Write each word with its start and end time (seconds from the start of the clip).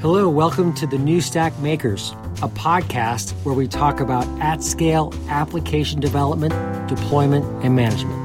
Hello, 0.00 0.30
welcome 0.30 0.72
to 0.76 0.86
the 0.86 0.96
New 0.96 1.20
Stack 1.20 1.58
Makers, 1.58 2.12
a 2.40 2.48
podcast 2.48 3.32
where 3.44 3.54
we 3.54 3.68
talk 3.68 4.00
about 4.00 4.26
at 4.40 4.62
scale 4.62 5.12
application 5.28 6.00
development, 6.00 6.54
deployment, 6.88 7.44
and 7.62 7.76
management. 7.76 8.16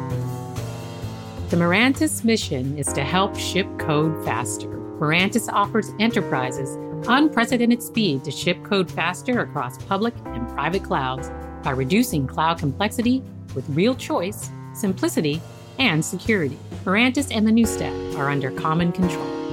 The 1.49 1.58
Mirantis 1.58 2.24
mission 2.24 2.78
is 2.78 2.94
to 2.94 3.03
help 3.03 3.35
ship 3.35 3.67
code 3.78 4.24
faster. 4.24 4.69
Mirantis 4.69 5.51
offers 5.51 5.92
enterprises 5.99 6.78
unprecedented 7.10 7.83
speed 7.83 8.23
to 8.23 8.31
ship 8.31 8.63
code 8.63 8.89
faster 8.89 9.42
across 9.42 9.78
public 9.83 10.13
and 10.28 10.47
private 10.47 10.85
clouds 10.85 11.29
by 11.62 11.71
reducing 11.71 12.26
cloud 12.26 12.57
complexity 12.57 13.21
with 13.53 13.67
real 13.67 13.96
choice, 13.96 14.49
simplicity, 14.73 15.42
and 15.78 16.05
security. 16.05 16.57
Mirantis 16.85 17.35
and 17.35 17.45
the 17.45 17.52
new 17.52 17.66
stack 17.66 17.91
are 18.16 18.30
under 18.30 18.49
common 18.52 18.94
control. 18.94 19.45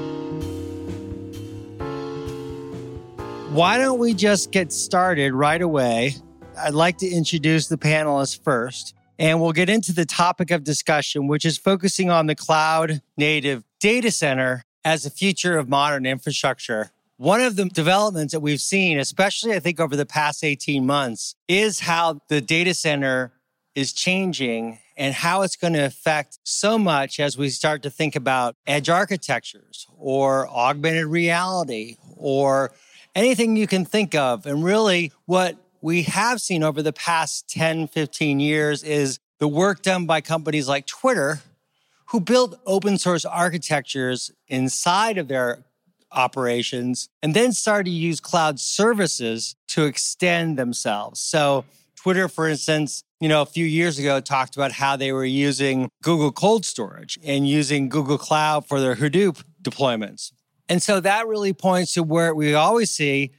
Why 3.52 3.76
don't 3.76 3.98
we 3.98 4.14
just 4.14 4.50
get 4.50 4.72
started 4.72 5.34
right 5.34 5.60
away? 5.60 6.14
I'd 6.56 6.72
like 6.72 6.96
to 6.98 7.06
introduce 7.06 7.68
the 7.68 7.76
panelists 7.76 8.42
first, 8.42 8.94
and 9.18 9.42
we'll 9.42 9.52
get 9.52 9.68
into 9.68 9.92
the 9.92 10.06
topic 10.06 10.50
of 10.50 10.64
discussion, 10.64 11.26
which 11.26 11.44
is 11.44 11.58
focusing 11.58 12.08
on 12.08 12.28
the 12.28 12.34
cloud 12.34 13.02
native 13.18 13.62
data 13.78 14.10
center 14.10 14.64
as 14.86 15.02
the 15.02 15.10
future 15.10 15.58
of 15.58 15.68
modern 15.68 16.06
infrastructure. 16.06 16.92
One 17.18 17.42
of 17.42 17.56
the 17.56 17.66
developments 17.66 18.32
that 18.32 18.40
we've 18.40 18.58
seen, 18.58 18.98
especially 18.98 19.52
I 19.52 19.58
think 19.58 19.80
over 19.80 19.96
the 19.96 20.06
past 20.06 20.42
18 20.42 20.86
months, 20.86 21.34
is 21.46 21.80
how 21.80 22.22
the 22.28 22.40
data 22.40 22.72
center 22.72 23.32
is 23.74 23.92
changing 23.92 24.78
and 24.96 25.12
how 25.12 25.42
it's 25.42 25.56
going 25.56 25.74
to 25.74 25.84
affect 25.84 26.38
so 26.44 26.78
much 26.78 27.20
as 27.20 27.36
we 27.36 27.50
start 27.50 27.82
to 27.82 27.90
think 27.90 28.16
about 28.16 28.56
edge 28.66 28.88
architectures 28.88 29.86
or 29.98 30.48
augmented 30.48 31.06
reality 31.06 31.96
or 32.16 32.72
anything 33.14 33.56
you 33.56 33.66
can 33.66 33.84
think 33.84 34.14
of. 34.14 34.46
And 34.46 34.64
really, 34.64 35.12
what 35.26 35.56
we 35.80 36.02
have 36.04 36.40
seen 36.40 36.62
over 36.62 36.82
the 36.82 36.92
past 36.92 37.48
10, 37.48 37.88
15 37.88 38.40
years 38.40 38.82
is 38.82 39.18
the 39.38 39.48
work 39.48 39.82
done 39.82 40.06
by 40.06 40.20
companies 40.20 40.68
like 40.68 40.86
Twitter, 40.86 41.40
who 42.06 42.20
built 42.20 42.58
open 42.66 42.98
source 42.98 43.24
architectures 43.24 44.30
inside 44.48 45.18
of 45.18 45.28
their 45.28 45.64
operations 46.12 47.08
and 47.22 47.34
then 47.34 47.52
started 47.52 47.84
to 47.84 47.90
use 47.90 48.20
cloud 48.20 48.60
services 48.60 49.56
to 49.68 49.84
extend 49.84 50.58
themselves. 50.58 51.20
So, 51.20 51.64
Twitter, 51.96 52.28
for 52.28 52.48
instance, 52.48 53.04
you 53.20 53.28
know, 53.28 53.42
a 53.42 53.46
few 53.46 53.64
years 53.64 53.98
ago 53.98 54.20
talked 54.20 54.56
about 54.56 54.72
how 54.72 54.96
they 54.96 55.12
were 55.12 55.24
using 55.24 55.88
Google 56.02 56.32
Cold 56.32 56.64
Storage 56.64 57.16
and 57.24 57.48
using 57.48 57.88
Google 57.88 58.18
Cloud 58.18 58.66
for 58.66 58.80
their 58.80 58.96
Hadoop 58.96 59.44
deployments. 59.62 60.32
And 60.72 60.82
so 60.82 61.00
that 61.00 61.26
really 61.26 61.52
points 61.52 61.92
to 61.92 62.02
where 62.02 62.34
we 62.34 62.54
always 62.54 62.90
see 62.90 63.32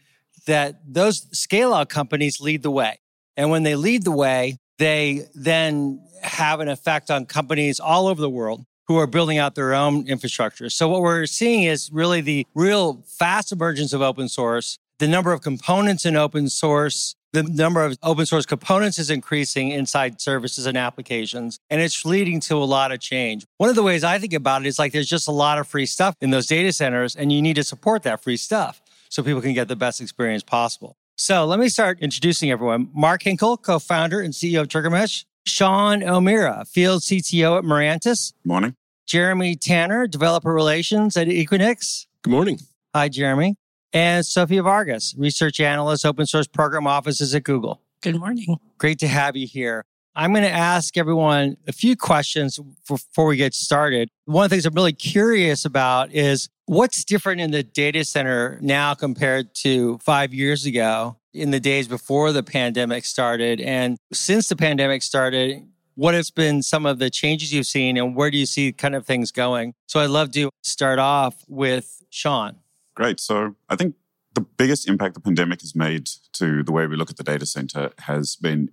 that 0.45 0.76
those 0.88 1.26
scale 1.36 1.73
out 1.73 1.90
companies 1.90 2.40
lead 2.40 2.62
the 2.62 2.70
way. 2.70 3.00
And 3.36 3.50
when 3.50 3.64
they 3.64 3.75
lead 3.75 4.03
the 4.03 4.12
way, 4.12 4.59
they 4.78 5.25
then 5.34 6.08
have 6.22 6.59
an 6.59 6.70
effect 6.70 7.09
on 7.09 7.25
companies 7.25 7.80
all 7.80 8.06
over 8.06 8.22
the 8.22 8.30
world 8.30 8.67
who 8.88 9.00
are 9.00 9.08
building 9.08 9.40
out 9.40 9.56
their 9.56 9.73
own 9.73 10.08
infrastructure. 10.08 10.70
So 10.70 10.88
what 10.88 11.02
we're 11.02 11.25
seeing 11.25 11.64
is 11.64 11.90
really 11.92 12.22
the 12.22 12.45
real 12.53 13.03
fast 13.08 13.52
emergence 13.52 13.94
of 13.94 14.03
open 14.03 14.30
source, 14.30 14.78
the 15.00 15.08
number 15.08 15.34
of 15.34 15.42
components 15.42 16.06
in 16.06 16.16
open 16.16 16.50
source 16.50 17.16
the 17.34 17.44
number 17.44 17.84
of 17.84 17.98
open 18.03 18.26
source 18.26 18.45
components 18.45 19.00
is 19.00 19.09
increasing 19.09 19.70
inside 19.70 20.22
services 20.22 20.67
and 20.67 20.78
applications, 20.78 21.59
and 21.70 21.81
it's 21.81 22.06
leading 22.06 22.40
to 22.42 22.56
a 22.56 22.64
lot 22.64 22.92
of 22.92 23.00
change. 23.00 23.45
One 23.58 23.70
of 23.70 23.75
the 23.75 23.84
ways 23.84 24.03
I 24.03 24.20
think 24.20 24.34
about 24.34 24.62
it 24.62 24.67
is 24.67 24.78
like 24.78 24.94
there's 24.94 25.09
just 25.09 25.28
a 25.28 25.31
lot 25.31 25.58
of 25.58 25.67
free 25.67 25.88
stuff 25.88 26.16
in 26.22 26.30
those 26.30 26.45
data 26.45 26.72
centers, 26.72 27.16
and 27.16 27.31
you 27.31 27.42
need 27.42 27.56
to 27.56 27.64
support 27.64 28.03
that 28.03 28.23
free 28.23 28.38
stuff 28.38 28.81
so 29.09 29.23
people 29.23 29.42
can 29.42 29.53
get 29.53 29.67
the 29.67 29.75
best 29.75 30.00
experience 30.00 30.44
possible. 30.44 30.95
So 31.17 31.45
let 31.45 31.59
me 31.59 31.70
start 31.70 32.00
introducing 32.00 32.52
everyone. 32.52 32.90
Mark 32.94 33.24
Hinkle, 33.24 33.57
co 33.57 33.80
founder 33.80 34.22
and 34.22 34.34
CEO 34.34 34.62
of 34.62 34.68
TriggerMesh. 34.68 35.25
Shaun 35.46 36.03
O'Meara, 36.03 36.63
field 36.66 37.02
CTO 37.02 37.57
at 37.57 37.63
Mirantis. 37.66 38.34
Morning. 38.46 38.75
Jeremy 39.06 39.56
Tanner, 39.56 40.07
developer 40.07 40.53
relations 40.53 41.18
at 41.18 41.28
Equinix. 41.28 42.06
Good 42.22 42.31
morning. 42.31 42.59
Hi, 42.96 43.09
Jeremy 43.09 43.57
and 43.94 44.26
Sophia 44.26 44.64
Vargas, 44.64 45.16
research 45.18 45.59
analyst, 45.59 46.06
open 46.06 46.26
source 46.26 46.48
program 46.48 46.88
offices 46.88 47.34
at 47.36 47.44
Google. 47.44 47.81
Good 48.02 48.20
morning. 48.20 48.58
Great 48.80 49.00
to 49.00 49.08
have 49.08 49.38
you 49.38 49.48
here. 49.48 49.86
I'm 50.16 50.31
going 50.31 50.44
to 50.44 50.52
ask 50.52 50.98
everyone 50.98 51.58
a 51.68 51.72
few 51.72 51.96
questions 51.96 52.59
before 52.88 53.26
we 53.26 53.38
get 53.38 53.54
started. 53.54 54.09
One 54.26 54.44
of 54.44 54.50
the 54.50 54.56
things 54.56 54.66
I'm 54.66 54.74
really 54.74 54.94
curious 54.94 55.66
about 55.66 56.14
is 56.14 56.50
what's 56.66 57.04
different 57.04 57.42
in 57.42 57.52
the 57.52 57.64
data 57.64 58.06
center 58.06 58.59
now 58.62 58.94
compared 58.94 59.56
to 59.56 59.98
five 60.00 60.34
years 60.34 60.66
ago 60.66 61.18
in 61.34 61.50
the 61.50 61.60
days 61.60 61.88
before 61.88 62.31
the 62.31 62.44
pandemic 62.44 63.06
started? 63.06 63.60
And 63.60 63.98
since 64.12 64.50
the 64.50 64.56
pandemic 64.56 65.02
started, 65.02 65.68
what 65.96 66.14
has 66.14 66.30
been 66.30 66.62
some 66.62 66.86
of 66.86 67.00
the 67.00 67.10
changes 67.10 67.54
you've 67.54 67.68
seen 67.68 67.98
and 67.98 68.16
where 68.16 68.30
do 68.30 68.38
you 68.38 68.46
see 68.46 68.72
kind 68.72 68.96
of 68.96 69.06
things 69.06 69.31
going? 69.31 69.74
So 69.88 70.00
I'd 70.00 70.10
love 70.10 70.31
to 70.34 70.50
start 70.62 71.00
off 71.00 71.44
with 71.48 72.04
Shaun. 72.10 72.58
Great. 72.96 73.20
So 73.20 73.56
I 73.70 73.76
think 73.76 73.96
the 74.34 74.42
biggest 74.42 74.88
impact 74.88 75.14
the 75.14 75.20
pandemic 75.20 75.62
has 75.62 75.76
made 75.76 76.09
to 76.34 76.64
the 76.64 76.72
way 76.72 76.88
we 76.88 76.96
look 76.96 77.09
at 77.09 77.18
the 77.18 77.24
data 77.24 77.46
center 77.46 77.92
has 78.00 78.36
been 78.36 78.70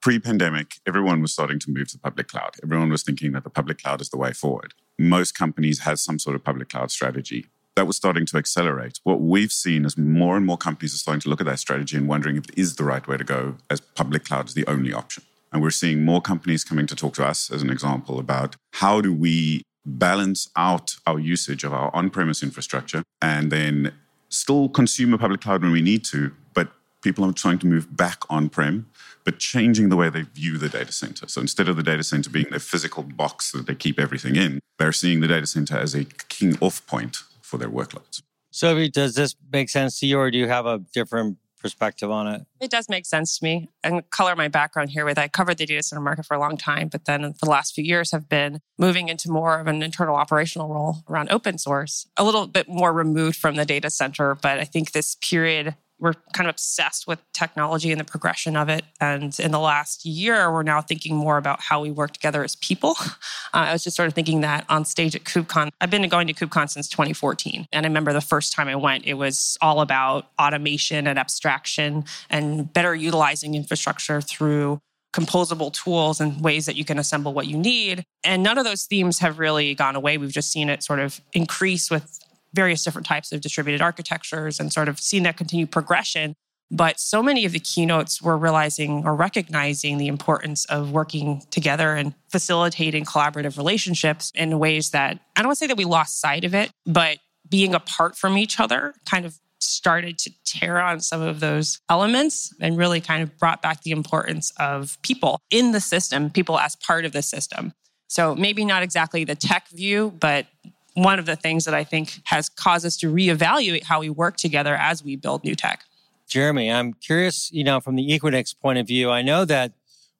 pre 0.00 0.18
pandemic, 0.18 0.80
everyone 0.86 1.22
was 1.22 1.32
starting 1.32 1.58
to 1.60 1.70
move 1.70 1.88
to 1.88 1.96
the 1.96 2.00
public 2.00 2.28
cloud. 2.28 2.56
Everyone 2.62 2.90
was 2.90 3.02
thinking 3.02 3.32
that 3.32 3.44
the 3.44 3.50
public 3.50 3.78
cloud 3.78 4.00
is 4.00 4.10
the 4.10 4.18
way 4.18 4.32
forward. 4.32 4.74
Most 4.98 5.32
companies 5.36 5.80
had 5.80 5.98
some 5.98 6.18
sort 6.18 6.36
of 6.36 6.44
public 6.44 6.68
cloud 6.68 6.90
strategy. 6.90 7.46
That 7.76 7.86
was 7.86 7.96
starting 7.96 8.26
to 8.26 8.36
accelerate. 8.36 9.00
What 9.04 9.22
we've 9.22 9.52
seen 9.52 9.86
is 9.86 9.96
more 9.96 10.36
and 10.36 10.44
more 10.44 10.58
companies 10.58 10.94
are 10.94 10.98
starting 10.98 11.20
to 11.22 11.30
look 11.30 11.40
at 11.40 11.46
that 11.46 11.58
strategy 11.58 11.96
and 11.96 12.06
wondering 12.06 12.36
if 12.36 12.44
it 12.44 12.58
is 12.58 12.76
the 12.76 12.84
right 12.84 13.06
way 13.06 13.16
to 13.16 13.24
go, 13.24 13.56
as 13.70 13.80
public 13.80 14.24
cloud 14.24 14.48
is 14.48 14.54
the 14.54 14.66
only 14.66 14.92
option. 14.92 15.22
And 15.52 15.62
we're 15.62 15.70
seeing 15.70 16.04
more 16.04 16.20
companies 16.20 16.64
coming 16.64 16.86
to 16.86 16.96
talk 16.96 17.14
to 17.14 17.24
us, 17.24 17.50
as 17.50 17.62
an 17.62 17.70
example, 17.70 18.18
about 18.18 18.56
how 18.74 19.00
do 19.00 19.12
we 19.12 19.62
balance 19.84 20.48
out 20.56 20.96
our 21.06 21.18
usage 21.18 21.64
of 21.64 21.72
our 21.72 21.94
on 21.94 22.10
premise 22.10 22.42
infrastructure 22.42 23.02
and 23.20 23.50
then 23.50 23.92
still 24.28 24.68
consume 24.68 25.12
a 25.12 25.18
public 25.18 25.40
cloud 25.40 25.62
when 25.62 25.72
we 25.72 25.82
need 25.82 26.04
to, 26.04 26.32
but 26.54 26.72
people 27.02 27.24
are 27.24 27.32
trying 27.32 27.58
to 27.58 27.66
move 27.66 27.96
back 27.96 28.22
on 28.30 28.48
prem, 28.48 28.86
but 29.24 29.38
changing 29.38 29.88
the 29.88 29.96
way 29.96 30.08
they 30.08 30.22
view 30.22 30.56
the 30.56 30.68
data 30.68 30.92
center. 30.92 31.28
So 31.28 31.40
instead 31.40 31.68
of 31.68 31.76
the 31.76 31.82
data 31.82 32.02
center 32.02 32.30
being 32.30 32.46
their 32.50 32.58
physical 32.58 33.02
box 33.02 33.52
that 33.52 33.66
they 33.66 33.74
keep 33.74 33.98
everything 33.98 34.36
in, 34.36 34.60
they're 34.78 34.92
seeing 34.92 35.20
the 35.20 35.28
data 35.28 35.46
center 35.46 35.76
as 35.76 35.94
a 35.94 36.04
keying 36.28 36.56
off 36.60 36.86
point 36.86 37.18
for 37.40 37.58
their 37.58 37.68
workloads. 37.70 38.22
So, 38.54 38.86
does 38.88 39.14
this 39.14 39.34
make 39.50 39.70
sense 39.70 39.98
to 40.00 40.06
you, 40.06 40.18
or 40.18 40.30
do 40.30 40.36
you 40.36 40.46
have 40.46 40.66
a 40.66 40.78
different 40.92 41.38
perspective 41.62 42.10
on 42.10 42.26
it. 42.26 42.42
It 42.60 42.70
does 42.70 42.88
make 42.88 43.06
sense 43.06 43.38
to 43.38 43.44
me 43.44 43.70
and 43.82 44.08
color 44.10 44.36
my 44.36 44.48
background 44.48 44.90
here 44.90 45.04
with 45.04 45.18
I 45.18 45.28
covered 45.28 45.56
the 45.56 45.64
data 45.64 45.82
center 45.82 46.02
market 46.02 46.26
for 46.26 46.34
a 46.34 46.40
long 46.40 46.58
time, 46.58 46.88
but 46.88 47.06
then 47.06 47.22
the 47.40 47.48
last 47.48 47.74
few 47.74 47.84
years 47.84 48.10
have 48.10 48.28
been 48.28 48.60
moving 48.78 49.08
into 49.08 49.30
more 49.30 49.60
of 49.60 49.66
an 49.68 49.82
internal 49.82 50.16
operational 50.16 50.68
role 50.68 50.98
around 51.08 51.30
open 51.30 51.56
source, 51.56 52.06
a 52.16 52.24
little 52.24 52.46
bit 52.46 52.68
more 52.68 52.92
removed 52.92 53.36
from 53.36 53.54
the 53.54 53.64
data 53.64 53.88
center. 53.88 54.34
But 54.34 54.58
I 54.58 54.64
think 54.64 54.92
this 54.92 55.16
period 55.22 55.76
we're 56.02 56.14
kind 56.32 56.48
of 56.48 56.54
obsessed 56.56 57.06
with 57.06 57.20
technology 57.32 57.92
and 57.92 58.00
the 58.00 58.04
progression 58.04 58.56
of 58.56 58.68
it. 58.68 58.84
And 59.00 59.38
in 59.38 59.52
the 59.52 59.60
last 59.60 60.04
year, 60.04 60.52
we're 60.52 60.64
now 60.64 60.80
thinking 60.80 61.14
more 61.14 61.36
about 61.36 61.60
how 61.60 61.80
we 61.80 61.92
work 61.92 62.12
together 62.12 62.44
as 62.44 62.56
people. 62.56 62.96
Uh, 63.54 63.68
I 63.68 63.72
was 63.74 63.84
just 63.84 63.96
sort 63.96 64.06
of 64.06 64.14
thinking 64.14 64.40
that 64.40 64.64
on 64.70 64.86
stage 64.86 65.14
at 65.14 65.24
KubeCon. 65.24 65.72
I've 65.78 65.90
been 65.90 66.08
going 66.08 66.26
to 66.26 66.32
KubeCon 66.32 66.70
since 66.70 66.88
2014. 66.88 67.66
And 67.70 67.84
I 67.84 67.88
remember 67.88 68.14
the 68.14 68.22
first 68.22 68.54
time 68.54 68.66
I 68.66 68.76
went, 68.76 69.04
it 69.04 69.14
was 69.14 69.58
all 69.60 69.82
about 69.82 70.28
automation 70.40 71.06
and 71.06 71.18
abstraction 71.18 72.04
and 72.30 72.72
better 72.72 72.94
utilizing 72.94 73.54
infrastructure 73.54 74.22
through 74.22 74.80
composable 75.12 75.70
tools 75.70 76.18
and 76.18 76.42
ways 76.42 76.64
that 76.64 76.76
you 76.76 76.84
can 76.86 76.98
assemble 76.98 77.34
what 77.34 77.46
you 77.46 77.58
need. 77.58 78.04
And 78.24 78.42
none 78.42 78.56
of 78.56 78.64
those 78.64 78.84
themes 78.84 79.18
have 79.18 79.38
really 79.38 79.74
gone 79.74 79.96
away. 79.96 80.16
We've 80.16 80.32
just 80.32 80.50
seen 80.50 80.70
it 80.70 80.82
sort 80.82 81.00
of 81.00 81.20
increase 81.34 81.90
with 81.90 82.18
various 82.54 82.84
different 82.84 83.06
types 83.06 83.32
of 83.32 83.40
distributed 83.40 83.80
architectures 83.80 84.60
and 84.60 84.72
sort 84.72 84.88
of 84.88 85.00
seeing 85.00 85.22
that 85.22 85.36
continued 85.36 85.70
progression. 85.70 86.34
But 86.70 86.98
so 86.98 87.22
many 87.22 87.44
of 87.44 87.52
the 87.52 87.60
keynotes 87.60 88.22
were 88.22 88.38
realizing 88.38 89.04
or 89.04 89.14
recognizing 89.14 89.98
the 89.98 90.08
importance 90.08 90.64
of 90.66 90.90
working 90.90 91.42
together 91.50 91.94
and 91.94 92.14
facilitating 92.30 93.04
collaborative 93.04 93.58
relationships 93.58 94.32
in 94.34 94.58
ways 94.58 94.90
that 94.90 95.18
I 95.36 95.42
don't 95.42 95.48
want 95.48 95.58
to 95.58 95.64
say 95.64 95.66
that 95.66 95.76
we 95.76 95.84
lost 95.84 96.18
sight 96.18 96.44
of 96.44 96.54
it, 96.54 96.70
but 96.86 97.18
being 97.48 97.74
apart 97.74 98.16
from 98.16 98.38
each 98.38 98.58
other 98.58 98.94
kind 99.04 99.26
of 99.26 99.38
started 99.60 100.18
to 100.18 100.30
tear 100.44 100.80
on 100.80 101.00
some 101.00 101.20
of 101.20 101.40
those 101.40 101.78
elements 101.88 102.54
and 102.60 102.76
really 102.76 103.00
kind 103.00 103.22
of 103.22 103.36
brought 103.38 103.62
back 103.62 103.82
the 103.82 103.90
importance 103.90 104.50
of 104.58 104.96
people 105.02 105.38
in 105.50 105.72
the 105.72 105.80
system, 105.80 106.30
people 106.30 106.58
as 106.58 106.74
part 106.76 107.04
of 107.04 107.12
the 107.12 107.22
system. 107.22 107.72
So 108.08 108.34
maybe 108.34 108.64
not 108.64 108.82
exactly 108.82 109.24
the 109.24 109.34
tech 109.34 109.68
view, 109.68 110.12
but 110.18 110.46
one 110.94 111.18
of 111.18 111.26
the 111.26 111.36
things 111.36 111.64
that 111.64 111.74
I 111.74 111.84
think 111.84 112.20
has 112.24 112.48
caused 112.48 112.84
us 112.84 112.96
to 112.98 113.12
reevaluate 113.12 113.84
how 113.84 114.00
we 114.00 114.10
work 114.10 114.36
together 114.36 114.74
as 114.76 115.02
we 115.02 115.16
build 115.16 115.44
new 115.44 115.54
tech. 115.54 115.84
Jeremy, 116.28 116.70
I'm 116.70 116.94
curious, 116.94 117.50
you 117.52 117.64
know, 117.64 117.80
from 117.80 117.96
the 117.96 118.08
Equinix 118.08 118.58
point 118.58 118.78
of 118.78 118.86
view, 118.86 119.10
I 119.10 119.22
know 119.22 119.44
that 119.44 119.72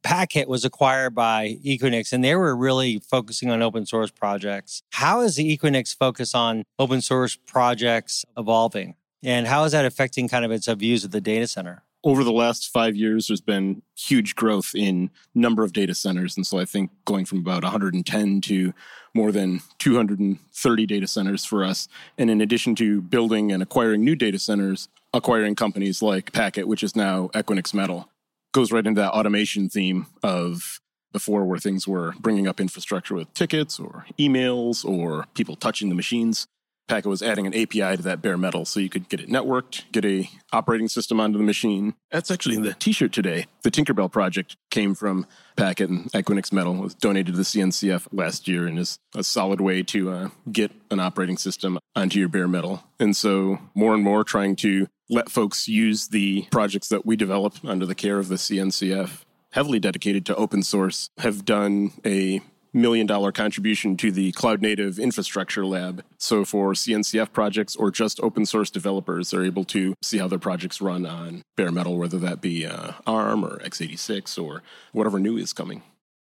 Packet 0.03 0.49
was 0.49 0.65
acquired 0.65 1.15
by 1.15 1.59
Equinix 1.65 2.13
and 2.13 2.25
they 2.25 2.35
were 2.35 2.57
really 2.57 2.99
focusing 2.99 3.51
on 3.51 3.63
open 3.63 3.87
source 3.87 4.11
projects. 4.11 4.83
How 4.91 5.21
is 5.21 5.37
the 5.37 5.57
Equinix 5.57 5.97
focus 5.97 6.35
on 6.35 6.65
open 6.79 7.01
source 7.01 7.37
projects 7.37 8.25
evolving? 8.37 8.97
And 9.23 9.47
how 9.47 9.65
is 9.65 9.73
that 9.73 9.85
affecting 9.85 10.29
kind 10.29 10.45
of 10.45 10.51
its 10.51 10.67
views 10.67 11.05
of 11.05 11.13
the 11.13 11.21
data 11.21 11.47
center? 11.47 11.85
Over 12.05 12.25
the 12.25 12.33
last 12.33 12.69
five 12.69 12.97
years, 12.97 13.29
there's 13.29 13.41
been 13.41 13.83
huge 13.97 14.35
growth 14.35 14.73
in 14.75 15.11
number 15.35 15.63
of 15.63 15.73
data 15.73 15.95
centers. 15.95 16.37
And 16.37 16.47
so 16.47 16.59
I 16.59 16.65
think 16.65 16.91
going 17.05 17.25
from 17.25 17.39
about 17.39 17.63
110 17.63 18.41
to 18.43 18.75
more 19.15 19.31
than 19.31 19.61
230 19.79 20.87
data 20.87 21.07
centers 21.07 21.45
for 21.45 21.65
us. 21.65 21.89
And 22.19 22.31
in 22.31 22.41
addition 22.41 22.75
to 22.77 23.01
building 23.01 23.53
and 23.53 23.63
acquiring 23.63 24.05
new 24.05 24.17
data 24.17 24.39
centers, 24.39 24.89
acquiring 25.13 25.55
companies 25.55 26.03
like 26.03 26.33
Packet, 26.33 26.67
which 26.67 26.83
is 26.83 26.97
now 26.97 27.29
Equinix 27.35 27.73
Metal, 27.73 28.09
goes 28.53 28.73
right 28.73 28.87
into 28.87 29.01
that 29.01 29.13
automation 29.13 29.69
theme 29.69 30.07
of 30.23 30.81
before 31.13 31.45
where 31.45 31.59
things 31.59 31.87
were 31.87 32.15
bringing 32.21 32.49
up 32.49 32.59
infrastructure 32.59 33.15
with 33.15 33.33
tickets 33.35 33.79
or 33.79 34.07
emails 34.19 34.85
or 34.85 35.27
people 35.35 35.57
touching 35.57 35.89
the 35.89 35.95
machines. 35.95 36.47
Packet 36.93 37.09
was 37.09 37.23
adding 37.23 37.47
an 37.47 37.55
API 37.55 37.97
to 37.97 38.03
that 38.03 38.21
bare 38.21 38.37
metal 38.37 38.67
so 38.67 38.79
you 38.79 38.91
could 38.91 39.09
get 39.09 39.19
it 39.19 39.27
networked, 39.27 39.85
get 39.93 40.05
a 40.05 40.29
operating 40.53 40.89
system 40.89 41.21
onto 41.21 41.39
the 41.39 41.45
machine. 41.45 41.95
That's 42.11 42.31
actually 42.31 42.57
in 42.57 42.65
the 42.65 42.75
t-shirt 42.75 43.15
today. 43.15 43.47
The 43.63 43.71
Tinkerbell 43.71 44.13
project 44.13 44.59
came 44.71 44.95
from 44.95 45.27
Packet 45.57 45.89
and 45.89 46.13
Equinix 46.13 46.53
Metal. 46.53 46.75
Was 46.75 46.95
donated 46.95 47.33
to 47.33 47.39
the 47.39 47.45
CNCF 47.45 48.09
last 48.13 48.47
year 48.47 48.67
and 48.67 48.79
is 48.79 48.99
a 49.17 49.25
solid 49.25 49.59
way 49.59 49.83
to 49.85 50.11
uh, 50.11 50.29
get 50.53 50.71
an 50.91 51.01
operating 51.01 51.39
system 51.39 51.79
onto 51.97 52.19
your 52.19 52.29
bare 52.29 52.47
metal. 52.47 52.85
And 53.01 53.17
so 53.17 53.59
more 53.75 53.95
and 53.95 54.05
more 54.05 54.23
trying 54.23 54.55
to 54.57 54.87
let 55.09 55.31
folks 55.31 55.69
use 55.69 56.09
the 56.09 56.43
projects 56.51 56.89
that 56.89 57.07
we 57.07 57.17
develop 57.17 57.55
under 57.65 57.87
the 57.87 57.95
care 57.95 58.19
of 58.19 58.29
the 58.29 58.35
CNCF 58.35 59.25
heavily 59.53 59.79
dedicated 59.79 60.27
to 60.27 60.35
open 60.37 60.63
source 60.63 61.09
have 61.19 61.45
done 61.45 61.93
a 62.05 62.41
million 62.73 63.07
dollar 63.07 63.33
contribution 63.33 63.97
to 63.99 64.11
the 64.11 64.33
Cloud 64.33 64.63
Native 64.63 64.99
Infrastructure 64.99 65.65
Lab. 65.67 66.05
So 66.19 66.45
for 66.45 66.73
CNCF 66.73 67.33
projects 67.33 67.77
or 67.77 67.91
just 67.91 68.21
open 68.21 68.47
source 68.47 68.71
developers, 68.71 69.31
they're 69.31 69.45
able 69.45 69.65
to 69.65 69.95
see 70.03 70.19
how 70.19 70.29
their 70.29 70.39
projects 70.39 70.81
run 70.81 71.07
on 71.07 71.43
bare 71.57 71.73
metal, 71.73 71.99
whether 71.99 72.19
that 72.19 72.41
be 72.41 72.67
uh, 72.67 72.93
ARM 73.07 73.45
or 73.45 73.59
x86 73.59 74.43
or 74.43 74.63
whatever 74.93 75.19
new 75.19 75.37
is 75.37 75.53
coming. 75.53 75.83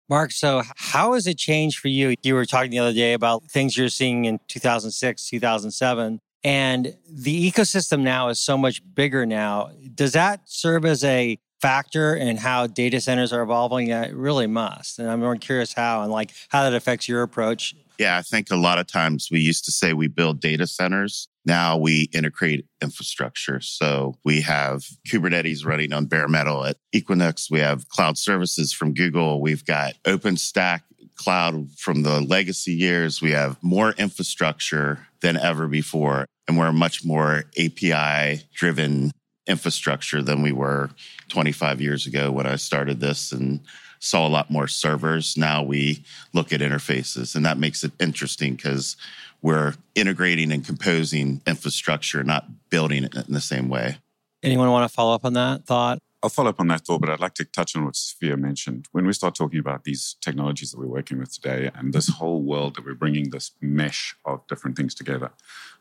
Mark, 0.08 0.32
so 0.32 0.62
how 0.76 1.14
has 1.14 1.26
it 1.26 1.38
changed 1.38 1.80
for 1.80 1.88
you? 1.88 2.16
You 2.22 2.36
were 2.36 2.46
talking 2.46 2.70
the 2.70 2.80
other 2.80 2.94
day 2.94 3.14
about 3.14 3.44
things 3.46 3.76
you're 3.76 3.90
seeing 3.90 4.26
in 4.26 4.40
2006, 4.48 5.30
2007, 5.30 6.20
and 6.44 6.96
the 7.10 7.52
ecosystem 7.52 8.02
now 8.02 8.30
is 8.30 8.40
so 8.40 8.56
much 8.56 8.84
bigger 8.94 9.26
now. 9.26 9.72
Does 9.96 10.14
that 10.14 10.42
serve 10.46 10.86
as 10.86 11.04
a 11.04 11.40
factor 11.66 12.16
in 12.16 12.38
how 12.38 12.68
data 12.68 13.02
centers 13.02 13.34
are 13.34 13.42
evolving? 13.42 13.88
Yeah, 13.88 14.04
it 14.04 14.16
really 14.16 14.46
must. 14.46 15.00
And 15.00 15.10
I'm 15.10 15.20
more 15.20 15.36
curious 15.36 15.74
how 15.74 16.04
and 16.04 16.12
like 16.12 16.32
how 16.50 16.64
that 16.64 16.76
affects 16.76 17.10
your 17.10 17.24
approach. 17.24 17.76
Yeah, 17.98 18.18
I 18.18 18.22
think 18.22 18.52
a 18.52 18.56
lot 18.56 18.78
of 18.78 18.86
times 18.86 19.30
we 19.32 19.40
used 19.40 19.66
to 19.66 19.72
say 19.72 19.94
we 19.94 20.08
build 20.08 20.42
data 20.42 20.68
centers. 20.68 21.28
Now 21.46 21.78
we 21.78 22.10
integrate 22.14 22.66
infrastructure. 22.84 23.62
So 23.62 24.16
we 24.24 24.42
have 24.42 24.86
Kubernetes 25.08 25.66
running 25.66 25.92
on 25.92 26.06
bare 26.06 26.28
metal 26.28 26.66
at 26.66 26.78
Equinix. 26.94 27.50
We 27.50 27.62
have 27.62 27.90
cloud 27.90 28.18
services 28.18 28.72
from 28.72 28.94
Google. 28.94 29.42
We've 29.42 29.66
got 29.66 29.94
OpenStack 30.04 30.82
cloud 31.16 31.72
from 31.78 32.04
the 32.04 32.22
legacy 32.22 32.74
years. 32.74 33.22
We 33.22 33.32
have 33.32 33.58
more 33.64 33.92
infrastructure 33.94 35.08
than 35.22 35.38
ever 35.38 35.68
before. 35.68 36.28
And 36.48 36.58
we're 36.60 36.68
a 36.68 36.74
much 36.74 37.04
more 37.04 37.46
API 37.58 38.44
driven 38.54 39.12
infrastructure 39.48 40.22
than 40.22 40.42
we 40.42 40.52
were 40.52 40.90
25 41.30 41.82
years 41.82 42.06
ago 42.06 42.32
when 42.32 42.46
I 42.46 42.56
started 42.56 43.00
this 43.00 43.32
and 43.32 43.60
saw 44.00 44.28
a 44.28 44.30
lot 44.30 44.52
more 44.52 44.68
servers. 44.68 45.38
Now 45.38 45.64
we 45.64 46.04
look 46.34 46.54
at 46.54 46.62
interfaces, 46.62 47.36
and 47.36 47.46
that 47.46 47.58
makes 47.58 47.84
it 47.84 47.92
interesting 48.00 48.56
because 48.56 48.96
we're 49.42 49.76
integrating 49.94 50.52
and 50.52 50.66
composing 50.66 51.42
infrastructure, 51.46 52.24
not 52.24 52.70
building 52.70 53.04
it 53.04 53.16
in 53.16 53.34
the 53.34 53.42
same 53.42 53.70
way. 53.70 53.98
Anyone 54.44 54.70
want 54.70 54.90
to 54.90 54.94
follow 54.94 55.16
up 55.16 55.26
on 55.26 55.34
that 55.34 55.66
thought? 55.66 56.00
I'll 56.22 56.30
follow 56.30 56.50
up 56.50 56.60
on 56.60 56.68
that 56.70 56.82
thought, 56.82 57.02
but 57.02 57.10
I'd 57.12 57.20
like 57.20 57.36
to 57.36 57.46
touch 57.46 57.76
on 57.76 57.86
what 57.86 57.96
Sophia 57.96 58.36
mentioned. 58.36 58.88
When 58.92 59.06
we 59.06 59.14
start 59.14 59.36
talking 59.36 59.60
about 59.60 59.84
these 59.84 60.16
technologies 60.22 60.72
that 60.72 60.80
we're 60.80 60.88
working 60.88 61.20
with 61.20 61.32
today 61.32 61.70
and 61.76 61.94
this 61.94 62.10
whole 62.10 62.42
world 62.42 62.76
that 62.76 62.86
we're 62.86 62.96
bringing 62.96 63.30
this 63.30 63.52
mesh 63.62 64.16
of 64.26 64.46
different 64.48 64.76
things 64.76 64.96
together, 64.96 65.30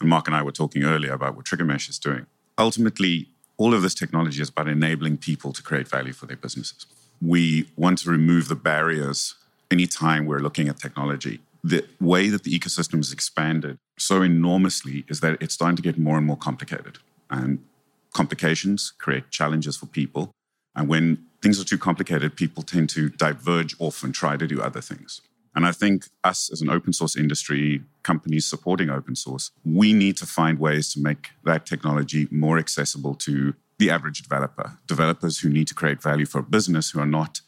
and 0.00 0.08
Mark 0.10 0.26
and 0.26 0.36
I 0.36 0.42
were 0.42 0.52
talking 0.52 0.84
earlier 0.84 1.14
about 1.14 1.34
what 1.34 1.46
TriggerMesh 1.46 1.88
is 1.88 1.98
doing. 1.98 2.26
Ultimately, 2.58 3.33
all 3.56 3.74
of 3.74 3.82
this 3.82 3.94
technology 3.94 4.40
is 4.40 4.48
about 4.48 4.68
enabling 4.68 5.18
people 5.18 5.52
to 5.52 5.62
create 5.62 5.88
value 5.88 6.12
for 6.12 6.26
their 6.26 6.36
businesses. 6.36 6.86
We 7.22 7.68
want 7.76 7.98
to 7.98 8.10
remove 8.10 8.48
the 8.48 8.56
barriers 8.56 9.34
anytime 9.70 10.26
we're 10.26 10.40
looking 10.40 10.68
at 10.68 10.78
technology. 10.78 11.40
The 11.62 11.86
way 12.00 12.28
that 12.28 12.42
the 12.42 12.58
ecosystem 12.58 12.96
has 12.96 13.12
expanded 13.12 13.78
so 13.96 14.22
enormously 14.22 15.04
is 15.08 15.20
that 15.20 15.40
it's 15.40 15.54
starting 15.54 15.76
to 15.76 15.82
get 15.82 15.98
more 15.98 16.18
and 16.18 16.26
more 16.26 16.36
complicated. 16.36 16.98
And 17.30 17.64
complications 18.12 18.92
create 18.98 19.30
challenges 19.30 19.76
for 19.76 19.86
people. 19.86 20.30
And 20.74 20.88
when 20.88 21.24
things 21.40 21.60
are 21.60 21.64
too 21.64 21.78
complicated, 21.78 22.36
people 22.36 22.62
tend 22.62 22.90
to 22.90 23.08
diverge 23.08 23.76
off 23.78 24.02
and 24.02 24.14
try 24.14 24.36
to 24.36 24.46
do 24.46 24.60
other 24.60 24.80
things. 24.80 25.20
And 25.54 25.66
I 25.66 25.72
think 25.72 26.06
us 26.24 26.50
as 26.52 26.60
an 26.60 26.68
open 26.68 26.92
source 26.92 27.16
industry, 27.16 27.82
companies 28.02 28.46
supporting 28.46 28.90
open 28.90 29.14
source, 29.14 29.52
we 29.64 29.92
need 29.92 30.16
to 30.16 30.26
find 30.26 30.58
ways 30.58 30.92
to 30.94 31.00
make 31.00 31.30
that 31.44 31.64
technology 31.64 32.26
more 32.30 32.58
accessible 32.58 33.14
to 33.16 33.54
the 33.78 33.90
average 33.90 34.22
developer, 34.22 34.78
developers 34.86 35.40
who 35.40 35.48
need 35.48 35.68
to 35.68 35.74
create 35.74 36.02
value 36.02 36.26
for 36.26 36.38
a 36.38 36.42
business 36.42 36.90
who 36.90 37.00
are 37.00 37.06
not 37.06 37.40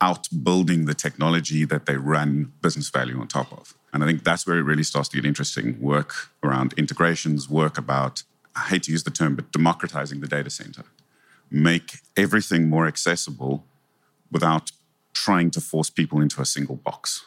out 0.00 0.28
building 0.42 0.86
the 0.86 0.94
technology 0.94 1.64
that 1.64 1.86
they 1.86 1.96
run 1.96 2.52
business 2.60 2.90
value 2.90 3.18
on 3.20 3.28
top 3.28 3.52
of. 3.52 3.74
And 3.92 4.02
I 4.02 4.06
think 4.06 4.24
that's 4.24 4.46
where 4.46 4.58
it 4.58 4.62
really 4.62 4.82
starts 4.82 5.08
to 5.10 5.16
get 5.16 5.26
interesting 5.26 5.80
work 5.80 6.14
around 6.42 6.72
integrations, 6.76 7.48
work 7.48 7.78
about, 7.78 8.22
I 8.56 8.60
hate 8.60 8.84
to 8.84 8.92
use 8.92 9.04
the 9.04 9.10
term, 9.10 9.36
but 9.36 9.52
democratizing 9.52 10.20
the 10.20 10.26
data 10.26 10.50
center. 10.50 10.84
Make 11.50 11.98
everything 12.16 12.68
more 12.68 12.86
accessible 12.86 13.64
without 14.30 14.72
trying 15.12 15.50
to 15.52 15.60
force 15.60 15.90
people 15.90 16.20
into 16.20 16.40
a 16.40 16.46
single 16.46 16.76
box. 16.76 17.26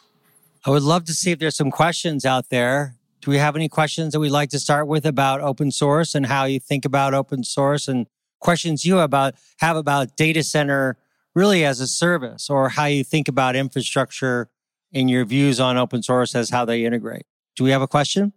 I 0.66 0.70
would 0.70 0.82
love 0.82 1.04
to 1.04 1.14
see 1.14 1.30
if 1.30 1.38
there's 1.38 1.56
some 1.56 1.70
questions 1.70 2.24
out 2.24 2.50
there. 2.50 2.96
Do 3.20 3.30
we 3.30 3.38
have 3.38 3.54
any 3.54 3.68
questions 3.68 4.12
that 4.12 4.18
we'd 4.18 4.30
like 4.30 4.50
to 4.50 4.58
start 4.58 4.88
with 4.88 5.06
about 5.06 5.40
open 5.40 5.70
source 5.70 6.12
and 6.12 6.26
how 6.26 6.44
you 6.44 6.58
think 6.58 6.84
about 6.84 7.14
open 7.14 7.44
source 7.44 7.86
and 7.86 8.08
questions 8.40 8.84
you 8.84 8.98
about 8.98 9.36
have 9.58 9.76
about 9.76 10.16
data 10.16 10.42
center 10.42 10.96
really 11.36 11.64
as 11.64 11.78
a 11.78 11.86
service 11.86 12.50
or 12.50 12.70
how 12.70 12.86
you 12.86 13.04
think 13.04 13.28
about 13.28 13.54
infrastructure 13.54 14.48
and 14.92 15.08
your 15.08 15.24
views 15.24 15.60
on 15.60 15.76
open 15.76 16.02
source 16.02 16.34
as 16.34 16.50
how 16.50 16.64
they 16.64 16.84
integrate? 16.84 17.26
Do 17.54 17.62
we 17.62 17.70
have 17.70 17.82
a 17.82 17.88
question? 17.88 18.32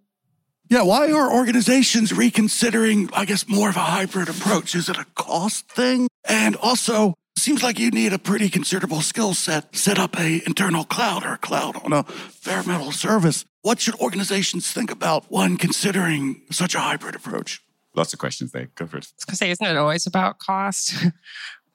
Yeah, 0.70 0.84
why 0.84 1.12
are 1.12 1.34
organizations 1.34 2.14
reconsidering, 2.14 3.10
I 3.12 3.26
guess, 3.26 3.48
more 3.48 3.70
of 3.70 3.76
a 3.76 3.80
hybrid 3.80 4.30
approach? 4.30 4.76
Is 4.76 4.88
it 4.88 4.98
a 4.98 5.06
cost 5.16 5.68
thing? 5.68 6.08
And 6.26 6.56
also, 6.58 7.16
Seems 7.40 7.64
like 7.64 7.80
you 7.80 7.90
need 7.90 8.12
a 8.12 8.20
pretty 8.20 8.50
considerable 8.50 9.00
skill 9.00 9.34
set. 9.34 9.74
Set 9.74 9.98
up 9.98 10.20
a 10.20 10.42
internal 10.46 10.84
cloud 10.84 11.24
or 11.24 11.34
a 11.34 11.38
cloud 11.38 11.82
on 11.86 11.94
a 11.94 12.06
bare 12.46 12.64
metal 12.64 12.92
service. 12.92 13.46
What 13.62 13.80
should 13.80 13.96
organizations 13.96 14.70
think 14.70 14.92
about 14.92 15.24
when 15.30 15.56
considering 15.56 16.42
such 16.52 16.76
a 16.76 16.80
hybrid 16.80 17.16
approach? 17.16 17.64
Lots 17.96 18.12
of 18.12 18.20
questions 18.20 18.52
there. 18.52 18.68
Go 18.76 18.88
for 18.88 18.98
it. 18.98 19.06
I 19.06 19.16
was 19.16 19.26
going 19.26 19.34
to 19.34 19.36
say, 19.38 19.52
isn't 19.52 19.66
it 19.66 19.78
always 19.78 20.06
about 20.06 20.40
cost? 20.40 20.94
I 20.98 21.00
feel 21.00 21.12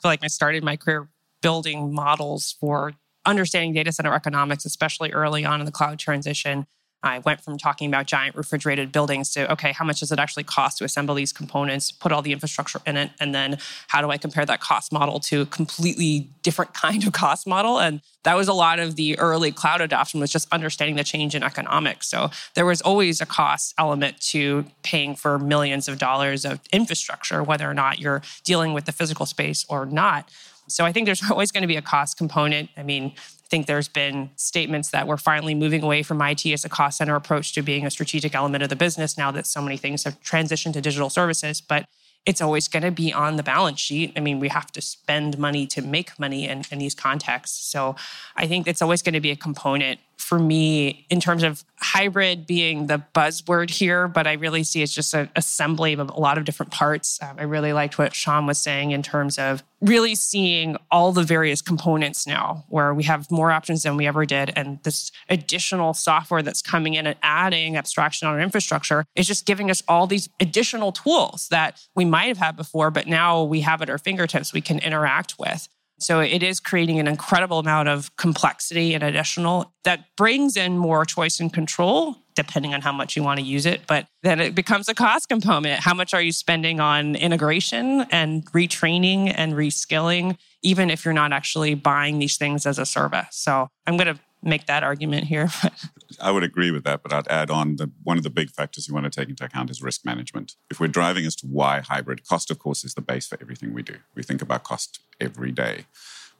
like 0.04 0.22
I 0.22 0.26
started 0.26 0.62
my 0.62 0.76
career 0.76 1.08
building 1.40 1.94
models 1.94 2.54
for 2.60 2.92
understanding 3.24 3.72
data 3.72 3.90
center 3.90 4.12
economics, 4.12 4.66
especially 4.66 5.12
early 5.12 5.46
on 5.46 5.60
in 5.60 5.66
the 5.66 5.72
cloud 5.72 5.98
transition. 5.98 6.66
I 7.04 7.18
went 7.20 7.42
from 7.42 7.58
talking 7.58 7.88
about 7.88 8.06
giant 8.06 8.34
refrigerated 8.34 8.90
buildings 8.90 9.30
to, 9.34 9.50
okay, 9.52 9.72
how 9.72 9.84
much 9.84 10.00
does 10.00 10.10
it 10.10 10.18
actually 10.18 10.44
cost 10.44 10.78
to 10.78 10.84
assemble 10.84 11.14
these 11.14 11.32
components, 11.32 11.90
put 11.90 12.12
all 12.12 12.22
the 12.22 12.32
infrastructure 12.32 12.80
in 12.86 12.96
it, 12.96 13.10
and 13.20 13.34
then 13.34 13.58
how 13.88 14.00
do 14.00 14.10
I 14.10 14.16
compare 14.16 14.46
that 14.46 14.60
cost 14.60 14.92
model 14.92 15.20
to 15.20 15.42
a 15.42 15.46
completely 15.46 16.30
different 16.42 16.72
kind 16.84 17.06
of 17.06 17.12
cost 17.12 17.46
model? 17.46 17.78
And 17.78 18.00
that 18.24 18.36
was 18.36 18.48
a 18.48 18.54
lot 18.54 18.78
of 18.78 18.96
the 18.96 19.18
early 19.18 19.52
cloud 19.52 19.82
adoption 19.82 20.18
was 20.18 20.32
just 20.32 20.50
understanding 20.50 20.96
the 20.96 21.04
change 21.04 21.34
in 21.34 21.42
economics. 21.42 22.08
So 22.08 22.30
there 22.54 22.64
was 22.64 22.80
always 22.80 23.20
a 23.20 23.26
cost 23.26 23.74
element 23.78 24.20
to 24.32 24.64
paying 24.82 25.14
for 25.14 25.38
millions 25.38 25.88
of 25.88 25.98
dollars 25.98 26.44
of 26.46 26.60
infrastructure, 26.72 27.42
whether 27.42 27.70
or 27.70 27.74
not 27.74 27.98
you're 27.98 28.22
dealing 28.44 28.72
with 28.72 28.86
the 28.86 28.92
physical 28.92 29.26
space 29.26 29.66
or 29.68 29.84
not. 29.84 30.30
So 30.68 30.84
I 30.84 30.92
think 30.92 31.06
there's 31.06 31.22
always 31.30 31.52
going 31.52 31.62
to 31.62 31.68
be 31.68 31.76
a 31.76 31.82
cost 31.82 32.16
component. 32.16 32.70
I 32.76 32.82
mean, 32.82 33.12
I 33.44 33.48
think 33.48 33.66
there's 33.66 33.88
been 33.88 34.30
statements 34.36 34.90
that 34.90 35.06
we're 35.06 35.18
finally 35.18 35.54
moving 35.54 35.82
away 35.82 36.02
from 36.02 36.20
IT 36.22 36.46
as 36.46 36.64
a 36.64 36.68
cost 36.68 36.98
center 36.98 37.14
approach 37.14 37.52
to 37.52 37.62
being 37.62 37.84
a 37.84 37.90
strategic 37.90 38.34
element 38.34 38.62
of 38.62 38.70
the 38.70 38.76
business 38.76 39.18
now 39.18 39.30
that 39.32 39.46
so 39.46 39.60
many 39.60 39.76
things 39.76 40.04
have 40.04 40.18
transitioned 40.22 40.72
to 40.72 40.80
digital 40.80 41.10
services. 41.10 41.60
But 41.60 41.84
it's 42.26 42.40
always 42.40 42.68
going 42.68 42.82
to 42.82 42.90
be 42.90 43.12
on 43.12 43.36
the 43.36 43.42
balance 43.42 43.78
sheet. 43.80 44.12
I 44.16 44.20
mean, 44.20 44.40
we 44.40 44.48
have 44.48 44.72
to 44.72 44.80
spend 44.80 45.38
money 45.38 45.66
to 45.68 45.82
make 45.82 46.18
money 46.18 46.48
in, 46.48 46.62
in 46.70 46.78
these 46.78 46.94
contexts. 46.94 47.66
So 47.66 47.96
I 48.34 48.46
think 48.46 48.66
it's 48.66 48.80
always 48.80 49.02
going 49.02 49.12
to 49.12 49.20
be 49.20 49.30
a 49.30 49.36
component 49.36 50.00
for 50.24 50.38
me 50.38 51.06
in 51.10 51.20
terms 51.20 51.42
of 51.42 51.64
hybrid 51.76 52.46
being 52.46 52.86
the 52.86 53.02
buzzword 53.14 53.70
here, 53.70 54.08
but 54.08 54.26
I 54.26 54.32
really 54.32 54.64
see 54.64 54.82
it's 54.82 54.94
just 54.94 55.12
an 55.12 55.28
assembly 55.36 55.92
of 55.92 56.08
a 56.08 56.18
lot 56.18 56.38
of 56.38 56.44
different 56.44 56.72
parts. 56.72 57.18
Um, 57.22 57.36
I 57.38 57.42
really 57.42 57.74
liked 57.74 57.98
what 57.98 58.14
Shaun 58.14 58.46
was 58.46 58.58
saying 58.58 58.92
in 58.92 59.02
terms 59.02 59.38
of 59.38 59.62
really 59.82 60.14
seeing 60.14 60.76
all 60.90 61.12
the 61.12 61.22
various 61.22 61.60
components 61.60 62.26
now, 62.26 62.64
where 62.68 62.94
we 62.94 63.04
have 63.04 63.30
more 63.30 63.50
options 63.50 63.82
than 63.82 63.98
we 63.98 64.06
ever 64.06 64.24
did. 64.24 64.50
And 64.56 64.82
this 64.82 65.12
additional 65.28 65.92
software 65.92 66.42
that's 66.42 66.62
coming 66.62 66.94
in 66.94 67.06
and 67.06 67.18
adding 67.22 67.76
abstraction 67.76 68.26
on 68.26 68.34
our 68.34 68.40
infrastructure 68.40 69.04
is 69.14 69.26
just 69.26 69.44
giving 69.44 69.70
us 69.70 69.82
all 69.86 70.06
these 70.06 70.30
additional 70.40 70.90
tools 70.90 71.48
that 71.50 71.80
we 71.94 72.06
might 72.06 72.28
have 72.28 72.38
had 72.38 72.56
before, 72.56 72.90
but 72.90 73.06
now 73.06 73.42
we 73.42 73.60
have 73.60 73.82
at 73.82 73.90
our 73.90 73.98
fingertips 73.98 74.54
we 74.54 74.62
can 74.62 74.78
interact 74.78 75.38
with. 75.38 75.68
So 75.98 76.20
it 76.20 76.42
is 76.42 76.60
creating 76.60 76.98
an 76.98 77.06
incredible 77.06 77.58
amount 77.58 77.88
of 77.88 78.14
complexity 78.16 78.94
and 78.94 79.02
additional 79.02 79.72
that 79.84 80.04
brings 80.16 80.56
in 80.56 80.76
more 80.76 81.04
choice 81.04 81.40
and 81.40 81.52
control, 81.52 82.16
depending 82.34 82.74
on 82.74 82.80
how 82.80 82.92
much 82.92 83.16
you 83.16 83.22
want 83.22 83.38
to 83.38 83.46
use 83.46 83.64
it. 83.64 83.82
But 83.86 84.06
then 84.22 84.40
it 84.40 84.54
becomes 84.54 84.88
a 84.88 84.94
cost 84.94 85.28
component. 85.28 85.80
How 85.80 85.94
much 85.94 86.12
are 86.12 86.22
you 86.22 86.32
spending 86.32 86.80
on 86.80 87.14
integration 87.14 88.06
and 88.10 88.44
retraining 88.52 89.32
and 89.36 89.54
reskilling, 89.54 90.36
even 90.62 90.90
if 90.90 91.04
you're 91.04 91.14
not 91.14 91.32
actually 91.32 91.74
buying 91.74 92.18
these 92.18 92.36
things 92.36 92.66
as 92.66 92.78
a 92.78 92.86
service? 92.86 93.28
So 93.30 93.68
I'm 93.86 93.96
going 93.96 94.14
to 94.14 94.20
make 94.42 94.66
that 94.66 94.82
argument 94.82 95.24
here. 95.24 95.48
I 96.20 96.30
would 96.30 96.42
agree 96.42 96.70
with 96.70 96.84
that, 96.84 97.02
but 97.02 97.12
I'd 97.12 97.28
add 97.28 97.50
on 97.50 97.76
that 97.76 97.90
one 98.02 98.16
of 98.16 98.22
the 98.22 98.30
big 98.30 98.50
factors 98.50 98.88
you 98.88 98.94
want 98.94 99.04
to 99.04 99.20
take 99.20 99.28
into 99.28 99.44
account 99.44 99.70
is 99.70 99.82
risk 99.82 100.04
management. 100.04 100.56
If 100.70 100.80
we're 100.80 100.88
driving 100.88 101.26
as 101.26 101.36
to 101.36 101.46
why 101.46 101.80
hybrid, 101.80 102.26
cost, 102.26 102.50
of 102.50 102.58
course, 102.58 102.84
is 102.84 102.94
the 102.94 103.00
base 103.00 103.26
for 103.26 103.38
everything 103.40 103.74
we 103.74 103.82
do. 103.82 103.96
We 104.14 104.22
think 104.22 104.42
about 104.42 104.64
cost 104.64 105.00
every 105.20 105.52
day. 105.52 105.86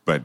But 0.04 0.25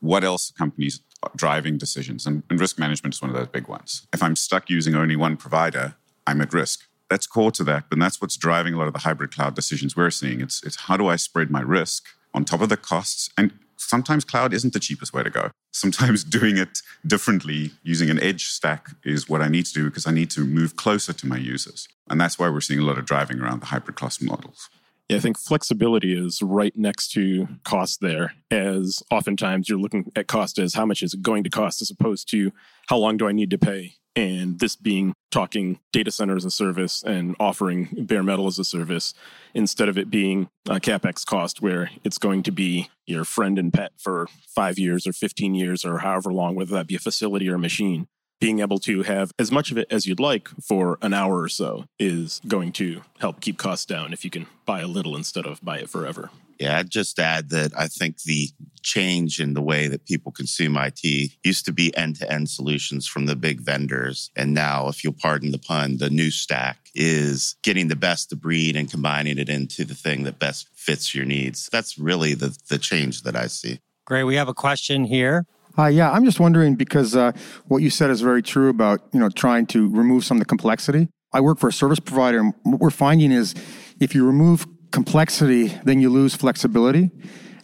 what 0.00 0.24
else 0.24 0.50
companies 0.50 1.00
driving 1.36 1.78
decisions? 1.78 2.26
And, 2.26 2.42
and 2.48 2.60
risk 2.60 2.78
management 2.78 3.14
is 3.14 3.22
one 3.22 3.30
of 3.30 3.36
those 3.36 3.48
big 3.48 3.68
ones. 3.68 4.06
If 4.12 4.22
I'm 4.22 4.36
stuck 4.36 4.70
using 4.70 4.94
only 4.94 5.16
one 5.16 5.36
provider, 5.36 5.96
I'm 6.26 6.40
at 6.40 6.52
risk. 6.52 6.84
That's 7.10 7.26
core 7.26 7.50
to 7.52 7.64
that, 7.64 7.84
and 7.90 8.02
that's 8.02 8.20
what's 8.20 8.36
driving 8.36 8.74
a 8.74 8.78
lot 8.78 8.86
of 8.86 8.92
the 8.92 9.00
hybrid 9.00 9.34
cloud 9.34 9.54
decisions 9.54 9.96
we're 9.96 10.10
seeing. 10.10 10.42
It's, 10.42 10.62
it's 10.62 10.76
how 10.76 10.96
do 10.96 11.08
I 11.08 11.16
spread 11.16 11.50
my 11.50 11.62
risk 11.62 12.04
on 12.34 12.44
top 12.44 12.60
of 12.60 12.68
the 12.68 12.76
costs 12.76 13.30
and 13.38 13.52
sometimes 13.78 14.24
cloud 14.24 14.52
isn't 14.52 14.72
the 14.72 14.80
cheapest 14.80 15.12
way 15.12 15.22
to 15.22 15.30
go. 15.30 15.50
Sometimes 15.72 16.24
doing 16.38 16.58
it 16.58 16.80
differently 17.06 17.72
using 17.82 18.10
an 18.10 18.22
edge 18.22 18.46
stack 18.46 18.90
is 19.04 19.28
what 19.28 19.40
I 19.40 19.48
need 19.48 19.66
to 19.66 19.72
do 19.72 19.84
because 19.84 20.06
I 20.06 20.12
need 20.12 20.30
to 20.30 20.44
move 20.44 20.76
closer 20.76 21.12
to 21.12 21.26
my 21.26 21.38
users. 21.38 21.88
And 22.10 22.20
that's 22.20 22.38
why 22.38 22.48
we're 22.48 22.60
seeing 22.60 22.80
a 22.80 22.84
lot 22.84 22.98
of 22.98 23.06
driving 23.06 23.40
around 23.40 23.60
the 23.60 23.66
hybrid 23.66 23.96
cost 23.96 24.22
models. 24.22 24.68
Yeah, 25.08 25.16
I 25.16 25.20
think 25.20 25.38
flexibility 25.38 26.12
is 26.12 26.42
right 26.42 26.76
next 26.76 27.12
to 27.12 27.48
cost 27.64 28.00
there, 28.02 28.34
as 28.50 29.02
oftentimes 29.10 29.68
you're 29.68 29.78
looking 29.78 30.12
at 30.14 30.26
cost 30.26 30.58
as 30.58 30.74
how 30.74 30.84
much 30.84 31.02
is 31.02 31.14
it 31.14 31.22
going 31.22 31.44
to 31.44 31.50
cost 31.50 31.80
as 31.80 31.90
opposed 31.90 32.30
to 32.30 32.52
how 32.88 32.98
long 32.98 33.16
do 33.16 33.26
I 33.26 33.32
need 33.32 33.50
to 33.50 33.58
pay 33.58 33.94
and 34.18 34.58
this 34.58 34.74
being 34.74 35.14
talking 35.30 35.78
data 35.92 36.10
center 36.10 36.34
as 36.34 36.44
a 36.44 36.50
service 36.50 37.04
and 37.04 37.36
offering 37.38 37.88
bare 38.06 38.22
metal 38.22 38.48
as 38.48 38.58
a 38.58 38.64
service 38.64 39.14
instead 39.54 39.88
of 39.88 39.96
it 39.96 40.10
being 40.10 40.48
a 40.68 40.80
capex 40.80 41.24
cost 41.24 41.62
where 41.62 41.90
it's 42.02 42.18
going 42.18 42.42
to 42.42 42.50
be 42.50 42.90
your 43.06 43.24
friend 43.24 43.58
and 43.58 43.72
pet 43.72 43.92
for 43.96 44.26
five 44.48 44.76
years 44.76 45.06
or 45.06 45.12
15 45.12 45.54
years 45.54 45.84
or 45.84 45.98
however 45.98 46.32
long, 46.32 46.56
whether 46.56 46.74
that 46.74 46.88
be 46.88 46.96
a 46.96 46.98
facility 46.98 47.48
or 47.48 47.54
a 47.54 47.58
machine. 47.58 48.08
Being 48.40 48.60
able 48.60 48.78
to 48.80 49.02
have 49.02 49.32
as 49.38 49.50
much 49.50 49.70
of 49.70 49.78
it 49.78 49.88
as 49.90 50.06
you'd 50.06 50.20
like 50.20 50.48
for 50.62 50.98
an 51.02 51.12
hour 51.12 51.40
or 51.40 51.48
so 51.48 51.86
is 51.98 52.40
going 52.46 52.72
to 52.72 53.02
help 53.18 53.40
keep 53.40 53.58
costs 53.58 53.84
down 53.84 54.12
if 54.12 54.24
you 54.24 54.30
can 54.30 54.46
buy 54.64 54.80
a 54.80 54.86
little 54.86 55.16
instead 55.16 55.44
of 55.44 55.62
buy 55.64 55.78
it 55.78 55.90
forever. 55.90 56.30
Yeah, 56.58 56.78
I'd 56.78 56.90
just 56.90 57.18
add 57.18 57.50
that 57.50 57.72
I 57.76 57.86
think 57.86 58.22
the 58.22 58.48
change 58.82 59.40
in 59.40 59.54
the 59.54 59.62
way 59.62 59.86
that 59.86 60.06
people 60.06 60.32
consume 60.32 60.76
IT 60.76 61.30
used 61.44 61.64
to 61.66 61.72
be 61.72 61.96
end 61.96 62.16
to 62.16 62.30
end 62.30 62.48
solutions 62.48 63.06
from 63.06 63.26
the 63.26 63.36
big 63.36 63.60
vendors. 63.60 64.30
And 64.34 64.54
now, 64.54 64.88
if 64.88 65.04
you'll 65.04 65.12
pardon 65.12 65.52
the 65.52 65.58
pun, 65.58 65.98
the 65.98 66.10
new 66.10 66.30
stack 66.30 66.90
is 66.94 67.56
getting 67.62 67.88
the 67.88 67.96
best 67.96 68.32
of 68.32 68.40
breed 68.40 68.76
and 68.76 68.90
combining 68.90 69.38
it 69.38 69.48
into 69.48 69.84
the 69.84 69.94
thing 69.94 70.24
that 70.24 70.38
best 70.38 70.68
fits 70.74 71.14
your 71.14 71.24
needs. 71.24 71.68
That's 71.70 71.98
really 71.98 72.34
the, 72.34 72.56
the 72.68 72.78
change 72.78 73.22
that 73.22 73.36
I 73.36 73.46
see. 73.46 73.80
Great. 74.04 74.24
We 74.24 74.36
have 74.36 74.48
a 74.48 74.54
question 74.54 75.04
here. 75.04 75.46
Uh, 75.76 75.86
yeah, 75.86 76.10
I'm 76.10 76.24
just 76.24 76.40
wondering 76.40 76.74
because 76.74 77.14
uh, 77.14 77.32
what 77.66 77.82
you 77.82 77.90
said 77.90 78.10
is 78.10 78.20
very 78.20 78.42
true 78.42 78.68
about 78.68 79.00
you 79.12 79.20
know 79.20 79.28
trying 79.28 79.66
to 79.66 79.88
remove 79.88 80.24
some 80.24 80.36
of 80.36 80.40
the 80.40 80.46
complexity. 80.46 81.08
I 81.32 81.40
work 81.40 81.58
for 81.58 81.68
a 81.68 81.72
service 81.72 82.00
provider, 82.00 82.40
and 82.40 82.54
what 82.62 82.80
we're 82.80 82.90
finding 82.90 83.32
is 83.32 83.54
if 84.00 84.14
you 84.14 84.26
remove 84.26 84.66
complexity, 84.90 85.68
then 85.84 86.00
you 86.00 86.10
lose 86.10 86.34
flexibility. 86.34 87.10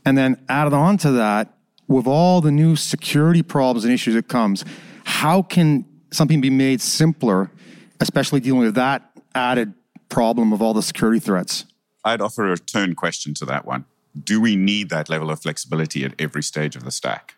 And 0.04 0.18
then 0.18 0.44
added 0.48 0.74
on 0.74 0.98
to 0.98 1.12
that, 1.12 1.54
with 1.88 2.06
all 2.06 2.40
the 2.40 2.50
new 2.50 2.76
security 2.76 3.42
problems 3.42 3.84
and 3.84 3.92
issues 3.92 4.14
that 4.14 4.28
comes, 4.28 4.64
how 5.04 5.42
can 5.42 5.86
something 6.10 6.40
be 6.40 6.50
made 6.50 6.80
simpler, 6.80 7.50
especially 8.00 8.40
dealing 8.40 8.60
with 8.60 8.74
that 8.74 9.10
added 9.34 9.74
problem 10.08 10.52
of 10.52 10.62
all 10.62 10.74
the 10.74 10.82
security 10.82 11.18
threats? 11.18 11.64
I'd 12.04 12.20
offer 12.20 12.52
a 12.52 12.58
turn 12.58 12.94
question 12.94 13.34
to 13.34 13.46
that 13.46 13.64
one. 13.64 13.86
Do 14.22 14.40
we 14.40 14.56
need 14.56 14.90
that 14.90 15.08
level 15.08 15.30
of 15.30 15.40
flexibility 15.40 16.04
at 16.04 16.14
every 16.18 16.42
stage 16.42 16.76
of 16.76 16.84
the 16.84 16.90
stack? 16.90 17.34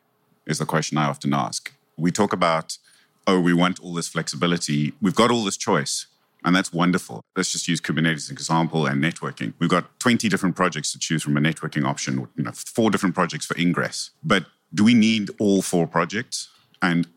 Is 0.46 0.58
the 0.58 0.66
question 0.66 0.96
I 0.98 1.06
often 1.06 1.34
ask. 1.34 1.72
We 1.96 2.10
talk 2.10 2.32
about, 2.32 2.78
oh, 3.26 3.40
we 3.40 3.52
want 3.52 3.80
all 3.80 3.92
this 3.92 4.08
flexibility. 4.08 4.92
We've 5.02 5.14
got 5.14 5.30
all 5.30 5.44
this 5.44 5.56
choice. 5.56 6.06
And 6.44 6.54
that's 6.54 6.72
wonderful. 6.72 7.22
Let's 7.36 7.50
just 7.50 7.66
use 7.66 7.80
Kubernetes 7.80 8.14
as 8.14 8.30
an 8.30 8.34
example 8.34 8.86
and 8.86 9.02
networking. 9.02 9.54
We've 9.58 9.70
got 9.70 9.98
20 9.98 10.28
different 10.28 10.54
projects 10.54 10.92
to 10.92 10.98
choose 10.98 11.24
from 11.24 11.36
a 11.36 11.40
networking 11.40 11.84
option, 11.84 12.28
you 12.36 12.44
know, 12.44 12.52
four 12.52 12.90
different 12.90 13.16
projects 13.16 13.46
for 13.46 13.58
ingress. 13.58 14.10
But 14.22 14.46
do 14.72 14.84
we 14.84 14.94
need 14.94 15.30
all 15.40 15.60
four 15.60 15.88
projects? 15.88 16.48
And 16.80 17.08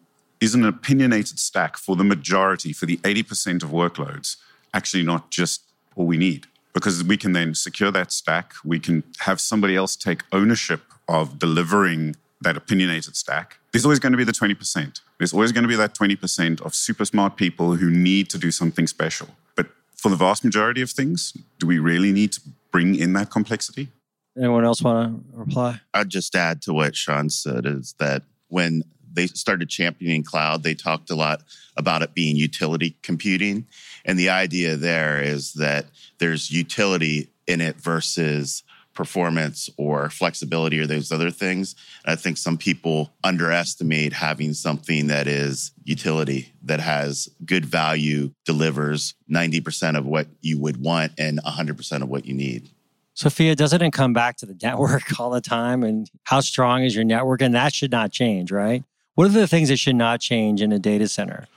is 0.42 0.56
an 0.56 0.66
opinionated 0.66 1.38
stack 1.38 1.78
for 1.78 1.96
the 1.96 2.04
majority, 2.04 2.74
for 2.74 2.88
the 2.88 2.98
80% 2.98 3.62
of 3.62 3.70
workloads, 3.70 4.38
actually 4.74 5.04
not 5.04 5.30
just 5.30 5.64
all 5.96 6.08
we 6.08 6.18
need? 6.18 6.48
Because 6.74 7.04
we 7.04 7.18
can 7.18 7.34
then 7.34 7.54
secure 7.54 7.92
that 7.92 8.12
stack. 8.12 8.54
We 8.64 8.80
can 8.80 9.04
have 9.20 9.40
somebody 9.40 9.76
else 9.76 9.96
take 9.96 10.24
ownership 10.32 10.82
of 11.08 11.38
delivering 11.38 12.16
that 12.42 12.56
opinionated 12.56 13.16
stack, 13.16 13.60
there's 13.72 13.86
always 13.86 14.00
going 14.00 14.14
to 14.14 14.18
be 14.18 14.24
the 14.24 14.32
20%. 14.32 15.02
There's 15.18 15.34
always 15.34 15.52
going 15.52 15.64
to 15.64 15.68
be 15.68 15.76
that 15.76 15.94
20% 15.94 16.62
of 16.62 16.74
super 16.74 17.06
smart 17.06 17.36
people 17.36 17.76
who 17.76 17.90
need 17.90 18.30
to 18.30 18.38
do 18.38 18.52
something 18.52 18.88
special. 18.88 19.30
But 19.56 19.68
for 19.96 20.10
the 20.10 20.16
vast 20.16 20.44
majority 20.44 20.82
of 20.82 20.90
things, 20.90 21.34
do 21.60 21.68
we 21.68 21.80
really 21.80 22.12
need 22.12 22.32
to 22.34 22.42
bring 22.72 22.96
in 22.96 23.14
that 23.14 23.30
complexity? 23.30 23.90
Anyone 24.38 24.64
else 24.64 24.82
want 24.82 25.32
to 25.32 25.38
reply? 25.38 25.82
I'd 25.94 26.10
just 26.10 26.36
add 26.36 26.62
to 26.64 26.74
what 26.74 26.96
Shaun 26.96 27.30
said 27.30 27.66
is 27.66 27.96
that 28.00 28.24
when 28.48 28.84
they 29.12 29.28
started 29.28 29.70
championing 29.70 30.24
cloud, 30.24 30.64
they 30.64 30.74
talked 30.74 31.10
a 31.10 31.16
lot 31.16 31.42
about 31.76 32.02
it 32.02 32.14
being 32.14 32.36
utility 32.36 32.96
computing. 33.02 33.68
And 34.06 34.18
the 34.18 34.30
idea 34.30 34.76
there 34.76 35.22
is 35.22 35.54
that 35.54 35.88
there's 36.20 36.52
utility 36.52 37.30
in 37.48 37.60
it 37.60 37.78
versus 37.78 38.64
performance 39.00 39.70
or 39.78 40.10
flexibility 40.10 40.78
or 40.78 40.86
those 40.86 41.10
other 41.10 41.32
things. 41.32 41.74
I 42.04 42.18
think 42.18 42.36
some 42.36 42.58
people 42.58 43.14
underestimate 43.24 44.12
having 44.12 44.54
something 44.54 45.08
that 45.08 45.26
is 45.26 45.72
utility, 45.86 46.52
that 46.64 46.82
has 46.82 47.30
good 47.46 47.66
value, 47.66 48.32
delivers 48.44 49.14
90% 49.32 49.98
of 49.98 50.06
what 50.06 50.28
you 50.42 50.60
would 50.60 50.84
want 50.84 51.14
and 51.18 51.42
100% 51.42 52.02
of 52.02 52.10
what 52.10 52.26
you 52.26 52.34
need. 52.34 52.72
Sophia, 53.14 53.56
doesn't 53.56 53.82
it 53.82 53.94
come 53.94 54.12
back 54.12 54.36
to 54.36 54.46
the 54.46 54.58
network 54.62 55.04
all 55.18 55.30
the 55.30 55.40
time? 55.40 55.82
And 55.82 56.12
how 56.26 56.42
strong 56.42 56.84
is 56.84 56.94
your 56.94 57.06
network? 57.06 57.42
And 57.42 57.56
that 57.56 57.74
should 57.74 57.92
not 57.92 58.12
change, 58.12 58.52
right? 58.52 58.84
What 59.16 59.28
are 59.28 59.30
the 59.30 59.48
things 59.48 59.70
that 59.70 59.78
should 59.78 59.96
not 59.96 60.20
change 60.20 60.62
in 60.62 60.74
a 60.74 60.80
data 60.80 61.08
center 61.08 61.48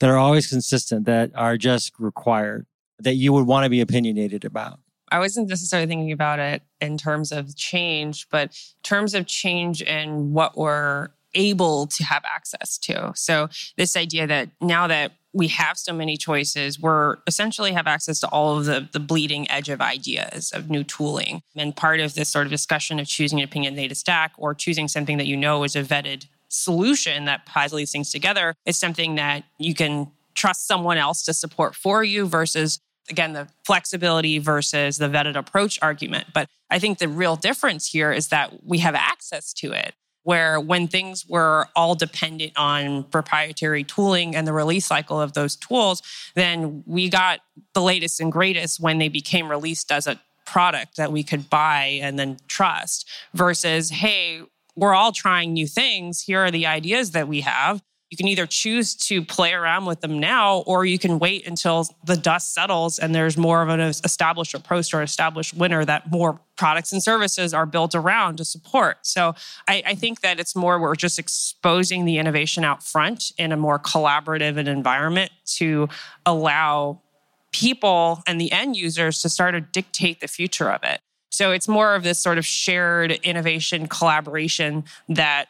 that 0.00 0.10
are 0.10 0.18
always 0.18 0.48
consistent, 0.48 1.06
that 1.06 1.30
are 1.34 1.56
just 1.56 1.94
required, 1.98 2.66
that 2.98 3.14
you 3.14 3.32
would 3.32 3.46
want 3.46 3.64
to 3.64 3.70
be 3.70 3.80
opinionated 3.80 4.44
about? 4.44 4.80
I 5.10 5.18
wasn't 5.18 5.48
necessarily 5.48 5.86
thinking 5.86 6.12
about 6.12 6.38
it 6.38 6.62
in 6.80 6.98
terms 6.98 7.32
of 7.32 7.56
change, 7.56 8.28
but 8.30 8.58
terms 8.82 9.14
of 9.14 9.26
change 9.26 9.82
in 9.82 10.32
what 10.32 10.56
we're 10.56 11.08
able 11.34 11.86
to 11.88 12.04
have 12.04 12.22
access 12.24 12.78
to. 12.78 13.12
So, 13.16 13.48
this 13.76 13.96
idea 13.96 14.26
that 14.26 14.50
now 14.60 14.86
that 14.86 15.12
we 15.32 15.48
have 15.48 15.76
so 15.76 15.92
many 15.92 16.16
choices, 16.16 16.78
we're 16.78 17.16
essentially 17.26 17.72
have 17.72 17.88
access 17.88 18.20
to 18.20 18.28
all 18.28 18.56
of 18.56 18.66
the, 18.66 18.88
the 18.92 19.00
bleeding 19.00 19.50
edge 19.50 19.68
of 19.68 19.80
ideas 19.80 20.52
of 20.52 20.70
new 20.70 20.84
tooling. 20.84 21.42
And 21.56 21.74
part 21.74 21.98
of 21.98 22.14
this 22.14 22.28
sort 22.28 22.46
of 22.46 22.52
discussion 22.52 23.00
of 23.00 23.08
choosing 23.08 23.40
an 23.40 23.44
opinionated 23.44 23.96
stack 23.96 24.32
or 24.38 24.54
choosing 24.54 24.86
something 24.86 25.18
that 25.18 25.26
you 25.26 25.36
know 25.36 25.64
is 25.64 25.74
a 25.74 25.82
vetted 25.82 26.26
solution 26.48 27.24
that 27.24 27.46
ties 27.46 27.72
these 27.72 27.90
things 27.90 28.12
together 28.12 28.54
is 28.64 28.78
something 28.78 29.16
that 29.16 29.42
you 29.58 29.74
can 29.74 30.06
trust 30.34 30.66
someone 30.66 30.98
else 30.98 31.22
to 31.24 31.34
support 31.34 31.74
for 31.74 32.04
you 32.04 32.26
versus 32.26 32.80
again, 33.10 33.32
the 33.32 33.48
flexibility 33.64 34.38
versus 34.38 34.98
the 34.98 35.08
vetted 35.08 35.36
approach 35.36 35.78
argument. 35.82 36.28
But 36.32 36.48
I 36.70 36.78
think 36.78 36.98
the 36.98 37.08
real 37.08 37.36
difference 37.36 37.88
here 37.88 38.12
is 38.12 38.28
that 38.28 38.64
we 38.64 38.78
have 38.78 38.94
access 38.94 39.52
to 39.54 39.72
it. 39.72 39.94
Where 40.22 40.58
when 40.58 40.88
things 40.88 41.26
were 41.28 41.66
all 41.76 41.94
dependent 41.94 42.52
on 42.56 43.04
proprietary 43.04 43.84
tooling 43.84 44.34
and 44.34 44.46
the 44.46 44.54
release 44.54 44.86
cycle 44.86 45.20
of 45.20 45.34
those 45.34 45.54
tools, 45.54 46.02
then 46.34 46.82
we 46.86 47.10
got 47.10 47.40
the 47.74 47.82
latest 47.82 48.20
and 48.20 48.32
greatest 48.32 48.80
when 48.80 48.96
they 48.96 49.10
became 49.10 49.50
released 49.50 49.92
as 49.92 50.06
a 50.06 50.18
product 50.46 50.96
that 50.96 51.12
we 51.12 51.22
could 51.22 51.50
buy 51.50 51.98
and 52.00 52.18
then 52.18 52.38
trust 52.48 53.06
versus, 53.34 53.90
hey, 53.90 54.40
we're 54.74 54.94
all 54.94 55.12
trying 55.12 55.52
new 55.52 55.66
things. 55.66 56.22
Here 56.22 56.40
are 56.40 56.50
the 56.50 56.66
ideas 56.66 57.10
that 57.10 57.28
we 57.28 57.42
have 57.42 57.82
You 58.14 58.16
can 58.16 58.28
either 58.28 58.46
choose 58.46 58.94
to 59.08 59.24
play 59.24 59.54
around 59.54 59.86
with 59.86 60.00
them 60.00 60.20
now, 60.20 60.58
or 60.68 60.84
you 60.84 61.00
can 61.00 61.18
wait 61.18 61.48
until 61.48 61.88
the 62.04 62.16
dust 62.16 62.54
settles 62.54 63.00
and 63.00 63.12
there's 63.12 63.36
more 63.36 63.60
of 63.60 63.70
an 63.70 63.80
established 63.80 64.54
approach 64.54 64.94
or 64.94 65.02
established 65.02 65.52
winner 65.52 65.84
that 65.84 66.12
more 66.12 66.40
products 66.54 66.92
and 66.92 67.02
services 67.02 67.52
are 67.52 67.66
built 67.66 67.92
around 67.92 68.36
to 68.36 68.44
support. 68.44 68.98
So 69.02 69.34
I, 69.66 69.82
I, 69.84 69.94
think 69.96 70.20
that 70.20 70.38
it's 70.38 70.54
more 70.54 70.78
we're 70.78 70.94
just 70.94 71.18
exposing 71.18 72.04
the 72.04 72.18
innovation 72.18 72.62
out 72.62 72.84
front 72.84 73.32
in 73.36 73.50
a 73.50 73.56
more 73.56 73.80
collaborative 73.80 74.64
environment 74.64 75.32
to 75.56 75.88
allow 76.24 77.02
people 77.50 78.22
and 78.28 78.40
the 78.40 78.52
end 78.52 78.76
users 78.76 79.22
to 79.22 79.28
start 79.28 79.54
to 79.54 79.60
dictate 79.60 80.20
the 80.20 80.28
future 80.28 80.70
of 80.70 80.84
it. 80.84 81.00
So 81.32 81.50
it's 81.50 81.66
more 81.66 81.96
of 81.96 82.04
this 82.04 82.20
sort 82.20 82.38
of 82.38 82.46
shared 82.46 83.10
innovation 83.10 83.88
collaboration 83.88 84.84
that 85.08 85.46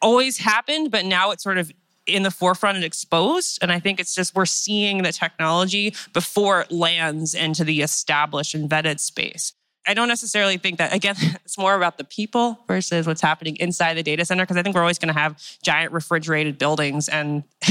always 0.00 0.38
happened, 0.38 0.90
but 0.90 1.04
now 1.04 1.30
it's 1.30 1.42
sort 1.42 1.58
of 1.58 1.70
in 2.06 2.22
the 2.22 2.30
forefront 2.30 2.76
and 2.76 2.84
exposed. 2.84 3.58
And 3.62 3.72
I 3.72 3.80
think 3.80 4.00
it's 4.00 4.14
just 4.14 4.34
we're 4.34 4.46
seeing 4.46 5.02
the 5.02 5.12
technology 5.12 5.94
before 6.12 6.62
it 6.62 6.72
lands 6.72 7.34
into 7.34 7.64
the 7.64 7.82
established 7.82 8.54
and 8.54 8.68
vetted 8.68 9.00
space. 9.00 9.52
I 9.88 9.94
don't 9.94 10.08
necessarily 10.08 10.56
think 10.56 10.78
that, 10.78 10.92
again, 10.92 11.14
it's 11.44 11.56
more 11.56 11.74
about 11.74 11.96
the 11.96 12.04
people 12.04 12.58
versus 12.66 13.06
what's 13.06 13.20
happening 13.20 13.56
inside 13.56 13.94
the 13.94 14.02
data 14.02 14.24
center, 14.24 14.42
because 14.42 14.56
I 14.56 14.62
think 14.62 14.74
we're 14.74 14.82
always 14.82 14.98
going 14.98 15.14
to 15.14 15.18
have 15.18 15.40
giant 15.62 15.92
refrigerated 15.92 16.58
buildings. 16.58 17.08
And 17.08 17.44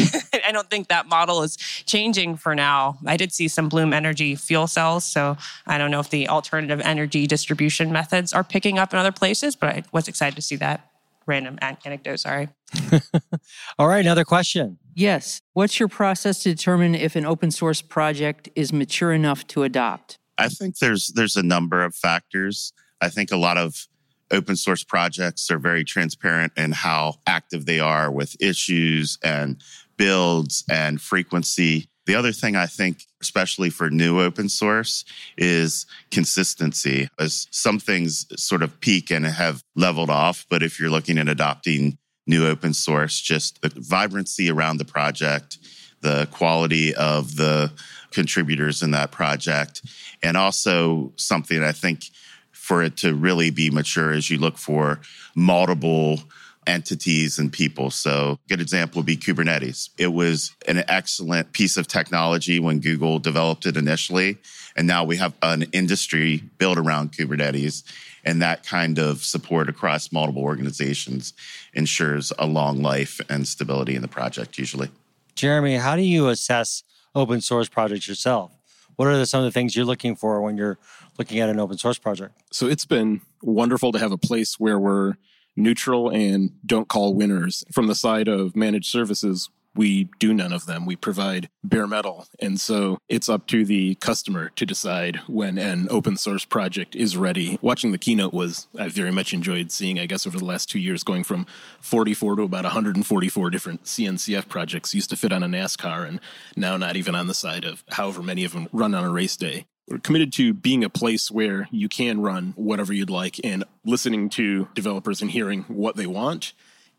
I 0.45 0.51
don't 0.51 0.69
think 0.69 0.87
that 0.87 1.07
model 1.07 1.43
is 1.43 1.57
changing 1.57 2.37
for 2.37 2.55
now. 2.55 2.97
I 3.05 3.17
did 3.17 3.33
see 3.33 3.47
some 3.47 3.67
Bloom 3.67 3.93
Energy 3.93 4.35
fuel 4.35 4.67
cells. 4.67 5.03
So 5.03 5.37
I 5.67 5.77
don't 5.77 5.91
know 5.91 5.99
if 5.99 6.09
the 6.09 6.29
alternative 6.29 6.79
energy 6.81 7.27
distribution 7.27 7.91
methods 7.91 8.31
are 8.31 8.43
picking 8.43 8.79
up 8.79 8.93
in 8.93 8.99
other 8.99 9.11
places, 9.11 9.55
but 9.55 9.69
I 9.69 9.83
was 9.91 10.07
excited 10.07 10.35
to 10.35 10.41
see 10.41 10.55
that 10.57 10.89
random 11.27 11.57
anecdote. 11.61 12.19
Sorry. 12.19 12.49
All 13.79 13.87
right, 13.87 13.99
another 13.99 14.25
question. 14.25 14.77
Yes. 14.95 15.41
What's 15.53 15.79
your 15.79 15.89
process 15.89 16.39
to 16.43 16.49
determine 16.49 16.95
if 16.95 17.15
an 17.15 17.25
open 17.25 17.51
source 17.51 17.81
project 17.81 18.49
is 18.55 18.71
mature 18.71 19.11
enough 19.11 19.45
to 19.47 19.63
adopt? 19.63 20.17
I 20.37 20.49
think 20.49 20.79
there's 20.79 21.07
there's 21.15 21.35
a 21.35 21.43
number 21.43 21.83
of 21.83 21.95
factors. 21.95 22.73
I 23.01 23.09
think 23.09 23.31
a 23.31 23.37
lot 23.37 23.57
of 23.57 23.87
open 24.31 24.55
source 24.55 24.83
projects 24.83 25.49
are 25.51 25.59
very 25.59 25.83
transparent 25.83 26.53
in 26.57 26.71
how 26.71 27.15
active 27.27 27.65
they 27.65 27.79
are 27.79 28.11
with 28.11 28.35
issues 28.41 29.17
and 29.23 29.61
builds 29.97 30.63
and 30.69 30.99
frequency. 30.99 31.89
The 32.05 32.15
other 32.15 32.31
thing 32.31 32.55
I 32.55 32.67
think, 32.67 33.05
especially 33.21 33.69
for 33.69 33.89
new 33.89 34.19
open 34.19 34.49
source, 34.49 35.05
is 35.37 35.85
consistency. 36.11 37.07
As 37.19 37.47
some 37.51 37.79
things 37.79 38.27
sort 38.41 38.61
of 38.61 38.79
peak 38.79 39.11
and 39.11 39.25
have 39.25 39.63
leveled 39.75 40.09
off, 40.09 40.45
but 40.49 40.61
if 40.61 40.79
you're 40.79 40.89
looking 40.89 41.17
at 41.17 41.27
adopting 41.27 41.97
new 42.27 42.45
open 42.47 42.73
source, 42.73 43.19
just 43.19 43.61
the 43.61 43.71
vibrancy 43.75 44.49
around 44.49 44.77
the 44.77 44.85
project, 44.85 45.57
the 46.01 46.27
quality 46.31 46.93
of 46.95 47.35
the 47.35 47.71
contributors 48.11 48.83
in 48.83 48.91
that 48.91 49.11
project, 49.11 49.81
and 50.21 50.37
also 50.37 51.11
something 51.17 51.63
I 51.63 51.71
think 51.71 52.05
for 52.51 52.83
it 52.83 52.97
to 52.97 53.13
really 53.13 53.51
be 53.51 53.69
mature 53.69 54.11
is 54.11 54.29
you 54.29 54.39
look 54.39 54.57
for 54.57 54.99
multiple 55.35 56.19
entities 56.67 57.39
and 57.39 57.51
people. 57.51 57.91
So, 57.91 58.39
good 58.47 58.61
example 58.61 58.99
would 58.99 59.05
be 59.05 59.17
Kubernetes. 59.17 59.89
It 59.97 60.13
was 60.13 60.55
an 60.67 60.83
excellent 60.87 61.53
piece 61.53 61.77
of 61.77 61.87
technology 61.87 62.59
when 62.59 62.79
Google 62.79 63.19
developed 63.19 63.65
it 63.65 63.77
initially. 63.77 64.37
And 64.75 64.87
now 64.87 65.03
we 65.03 65.17
have 65.17 65.33
an 65.41 65.63
industry 65.71 66.43
built 66.57 66.77
around 66.77 67.13
Kubernetes. 67.13 67.83
And 68.25 68.41
that 68.41 68.65
kind 68.65 68.97
of 68.97 69.23
support 69.23 69.69
across 69.69 70.11
multiple 70.11 70.41
organizations 70.41 71.33
ensures 71.73 72.33
a 72.39 72.47
long 72.47 72.81
life 72.81 73.21
and 73.29 73.47
stability 73.47 73.95
in 73.95 74.01
the 74.01 74.07
project, 74.07 74.57
usually. 74.57 74.89
Jeremy, 75.35 75.77
how 75.77 75.95
do 75.95 76.01
you 76.01 76.29
assess 76.29 76.83
open 77.13 77.41
source 77.41 77.69
projects 77.69 78.07
yourself? 78.07 78.51
What 78.95 79.07
are 79.07 79.17
the, 79.17 79.25
some 79.25 79.39
of 79.39 79.45
the 79.45 79.51
things 79.51 79.75
you're 79.75 79.85
looking 79.85 80.15
for 80.15 80.41
when 80.41 80.57
you're 80.57 80.77
looking 81.17 81.39
at 81.39 81.49
an 81.49 81.59
open 81.59 81.77
source 81.77 81.97
project? 81.99 82.33
So 82.51 82.67
it's 82.67 82.85
been 82.85 83.21
wonderful 83.41 83.91
to 83.91 83.99
have 83.99 84.11
a 84.11 84.17
place 84.17 84.59
where 84.59 84.79
we're 84.79 85.15
neutral 85.55 86.09
and 86.09 86.51
don't 86.65 86.87
call 86.87 87.13
winners. 87.13 87.63
From 87.71 87.87
the 87.87 87.95
side 87.95 88.27
of 88.27 88.55
managed 88.55 88.91
services, 88.91 89.49
we 89.75 90.05
do 90.19 90.33
none 90.33 90.53
of 90.53 90.65
them. 90.65 90.85
We 90.85 90.95
provide 90.95 91.49
bare 91.63 91.87
metal. 91.87 92.27
And 92.39 92.59
so 92.59 92.97
it's 93.09 93.29
up 93.29 93.45
to 93.47 93.65
the 93.65 93.95
customer 93.95 94.49
to 94.55 94.65
decide 94.65 95.17
when 95.27 95.57
an 95.57 95.87
open 95.91 96.17
source 96.17 96.45
project 96.45 96.95
is 96.95 97.17
ready. 97.17 97.59
Watching 97.61 97.91
the 97.91 97.97
keynote 97.97 98.33
was, 98.33 98.67
I 98.79 98.87
very 98.87 99.11
much 99.11 99.33
enjoyed 99.33 99.71
seeing, 99.71 99.99
I 99.99 100.05
guess, 100.05 100.25
over 100.25 100.39
the 100.39 100.45
last 100.45 100.69
two 100.69 100.79
years, 100.79 101.03
going 101.03 101.23
from 101.23 101.45
44 101.81 102.37
to 102.37 102.43
about 102.43 102.63
144 102.63 103.49
different 103.49 103.83
CNCF 103.83 104.47
projects 104.47 104.95
used 104.95 105.09
to 105.09 105.17
fit 105.17 105.33
on 105.33 105.43
a 105.43 105.47
NASCAR 105.47 106.07
and 106.07 106.19
now 106.55 106.77
not 106.77 106.95
even 106.95 107.15
on 107.15 107.27
the 107.27 107.33
side 107.33 107.65
of 107.65 107.83
however 107.89 108.23
many 108.23 108.45
of 108.45 108.53
them 108.53 108.69
run 108.71 108.95
on 108.95 109.03
a 109.03 109.09
race 109.09 109.35
day. 109.35 109.65
We're 109.87 109.99
committed 109.99 110.33
to 110.33 110.53
being 110.53 110.83
a 110.83 110.89
place 110.89 111.29
where 111.29 111.67
you 111.71 111.87
can 111.87 112.21
run 112.21 112.53
whatever 112.55 112.91
you'd 112.91 113.09
like 113.11 113.39
and 113.43 113.63
listening 113.85 114.29
to 114.29 114.67
developers 114.73 115.21
and 115.21 115.29
hearing 115.29 115.63
what 115.63 115.95
they 115.95 116.07
want. 116.07 116.53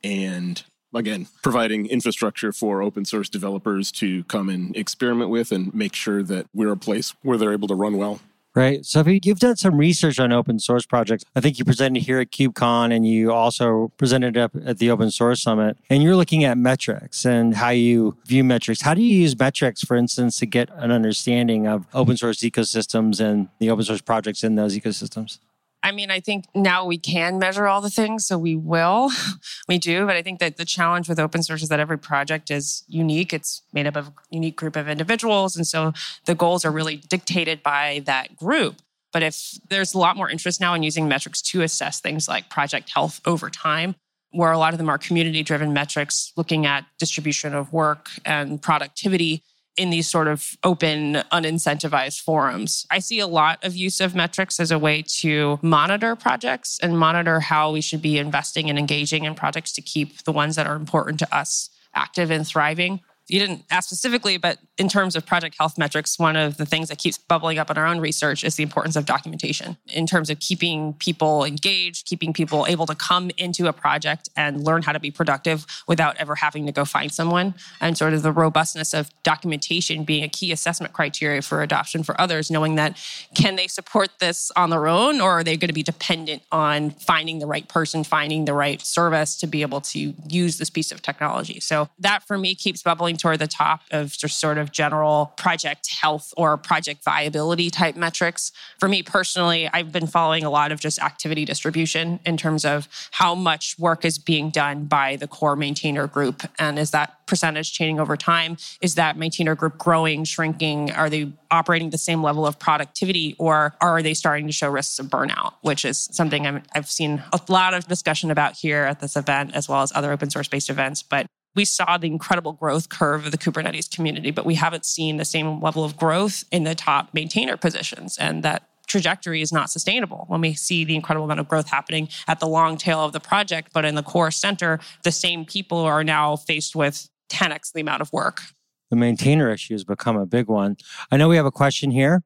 And 0.05 0.63
again, 0.95 1.27
providing 1.43 1.87
infrastructure 1.87 2.53
for 2.53 2.83
open 2.83 3.05
source 3.05 3.29
developers 3.29 3.91
to 3.93 4.23
come 4.25 4.49
and 4.49 4.77
experiment 4.77 5.31
with 5.31 5.51
and 5.51 5.75
make 5.75 5.95
sure 5.95 6.23
that 6.23 6.47
we're 6.55 6.73
a 6.73 6.77
place 6.77 7.15
where 7.23 7.37
they're 7.37 7.53
able 7.53 7.69
to 7.69 7.75
run 7.75 7.97
well. 7.97 8.21
Right. 8.57 8.87
So 8.87 9.01
if 9.01 9.27
you've 9.27 9.39
done 9.39 9.57
some 9.57 9.77
research 9.77 10.19
on 10.19 10.33
open 10.33 10.59
source 10.59 10.87
projects, 10.87 11.27
I 11.37 11.43
think 11.43 11.59
you 11.59 11.65
presented 11.67 12.03
here 12.05 12.21
at 12.21 12.31
KubeCon 12.31 12.91
and 12.91 13.07
you 13.07 13.31
also 13.31 13.93
presented 13.99 14.39
up 14.39 14.53
at 14.65 14.79
the 14.79 14.91
Open 14.91 15.11
Source 15.11 15.43
Summit, 15.43 15.77
and 15.91 16.03
you're 16.03 16.17
looking 16.17 16.43
at 16.43 16.57
metrics 16.57 17.27
and 17.27 17.55
how 17.55 17.69
you 17.69 18.17
view 18.25 18.43
metrics. 18.43 18.81
How 18.81 18.95
do 18.95 19.03
you 19.03 19.15
use 19.15 19.39
metrics, 19.39 19.83
for 19.83 19.95
instance, 19.95 20.39
to 20.39 20.47
get 20.47 20.71
an 20.77 20.91
understanding 20.91 21.67
of 21.67 21.87
open 21.93 22.17
source 22.17 22.39
ecosystems 22.39 23.21
and 23.21 23.49
the 23.59 23.69
open 23.69 23.85
source 23.85 24.01
projects 24.01 24.43
in 24.43 24.55
those 24.55 24.75
ecosystems? 24.75 25.39
I 25.83 25.93
mean, 25.93 26.11
I 26.11 26.21
think 26.21 26.47
now 26.55 26.85
we 26.85 26.99
can 26.99 27.39
measure 27.39 27.67
all 27.67 27.81
the 27.81 27.91
things, 27.91 28.27
so 28.27 28.39
we 28.39 28.57
will. 28.57 29.11
we 29.69 29.79
do, 29.79 30.07
but 30.07 30.17
I 30.17 30.23
think 30.23 30.41
that 30.41 30.57
the 30.57 30.65
challenge 30.65 31.09
with 31.09 31.21
open 31.21 31.43
source 31.43 31.63
is 31.63 31.69
that 31.69 31.81
every 31.81 31.99
project 31.99 32.51
is 32.51 32.83
unique. 32.89 33.33
It's 33.33 33.63
made 33.73 33.87
up 33.87 33.97
of 33.97 34.09
a 34.09 34.13
unique 34.31 34.57
group 34.57 34.75
of 34.75 34.89
individuals. 34.89 35.57
And 35.57 35.67
so 35.67 35.93
the 36.25 36.35
goals 36.35 36.65
are 36.65 36.73
really 36.73 36.97
dictated 36.97 37.63
by 37.63 38.03
that 38.07 38.37
group. 38.37 38.83
But 39.13 39.23
if 39.23 39.59
there's 39.71 39.95
a 39.95 39.99
lot 39.99 40.17
more 40.17 40.29
interest 40.29 40.61
now 40.61 40.75
in 40.75 40.83
using 40.83 41.09
metrics 41.09 41.41
to 41.43 41.63
assess 41.63 42.01
things 42.01 42.29
like 42.29 42.51
project 42.51 42.91
health 42.91 43.21
over 43.25 43.49
time, 43.49 43.95
where 44.33 44.53
a 44.53 44.59
lot 44.59 44.75
of 44.75 44.79
them 44.79 44.89
are 44.89 44.99
community 44.99 45.43
driven 45.43 45.73
metrics 45.73 46.33
looking 46.37 46.67
at 46.67 46.85
distribution 46.99 47.55
of 47.55 47.73
work 47.73 48.11
and 48.25 48.61
productivity 48.61 49.43
in 49.77 49.91
these 49.91 50.09
sort 50.09 50.29
of 50.29 50.57
open, 50.65 51.23
unincentivized 51.33 52.21
forums. 52.21 52.87
I 52.91 52.99
see 52.99 53.21
a 53.21 53.27
lot 53.27 53.63
of 53.65 53.77
use 53.77 54.01
of 54.01 54.15
metrics 54.15 54.59
as 54.59 54.71
a 54.71 54.79
way 54.79 55.03
to 55.21 55.59
monitor 55.63 56.17
projects 56.17 56.79
and 56.83 56.99
monitor 56.99 57.41
how 57.41 57.73
we 57.73 57.81
should 57.81 58.03
be 58.03 58.19
investing 58.19 58.71
and 58.71 58.79
engaging 58.79 59.25
in 59.25 59.35
projects 59.35 59.73
to 59.73 59.83
keep 59.83 60.25
the 60.25 60.33
ones 60.33 60.57
that 60.57 60.67
are 60.67 60.77
important 60.77 61.19
to 61.21 61.37
us 61.37 61.71
active 61.95 62.31
and 62.31 62.47
thriving 62.47 63.01
you 63.29 63.41
didn't 63.41 63.65
ask 63.71 63.89
specifically, 63.89 64.37
but 64.37 64.59
in 64.79 64.89
terms 64.89 65.17
of 65.17 65.27
project 65.27 65.57
health 65.59 65.77
metrics, 65.77 66.19
one 66.19 66.37
of 66.37 66.57
the 66.57 66.67
things 66.67 66.89
that 66.89 66.99
keeps 66.99 67.19
bubbling 67.19 67.59
up 67.59 67.71
in 67.71 67.79
our 67.79 67.87
own 67.87 67.99
research 67.99 68.45
is 68.45 68.55
the 68.55 68.63
importance 68.63 68.95
of 68.95 69.05
documentation 69.05 69.77
in 69.89 70.07
terms 70.07 70.31
of 70.31 70.39
keeping 70.39 70.95
people 70.95 71.45
engaged, 71.45 72.07
keeping 72.07 72.33
people 72.33 72.67
able 72.69 72.87
to 72.87 72.95
come 72.95 73.31
into 73.37 73.67
a 73.67 73.73
project 73.73 74.29
and 74.37 74.65
learn 74.65 74.83
how 74.83 74.93
to 74.93 75.01
be 75.01 75.11
productive 75.11 75.67
without 75.89 76.17
ever 76.19 76.37
having 76.37 76.67
to 76.67 76.73
go 76.73 76.85
find 76.85 77.13
someone, 77.13 77.55
and 77.81 77.99
sort 77.99 78.13
of 78.13 78.23
the 78.23 78.33
robustness 78.33 78.95
of 78.95 79.11
documentation 79.23 80.05
being 80.05 80.23
a 80.23 80.29
key 80.29 80.53
assessment 80.53 80.93
criteria 80.93 81.43
for 81.43 81.63
adoption 81.63 82.03
for 82.03 82.19
others, 82.21 82.51
knowing 82.51 82.77
that 82.77 82.97
can 83.35 83.57
they 83.57 83.67
support 83.67 84.11
this 84.21 84.53
on 84.57 84.71
their 84.71 84.87
own 84.87 85.21
or 85.21 85.33
are 85.33 85.45
they 85.45 85.57
going 85.57 85.69
to 85.69 85.75
be 85.75 85.83
dependent 85.83 86.43
on 86.53 86.91
finding 86.91 87.39
the 87.39 87.47
right 87.47 87.69
person, 87.69 88.05
finding 88.05 88.45
the 88.45 88.55
right 88.55 88.81
service 88.83 89.37
to 89.37 89.47
be 89.47 89.63
able 89.63 89.81
to 89.81 90.15
use 90.29 90.59
this 90.59 90.71
piece 90.71 90.93
of 90.93 91.03
technology. 91.03 91.59
So 91.61 91.89
that 91.99 92.23
for 92.23 92.39
me 92.39 92.55
keeps 92.55 92.83
bubbling 92.83 93.16
toward 93.17 93.39
the 93.39 93.47
top 93.47 93.83
of 93.91 94.13
just 94.17 94.41
sort 94.41 94.59
of 94.59 94.73
general 94.73 95.33
project 95.37 95.89
health 95.91 96.33
or 96.37 96.57
project 96.57 97.05
viability 97.05 97.71
type 97.71 97.97
metrics. 97.97 98.53
For 98.79 98.89
me 98.89 99.03
personally, 99.03 99.69
I've 99.73 99.93
been 99.93 100.07
following 100.07 100.45
a 100.45 100.51
lot 100.51 100.73
of 100.73 100.81
just 100.81 101.01
activity 101.01 101.45
distribution 101.45 102.21
in 102.25 102.37
terms 102.37 102.65
of 102.65 102.89
how 103.13 103.35
much 103.35 103.79
work 103.79 104.05
is 104.05 104.19
being 104.19 104.51
done 104.51 104.85
by 104.85 105.17
the 105.17 105.29
core 105.29 105.57
maintainer 105.57 106.07
group. 106.07 106.43
And 106.59 106.79
is 106.79 106.91
that 106.93 107.27
percentage 107.27 107.73
changing 107.73 108.01
over 108.01 108.17
time? 108.17 108.57
Is 108.81 108.95
that 108.95 109.17
maintainer 109.17 109.55
group 109.55 109.79
growing, 109.79 110.25
shrinking? 110.25 110.93
Are 110.93 111.11
they 111.11 111.33
operating 111.51 111.91
the 111.91 111.99
same 111.99 112.23
level 112.23 112.47
of 112.47 112.59
productivity 112.59 113.35
or 113.39 113.75
are 113.81 114.03
they 114.03 114.15
starting 114.15 114.47
to 114.47 114.53
show 114.53 114.69
risks 114.69 114.99
of 114.99 115.07
burnout, 115.07 115.55
which 115.63 115.85
is 115.85 116.09
something 116.13 116.47
i 116.47 116.63
have 116.73 116.91
seen 116.91 117.23
a 117.33 117.41
lot 117.49 117.75
of 117.75 117.87
discussion 117.87 118.31
about 118.31 118.55
here 118.55 118.83
at 118.83 119.01
this 119.01 119.17
event 119.17 119.55
as 119.55 119.69
well 119.69 119.83
as 119.83 119.93
other 119.95 120.13
open 120.13 120.31
source 120.31 120.49
based 120.49 120.71
events. 120.71 121.03
But 121.03 121.27
we 121.57 121.65
saw 121.65 121.97
the 121.97 122.07
incredible 122.07 122.53
growth 122.53 122.89
curve 122.91 123.25
of 123.25 123.33
the 123.33 123.39
Kubernetes 123.39 123.91
community, 123.91 124.31
but 124.31 124.47
we 124.47 124.55
haven't 124.55 124.85
seen 124.85 125.17
the 125.17 125.25
same 125.25 125.61
level 125.61 125.83
of 125.83 125.97
growth 125.97 126.45
in 126.53 126.65
the 126.65 126.75
top 126.75 127.09
maintainer 127.13 127.57
positions. 127.57 128.17
And 128.19 128.43
that 128.43 128.69
trajectory 128.87 129.43
is 129.43 129.53
not 129.53 129.71
sustainable 129.71 130.27
when 130.29 130.41
we 130.41 130.55
see 130.55 130.85
the 130.85 130.95
incredible 130.95 131.25
amount 131.25 131.41
of 131.41 131.49
growth 131.49 131.69
happening 131.69 132.09
at 132.29 132.39
the 132.39 132.47
long 132.47 132.77
tail 132.77 133.01
of 133.05 133.13
the 133.13 133.21
project. 133.21 133.71
But 133.73 133.85
in 133.85 133.97
the 133.97 134.03
core 134.03 134.31
center, 134.31 134.79
the 135.03 135.11
same 135.11 135.45
people 135.45 135.79
are 135.79 136.05
now 136.05 136.37
faced 136.37 136.77
with 136.77 137.09
10x 137.31 137.73
the 137.73 137.81
amount 137.81 138.03
of 138.03 138.13
work. 138.13 138.43
The 138.91 138.97
maintainer 138.97 139.51
issue 139.51 139.75
has 139.75 139.83
become 139.83 140.17
a 140.17 140.27
big 140.27 140.47
one. 140.47 140.77
I 141.11 141.17
know 141.17 141.29
we 141.29 141.37
have 141.37 141.47
a 141.47 141.51
question 141.51 141.91
here. 141.91 142.23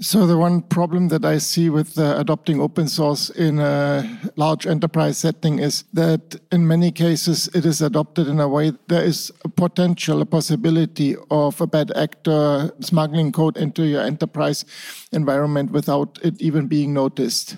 So 0.00 0.26
the 0.26 0.36
one 0.36 0.62
problem 0.62 1.06
that 1.08 1.24
I 1.24 1.38
see 1.38 1.70
with 1.70 1.96
uh, 1.96 2.16
adopting 2.18 2.60
open 2.60 2.88
source 2.88 3.30
in 3.30 3.60
a 3.60 4.04
large 4.34 4.66
enterprise 4.66 5.18
setting 5.18 5.60
is 5.60 5.84
that 5.92 6.34
in 6.50 6.66
many 6.66 6.90
cases 6.90 7.48
it 7.54 7.64
is 7.64 7.80
adopted 7.80 8.26
in 8.26 8.40
a 8.40 8.48
way 8.48 8.72
there 8.88 9.04
is 9.04 9.30
a 9.44 9.48
potential, 9.48 10.20
a 10.20 10.26
possibility 10.26 11.14
of 11.30 11.60
a 11.60 11.68
bad 11.68 11.92
actor 11.96 12.72
smuggling 12.80 13.30
code 13.30 13.56
into 13.56 13.86
your 13.86 14.02
enterprise 14.02 14.64
environment 15.12 15.70
without 15.70 16.18
it 16.24 16.42
even 16.42 16.66
being 16.66 16.92
noticed. 16.92 17.56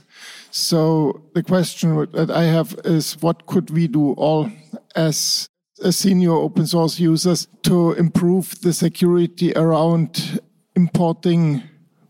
So 0.50 1.22
the 1.34 1.42
question 1.42 1.96
that 2.12 2.30
I 2.30 2.44
have 2.44 2.78
is 2.84 3.14
what 3.22 3.46
could 3.46 3.70
we 3.70 3.88
do 3.88 4.12
all 4.12 4.50
as 4.94 5.48
senior 5.90 6.32
open 6.32 6.66
source 6.66 7.00
users 7.00 7.48
to 7.62 7.92
improve 7.92 8.60
the 8.60 8.74
security 8.74 9.54
around 9.54 10.38
importing 10.74 11.62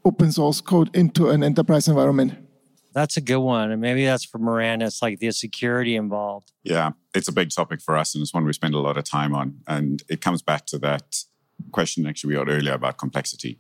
open 0.07 0.31
source 0.31 0.61
code 0.61 0.95
into 0.95 1.31
an 1.31 1.43
enterprise 1.43 1.89
environment? 1.89 2.35
That's 2.95 3.17
a 3.17 3.21
good 3.21 3.41
one. 3.41 3.73
And 3.73 3.81
maybe 3.81 4.07
that's 4.07 4.25
for 4.25 4.39
Mirantis. 4.39 4.87
It's 4.87 5.03
like 5.03 5.19
the 5.19 5.33
security 5.33 5.97
involved. 5.97 6.53
Yeah, 6.63 6.93
it's 7.15 7.29
a 7.29 7.33
big 7.33 7.51
topic 7.51 7.83
for 7.83 7.97
us 7.97 8.15
and 8.15 8.23
it's 8.23 8.33
one 8.33 8.45
we 8.45 8.53
spend 8.53 8.75
a 8.75 8.79
lot 8.79 8.97
of 8.97 9.05
time 9.05 9.35
on. 9.35 9.59
And 9.67 10.03
it 10.09 10.21
comes 10.23 10.43
back 10.43 10.65
to 10.67 10.79
that 10.79 11.25
question 11.73 12.07
actually 12.07 12.35
we 12.35 12.39
had 12.39 12.49
earlier 12.49 12.75
about 12.75 12.99
complexity. 12.99 13.59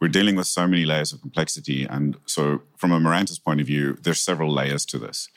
We're 0.00 0.08
dealing 0.08 0.36
with 0.36 0.46
so 0.46 0.68
many 0.68 0.84
layers 0.84 1.12
of 1.12 1.22
complexity. 1.22 1.84
And 1.84 2.18
so 2.26 2.62
from 2.76 2.92
a 2.92 3.00
Mirantis 3.00 3.42
point 3.42 3.60
of 3.60 3.66
view, 3.66 3.94
there's 4.02 4.20
several 4.20 4.52
layers 4.52 4.84
to 4.86 4.98
this. 4.98 5.28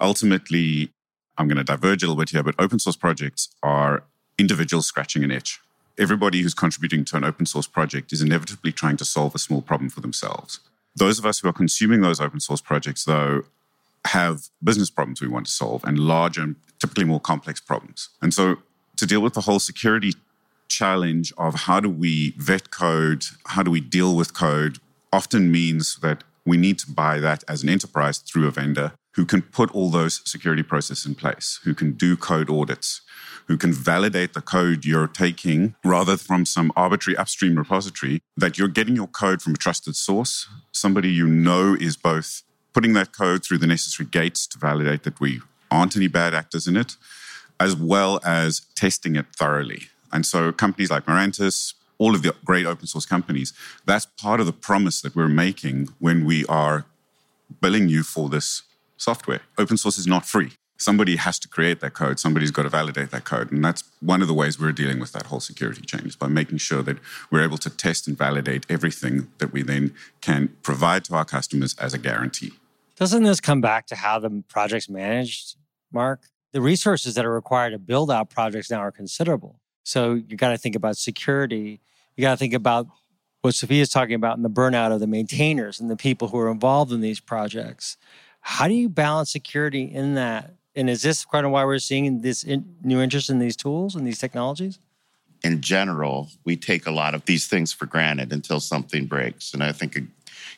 Ultimately, 0.00 0.90
I'm 1.38 1.46
going 1.46 1.58
to 1.58 1.64
diverge 1.64 2.02
a 2.02 2.06
little 2.06 2.20
bit 2.20 2.30
here, 2.30 2.42
but 2.42 2.56
open 2.58 2.80
source 2.80 2.96
projects 2.96 3.48
are 3.62 4.02
individuals 4.36 4.86
scratching 4.86 5.22
an 5.22 5.30
itch 5.30 5.60
everybody 5.98 6.42
who's 6.42 6.54
contributing 6.54 7.04
to 7.06 7.16
an 7.16 7.24
open 7.24 7.46
source 7.46 7.66
project 7.66 8.12
is 8.12 8.22
inevitably 8.22 8.72
trying 8.72 8.96
to 8.98 9.04
solve 9.04 9.34
a 9.34 9.38
small 9.38 9.62
problem 9.62 9.90
for 9.90 10.00
themselves. 10.00 10.60
Those 10.96 11.18
of 11.18 11.26
us 11.26 11.40
who 11.40 11.48
are 11.48 11.52
consuming 11.52 12.00
those 12.00 12.20
open 12.20 12.40
source 12.40 12.60
projects, 12.60 13.04
though, 13.04 13.42
have 14.06 14.48
business 14.62 14.90
problems 14.90 15.20
we 15.20 15.28
want 15.28 15.46
to 15.46 15.52
solve 15.52 15.84
and 15.84 15.98
larger 15.98 16.42
and 16.42 16.56
typically 16.80 17.04
more 17.04 17.20
complex 17.20 17.60
problems. 17.60 18.10
And 18.22 18.32
so 18.32 18.56
to 18.96 19.06
deal 19.06 19.20
with 19.20 19.34
the 19.34 19.42
whole 19.42 19.58
security 19.58 20.12
challenge 20.68 21.32
of 21.38 21.54
how 21.54 21.80
do 21.80 21.88
we 21.88 22.34
vet 22.36 22.70
code, 22.70 23.24
how 23.46 23.62
do 23.62 23.70
we 23.70 23.80
deal 23.80 24.14
with 24.14 24.34
code, 24.34 24.78
often 25.12 25.50
means 25.50 25.96
that 26.02 26.24
we 26.44 26.56
need 26.56 26.78
to 26.80 26.90
buy 26.90 27.18
that 27.20 27.44
as 27.48 27.62
an 27.62 27.68
enterprise 27.68 28.18
through 28.18 28.46
a 28.46 28.50
vendor 28.50 28.92
who 29.14 29.24
can 29.24 29.42
put 29.42 29.74
all 29.74 29.90
those 29.90 30.22
security 30.24 30.62
processes 30.62 31.06
in 31.06 31.14
place, 31.14 31.60
who 31.64 31.74
can 31.74 31.92
do 31.92 32.16
code 32.16 32.50
audits, 32.50 33.00
who 33.48 33.56
can 33.56 33.72
validate 33.72 34.34
the 34.34 34.42
code 34.42 34.84
you're 34.84 35.08
taking 35.08 35.74
rather 35.82 36.16
from 36.16 36.44
some 36.44 36.70
arbitrary 36.76 37.16
upstream 37.16 37.56
repository, 37.56 38.22
that 38.36 38.58
you're 38.58 38.68
getting 38.68 38.94
your 38.94 39.06
code 39.06 39.42
from 39.42 39.54
a 39.54 39.56
trusted 39.56 39.96
source, 39.96 40.46
somebody 40.70 41.10
you 41.10 41.26
know 41.26 41.74
is 41.74 41.96
both 41.96 42.42
putting 42.74 42.92
that 42.92 43.12
code 43.12 43.42
through 43.44 43.58
the 43.58 43.66
necessary 43.66 44.06
gates 44.08 44.46
to 44.46 44.58
validate 44.58 45.02
that 45.02 45.18
we 45.18 45.40
aren't 45.70 45.96
any 45.96 46.08
bad 46.08 46.34
actors 46.34 46.66
in 46.66 46.76
it, 46.76 46.96
as 47.58 47.74
well 47.74 48.20
as 48.24 48.60
testing 48.76 49.16
it 49.16 49.26
thoroughly. 49.34 49.88
And 50.12 50.24
so 50.24 50.52
companies 50.52 50.90
like 50.90 51.06
Mirantis, 51.06 51.74
all 51.96 52.14
of 52.14 52.22
the 52.22 52.34
great 52.44 52.66
open 52.66 52.86
source 52.86 53.06
companies, 53.06 53.52
that's 53.86 54.06
part 54.06 54.40
of 54.40 54.46
the 54.46 54.52
promise 54.52 55.00
that 55.00 55.16
we're 55.16 55.26
making 55.26 55.88
when 55.98 56.24
we 56.24 56.44
are 56.46 56.84
billing 57.60 57.88
you 57.88 58.02
for 58.02 58.28
this 58.28 58.62
software. 58.98 59.40
Open 59.56 59.78
source 59.78 59.96
is 59.96 60.06
not 60.06 60.26
free 60.26 60.57
somebody 60.78 61.16
has 61.16 61.38
to 61.40 61.48
create 61.48 61.80
that 61.80 61.92
code. 61.92 62.18
Somebody's 62.18 62.50
got 62.50 62.62
to 62.62 62.68
validate 62.68 63.10
that 63.10 63.24
code. 63.24 63.52
And 63.52 63.64
that's 63.64 63.84
one 64.00 64.22
of 64.22 64.28
the 64.28 64.34
ways 64.34 64.58
we're 64.58 64.72
dealing 64.72 65.00
with 65.00 65.12
that 65.12 65.26
whole 65.26 65.40
security 65.40 65.82
chain 65.82 66.06
is 66.06 66.16
by 66.16 66.28
making 66.28 66.58
sure 66.58 66.82
that 66.82 66.98
we're 67.30 67.42
able 67.42 67.58
to 67.58 67.70
test 67.70 68.06
and 68.08 68.16
validate 68.16 68.64
everything 68.70 69.28
that 69.38 69.52
we 69.52 69.62
then 69.62 69.94
can 70.20 70.56
provide 70.62 71.04
to 71.04 71.14
our 71.14 71.24
customers 71.24 71.76
as 71.78 71.92
a 71.92 71.98
guarantee. 71.98 72.52
Doesn't 72.96 73.24
this 73.24 73.40
come 73.40 73.60
back 73.60 73.86
to 73.88 73.96
how 73.96 74.18
the 74.18 74.42
project's 74.48 74.88
managed, 74.88 75.56
Mark? 75.92 76.22
The 76.52 76.60
resources 76.60 77.14
that 77.16 77.26
are 77.26 77.32
required 77.32 77.70
to 77.70 77.78
build 77.78 78.10
out 78.10 78.30
projects 78.30 78.70
now 78.70 78.78
are 78.78 78.92
considerable. 78.92 79.60
So 79.84 80.14
you 80.14 80.36
got 80.36 80.50
to 80.50 80.58
think 80.58 80.76
about 80.76 80.96
security. 80.96 81.80
You 82.16 82.22
got 82.22 82.32
to 82.32 82.36
think 82.36 82.54
about 82.54 82.86
what 83.42 83.54
Sophia's 83.54 83.88
talking 83.88 84.14
about 84.14 84.36
in 84.36 84.42
the 84.42 84.50
burnout 84.50 84.92
of 84.92 85.00
the 85.00 85.06
maintainers 85.06 85.78
and 85.78 85.90
the 85.90 85.96
people 85.96 86.28
who 86.28 86.38
are 86.38 86.50
involved 86.50 86.92
in 86.92 87.00
these 87.00 87.20
projects. 87.20 87.96
How 88.40 88.66
do 88.66 88.74
you 88.74 88.88
balance 88.88 89.30
security 89.30 89.82
in 89.82 90.14
that 90.14 90.54
and 90.78 90.88
is 90.88 91.02
this 91.02 91.24
kind 91.24 91.44
of 91.44 91.50
why 91.50 91.64
we're 91.64 91.80
seeing 91.80 92.20
this 92.20 92.44
in, 92.44 92.76
new 92.82 93.00
interest 93.00 93.30
in 93.30 93.40
these 93.40 93.56
tools 93.56 93.96
and 93.96 94.06
these 94.06 94.18
technologies? 94.18 94.78
In 95.42 95.60
general, 95.60 96.28
we 96.44 96.56
take 96.56 96.86
a 96.86 96.92
lot 96.92 97.14
of 97.14 97.24
these 97.24 97.48
things 97.48 97.72
for 97.72 97.86
granted 97.86 98.32
until 98.32 98.60
something 98.60 99.06
breaks. 99.06 99.52
And 99.52 99.62
I 99.62 99.72
think 99.72 99.96
a 99.96 100.02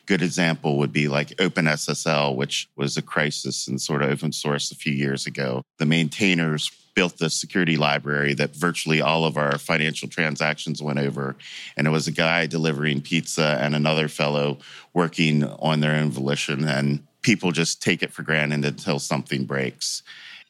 good 0.05 0.21
example 0.21 0.77
would 0.77 0.93
be 0.93 1.07
like 1.07 1.29
OpenSSL, 1.37 2.35
which 2.35 2.69
was 2.75 2.97
a 2.97 3.01
crisis 3.01 3.67
and 3.67 3.81
sort 3.81 4.03
of 4.03 4.11
open 4.11 4.31
source 4.31 4.71
a 4.71 4.75
few 4.75 4.93
years 4.93 5.25
ago. 5.25 5.63
The 5.79 5.85
maintainers 5.87 6.71
built 6.93 7.17
the 7.17 7.29
security 7.29 7.77
library 7.77 8.33
that 8.35 8.55
virtually 8.55 9.01
all 9.01 9.25
of 9.25 9.37
our 9.37 9.57
financial 9.57 10.07
transactions 10.07 10.83
went 10.83 10.99
over. 10.99 11.35
And 11.77 11.87
it 11.87 11.91
was 11.91 12.07
a 12.07 12.11
guy 12.11 12.45
delivering 12.45 13.01
pizza 13.01 13.57
and 13.61 13.75
another 13.75 14.07
fellow 14.07 14.59
working 14.93 15.43
on 15.43 15.79
their 15.79 15.95
own 15.95 16.11
volition. 16.11 16.67
And 16.67 17.07
people 17.21 17.51
just 17.51 17.81
take 17.81 18.03
it 18.03 18.11
for 18.11 18.23
granted 18.23 18.65
until 18.65 18.99
something 18.99 19.45
breaks. 19.45 20.03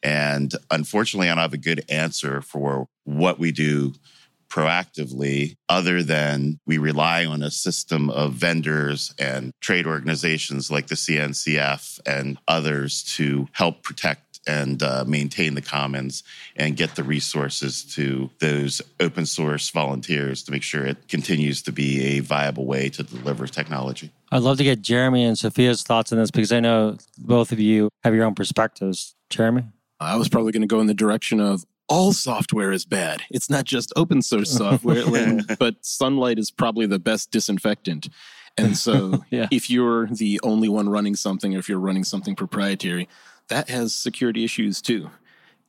And 0.04 0.54
unfortunately, 0.70 1.30
I 1.30 1.36
don't 1.36 1.42
have 1.42 1.54
a 1.54 1.58
good 1.58 1.86
answer 1.90 2.42
for 2.42 2.88
what 3.04 3.40
we 3.40 3.52
do 3.52 3.94
proactively, 4.50 5.56
other 5.70 6.04
than 6.04 6.60
we 6.66 6.78
rely 6.78 7.26
on 7.26 7.42
a 7.42 7.50
system 7.50 8.10
of 8.10 8.34
vendors 8.34 9.14
and 9.18 9.54
trade 9.62 9.88
organizations 9.88 10.70
like 10.70 10.88
the 10.88 10.96
CNCF 10.96 12.02
and 12.06 12.38
others 12.48 13.04
to 13.16 13.48
help 13.54 13.82
protect 13.82 14.31
and 14.48 14.82
uh, 14.82 15.04
maintain 15.08 15.54
the 15.54 15.62
commons 15.62 16.24
and 16.56 16.76
get 16.76 16.96
the 16.96 17.04
resources 17.04 17.84
to 17.84 18.30
those 18.40 18.82
open 19.00 19.26
source 19.26 19.70
volunteers 19.70 20.44
to 20.44 20.52
make 20.52 20.64
sure 20.64 20.86
it 20.86 21.08
continues 21.08 21.62
to 21.62 21.72
be 21.72 22.18
a 22.18 22.20
viable 22.22 22.66
way 22.66 22.90
to 22.90 23.04
deliver 23.04 23.48
technology. 23.48 24.12
I'd 24.32 24.42
love 24.42 24.58
to 24.58 24.64
get 24.64 24.82
Jeremy 24.82 25.26
and 25.26 25.38
Sophia's 25.38 25.84
thoughts 25.84 26.12
on 26.12 26.18
this 26.18 26.32
because 26.32 26.52
I 26.52 26.60
know 26.60 26.98
both 27.18 27.52
of 27.52 27.60
you 27.60 27.90
have 28.04 28.16
your 28.16 28.26
own 28.26 28.36
perspectives. 28.36 29.16
Jeremy? 29.30 29.64
I 30.00 30.16
was 30.16 30.30
probably 30.30 30.52
going 30.52 30.62
to 30.62 30.68
go 30.68 30.82
in 30.82 30.88
the 30.88 30.94
direction 30.94 31.40
of 31.40 31.64
all 31.88 32.14
software 32.14 32.72
is 32.72 32.86
bad. 32.86 33.22
It's 33.30 33.50
not 33.50 33.66
just 33.66 33.92
open 33.98 34.22
source 34.22 34.50
software, 34.50 35.04
but 35.60 35.76
sunlight 35.82 36.40
is 36.40 36.50
probably 36.50 36.86
the 36.86 37.00
best 37.00 37.32
disinfectant. 37.32 38.08
And 38.58 38.78
so, 38.78 39.24
yeah. 39.30 39.48
if 39.52 39.70
you're 39.70 40.08
the 40.08 40.40
only 40.42 40.70
one 40.70 40.88
running 40.90 41.16
something, 41.16 41.54
or 41.54 41.60
if 41.60 41.68
you're 41.68 41.80
running 41.80 42.06
something 42.06 42.36
proprietary, 42.36 43.10
that 43.52 43.70
has 43.70 43.94
security 43.94 44.44
issues 44.44 44.82
too. 44.82 45.12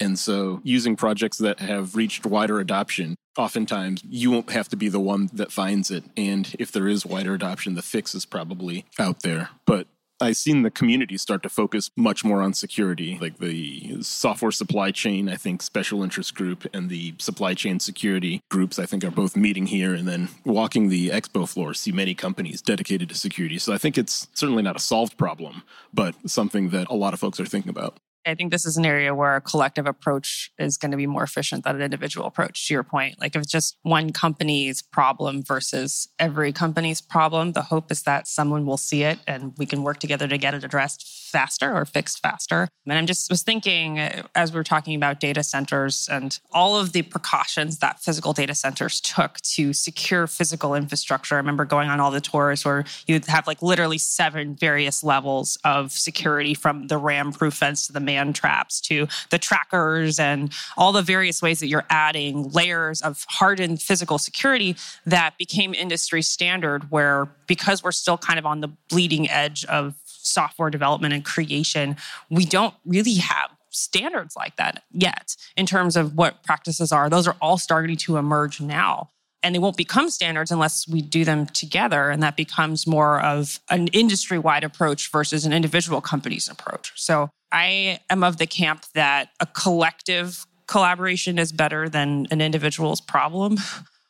And 0.00 0.18
so, 0.18 0.60
using 0.64 0.96
projects 0.96 1.38
that 1.38 1.60
have 1.60 1.94
reached 1.94 2.26
wider 2.26 2.58
adoption, 2.58 3.14
oftentimes 3.36 4.02
you 4.08 4.30
won't 4.30 4.50
have 4.50 4.68
to 4.70 4.76
be 4.76 4.88
the 4.88 4.98
one 4.98 5.30
that 5.32 5.52
finds 5.52 5.90
it. 5.90 6.04
And 6.16 6.54
if 6.58 6.72
there 6.72 6.88
is 6.88 7.04
wider 7.06 7.34
adoption, 7.34 7.74
the 7.74 7.82
fix 7.82 8.14
is 8.14 8.24
probably 8.24 8.84
out 8.98 9.20
there. 9.20 9.50
But 9.66 9.86
I've 10.22 10.36
seen 10.36 10.62
the 10.62 10.70
community 10.70 11.18
start 11.18 11.42
to 11.42 11.48
focus 11.48 11.90
much 11.96 12.24
more 12.24 12.42
on 12.42 12.54
security, 12.54 13.18
like 13.20 13.38
the 13.38 14.00
software 14.02 14.52
supply 14.52 14.92
chain, 14.92 15.28
I 15.28 15.34
think 15.34 15.62
special 15.62 16.04
interest 16.04 16.36
group 16.36 16.64
and 16.72 16.88
the 16.88 17.14
supply 17.18 17.54
chain 17.54 17.80
security 17.80 18.40
groups, 18.48 18.78
I 18.78 18.86
think 18.86 19.02
are 19.02 19.10
both 19.10 19.36
meeting 19.36 19.66
here 19.66 19.94
and 19.94 20.06
then 20.06 20.28
walking 20.44 20.88
the 20.88 21.08
expo 21.08 21.48
floor, 21.48 21.74
see 21.74 21.90
many 21.90 22.14
companies 22.14 22.62
dedicated 22.62 23.08
to 23.08 23.16
security. 23.16 23.58
So 23.58 23.72
I 23.72 23.78
think 23.78 23.98
it's 23.98 24.28
certainly 24.32 24.62
not 24.62 24.76
a 24.76 24.80
solved 24.80 25.16
problem, 25.16 25.64
but 25.92 26.14
something 26.30 26.70
that 26.70 26.88
a 26.88 26.94
lot 26.94 27.14
of 27.14 27.20
folks 27.20 27.40
are 27.40 27.46
thinking 27.46 27.70
about. 27.70 27.98
I 28.26 28.34
think 28.34 28.52
this 28.52 28.64
is 28.64 28.76
an 28.76 28.86
area 28.86 29.14
where 29.14 29.36
a 29.36 29.40
collective 29.40 29.86
approach 29.86 30.50
is 30.58 30.76
going 30.76 30.90
to 30.90 30.96
be 30.96 31.06
more 31.06 31.22
efficient 31.22 31.64
than 31.64 31.76
an 31.76 31.82
individual 31.82 32.26
approach, 32.26 32.68
to 32.68 32.74
your 32.74 32.82
point. 32.82 33.20
Like 33.20 33.34
if 33.34 33.42
it's 33.42 33.50
just 33.50 33.76
one 33.82 34.12
company's 34.12 34.82
problem 34.82 35.42
versus 35.42 36.08
every 36.18 36.52
company's 36.52 37.00
problem, 37.00 37.52
the 37.52 37.62
hope 37.62 37.90
is 37.90 38.02
that 38.02 38.26
someone 38.26 38.66
will 38.66 38.76
see 38.76 39.02
it 39.02 39.18
and 39.26 39.52
we 39.58 39.66
can 39.66 39.82
work 39.82 39.98
together 39.98 40.28
to 40.28 40.38
get 40.38 40.54
it 40.54 40.64
addressed 40.64 41.22
faster 41.32 41.74
or 41.74 41.84
fixed 41.84 42.20
faster. 42.20 42.68
And 42.86 42.98
I'm 42.98 43.06
just 43.06 43.30
was 43.30 43.42
thinking 43.42 43.98
uh, 43.98 44.22
as 44.34 44.52
we 44.52 44.60
are 44.60 44.64
talking 44.64 44.94
about 44.94 45.18
data 45.18 45.42
centers 45.42 46.08
and 46.12 46.38
all 46.52 46.76
of 46.76 46.92
the 46.92 47.02
precautions 47.02 47.78
that 47.78 48.00
physical 48.00 48.34
data 48.34 48.54
centers 48.54 49.00
took 49.00 49.40
to 49.54 49.72
secure 49.72 50.26
physical 50.26 50.74
infrastructure. 50.74 51.36
I 51.36 51.38
remember 51.38 51.64
going 51.64 51.88
on 51.88 52.00
all 52.00 52.10
the 52.10 52.20
tours 52.20 52.64
where 52.64 52.84
you'd 53.06 53.24
have 53.26 53.46
like 53.46 53.62
literally 53.62 53.98
seven 53.98 54.54
various 54.54 55.02
levels 55.02 55.56
of 55.64 55.92
security 55.92 56.52
from 56.54 56.88
the 56.88 56.98
ram 56.98 57.32
proof 57.32 57.54
fence 57.54 57.86
to 57.86 57.92
the 57.92 58.00
man 58.12 58.32
traps 58.32 58.80
to 58.80 59.06
the 59.30 59.38
trackers 59.38 60.18
and 60.18 60.52
all 60.76 60.92
the 60.92 61.02
various 61.02 61.40
ways 61.42 61.60
that 61.60 61.68
you're 61.68 61.86
adding 61.90 62.50
layers 62.50 63.00
of 63.02 63.24
hardened 63.28 63.80
physical 63.80 64.18
security 64.18 64.76
that 65.06 65.36
became 65.38 65.74
industry 65.74 66.22
standard 66.22 66.90
where 66.90 67.28
because 67.46 67.82
we're 67.82 67.92
still 67.92 68.18
kind 68.18 68.38
of 68.38 68.46
on 68.46 68.60
the 68.60 68.68
bleeding 68.88 69.28
edge 69.30 69.64
of 69.66 69.94
software 70.06 70.70
development 70.70 71.12
and 71.14 71.24
creation, 71.24 71.96
we 72.30 72.44
don't 72.44 72.74
really 72.86 73.14
have 73.14 73.50
standards 73.70 74.36
like 74.36 74.56
that 74.56 74.82
yet 74.92 75.36
in 75.56 75.66
terms 75.66 75.96
of 75.96 76.14
what 76.14 76.42
practices 76.42 76.92
are. 76.92 77.08
Those 77.08 77.26
are 77.26 77.36
all 77.40 77.58
starting 77.58 77.96
to 77.96 78.16
emerge 78.16 78.60
now. 78.60 79.10
And 79.44 79.54
they 79.54 79.58
won't 79.58 79.76
become 79.76 80.08
standards 80.08 80.52
unless 80.52 80.86
we 80.86 81.02
do 81.02 81.24
them 81.24 81.46
together. 81.46 82.10
And 82.10 82.22
that 82.22 82.36
becomes 82.36 82.86
more 82.86 83.20
of 83.20 83.58
an 83.70 83.88
industry 83.88 84.38
wide 84.38 84.62
approach 84.62 85.10
versus 85.10 85.44
an 85.44 85.52
individual 85.52 86.00
company's 86.00 86.48
approach. 86.48 86.92
So 86.94 87.30
I 87.52 88.00
am 88.10 88.24
of 88.24 88.38
the 88.38 88.46
camp 88.46 88.86
that 88.94 89.30
a 89.40 89.46
collective 89.46 90.46
collaboration 90.66 91.38
is 91.38 91.52
better 91.52 91.88
than 91.88 92.26
an 92.30 92.40
individual's 92.40 93.00
problem. 93.00 93.58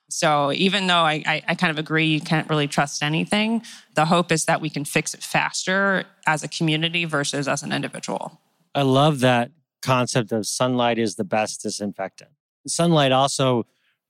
So 0.09 0.53
even 0.53 0.87
though 0.87 0.95
I, 0.95 1.23
I, 1.27 1.43
I, 1.49 1.55
kind 1.55 1.71
of 1.71 1.79
agree 1.79 2.05
you 2.05 2.21
can't 2.21 2.49
really 2.51 2.69
trust 2.69 3.03
anything, 3.03 3.63
the 3.95 4.05
hope 4.05 4.31
is 4.31 4.45
that 4.45 4.61
we 4.61 4.69
can 4.69 4.85
fix 4.85 5.15
it 5.15 5.23
faster 5.23 6.05
as 6.27 6.43
a 6.45 6.49
community 6.49 7.07
versus 7.07 7.49
as 7.49 7.63
an 7.63 7.73
individual. 7.73 8.39
I 8.75 8.83
love 8.83 9.21
that 9.21 9.51
concept 9.81 10.31
of 10.31 10.47
sunlight 10.47 10.99
is 10.99 11.17
the 11.17 11.25
best 11.25 11.63
disinfectant. 11.63 12.31
Sunlight 12.67 13.11
also 13.11 13.67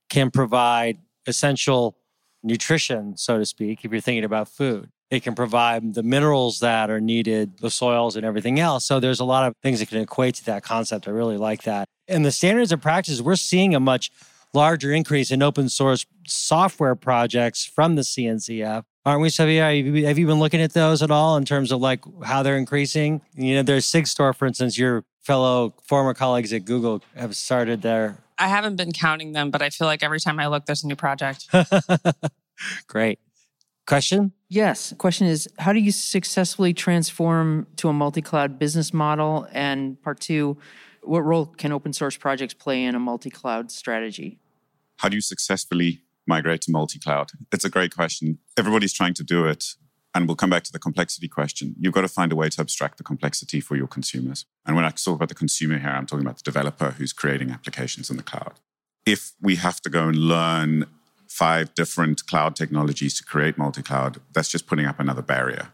can 0.09 0.29
provide 0.29 0.99
essential 1.25 1.97
nutrition, 2.43 3.17
so 3.17 3.37
to 3.37 3.45
speak, 3.45 3.83
if 3.83 3.91
you're 3.91 4.01
thinking 4.01 4.25
about 4.25 4.49
food. 4.49 4.91
It 5.13 5.21
can 5.21 5.35
provide 5.35 5.93
the 5.93 6.01
minerals 6.01 6.59
that 6.61 6.89
are 6.89 6.99
needed, 6.99 7.59
the 7.59 7.69
soils 7.69 8.15
and 8.15 8.25
everything 8.25 8.59
else. 8.59 8.83
So 8.83 8.99
there's 8.99 9.19
a 9.19 9.23
lot 9.23 9.47
of 9.47 9.55
things 9.61 9.79
that 9.79 9.89
can 9.89 9.99
equate 9.99 10.33
to 10.35 10.45
that 10.45 10.63
concept. 10.63 11.07
I 11.07 11.11
really 11.11 11.37
like 11.37 11.63
that. 11.63 11.87
And 12.07 12.25
the 12.25 12.31
standards 12.31 12.71
of 12.71 12.81
practice, 12.81 13.21
we're 13.21 13.35
seeing 13.35 13.75
a 13.75 13.79
much 13.79 14.09
larger 14.55 14.91
increase 14.91 15.29
in 15.29 15.43
open 15.43 15.69
source 15.69 16.07
software 16.25 16.95
projects 16.95 17.63
from 17.63 17.93
the 17.93 18.01
CNCF. 18.01 18.85
Aren't 19.05 19.21
we, 19.21 19.29
Xavier? 19.29 20.05
Have 20.07 20.17
you 20.17 20.25
been 20.25 20.39
looking 20.39 20.61
at 20.61 20.73
those 20.73 21.03
at 21.03 21.11
all 21.11 21.37
in 21.37 21.45
terms 21.45 21.71
of 21.71 21.79
like 21.79 22.03
how 22.23 22.41
they're 22.41 22.57
increasing? 22.57 23.21
You 23.35 23.55
know, 23.57 23.61
there's 23.61 23.85
SigStore, 23.85 24.35
for 24.35 24.47
instance, 24.47 24.79
your 24.79 25.05
fellow 25.21 25.75
former 25.83 26.15
colleagues 26.15 26.51
at 26.53 26.65
Google 26.65 27.03
have 27.15 27.35
started 27.35 27.83
their. 27.83 28.17
I 28.39 28.47
haven't 28.47 28.77
been 28.77 28.93
counting 28.93 29.33
them, 29.33 29.51
but 29.51 29.61
I 29.61 29.69
feel 29.69 29.85
like 29.85 30.01
every 30.01 30.19
time 30.19 30.39
I 30.39 30.47
look, 30.47 30.65
there's 30.65 30.83
a 30.83 30.87
new 30.87 30.95
project. 30.95 31.47
Great. 32.87 33.19
Question? 33.85 34.31
Yes. 34.47 34.93
Question 34.97 35.27
is 35.27 35.47
How 35.59 35.73
do 35.73 35.79
you 35.79 35.91
successfully 35.91 36.73
transform 36.73 37.67
to 37.77 37.89
a 37.89 37.93
multi 37.93 38.21
cloud 38.21 38.57
business 38.57 38.93
model? 38.93 39.47
And 39.51 40.01
part 40.01 40.19
two, 40.19 40.57
what 41.01 41.21
role 41.21 41.47
can 41.47 41.71
open 41.71 41.93
source 41.93 42.15
projects 42.15 42.53
play 42.53 42.83
in 42.83 42.95
a 42.95 42.99
multi 42.99 43.29
cloud 43.29 43.71
strategy? 43.71 44.39
How 44.97 45.09
do 45.09 45.15
you 45.15 45.21
successfully 45.21 46.01
migrate 46.25 46.61
to 46.61 46.71
multi 46.71 46.99
cloud? 46.99 47.31
It's 47.51 47.65
a 47.65 47.69
great 47.69 47.93
question. 47.93 48.39
Everybody's 48.57 48.93
trying 48.93 49.13
to 49.15 49.23
do 49.23 49.45
it. 49.45 49.75
And 50.15 50.27
we'll 50.27 50.35
come 50.35 50.51
back 50.51 50.63
to 50.65 50.71
the 50.71 50.77
complexity 50.77 51.27
question. 51.27 51.75
You've 51.79 51.93
got 51.93 52.01
to 52.01 52.07
find 52.07 52.31
a 52.31 52.35
way 52.35 52.47
to 52.47 52.61
abstract 52.61 52.99
the 52.99 53.03
complexity 53.03 53.59
for 53.59 53.75
your 53.75 53.87
consumers. 53.87 54.45
And 54.63 54.75
when 54.75 54.85
I 54.85 54.89
talk 54.89 55.15
about 55.15 55.29
the 55.29 55.35
consumer 55.35 55.79
here, 55.79 55.89
I'm 55.89 56.05
talking 56.05 56.23
about 56.23 56.37
the 56.37 56.43
developer 56.43 56.91
who's 56.91 57.13
creating 57.13 57.49
applications 57.49 58.11
in 58.11 58.17
the 58.17 58.23
cloud. 58.23 58.53
If 59.07 59.33
we 59.41 59.55
have 59.55 59.81
to 59.81 59.89
go 59.89 60.07
and 60.09 60.15
learn 60.15 60.85
five 61.33 61.73
different 61.73 62.27
cloud 62.27 62.55
technologies 62.55 63.17
to 63.17 63.23
create 63.23 63.57
multi 63.57 63.81
cloud, 63.81 64.19
that's 64.33 64.49
just 64.49 64.67
putting 64.67 64.85
up 64.85 64.99
another 64.99 65.21
barrier. 65.21 65.69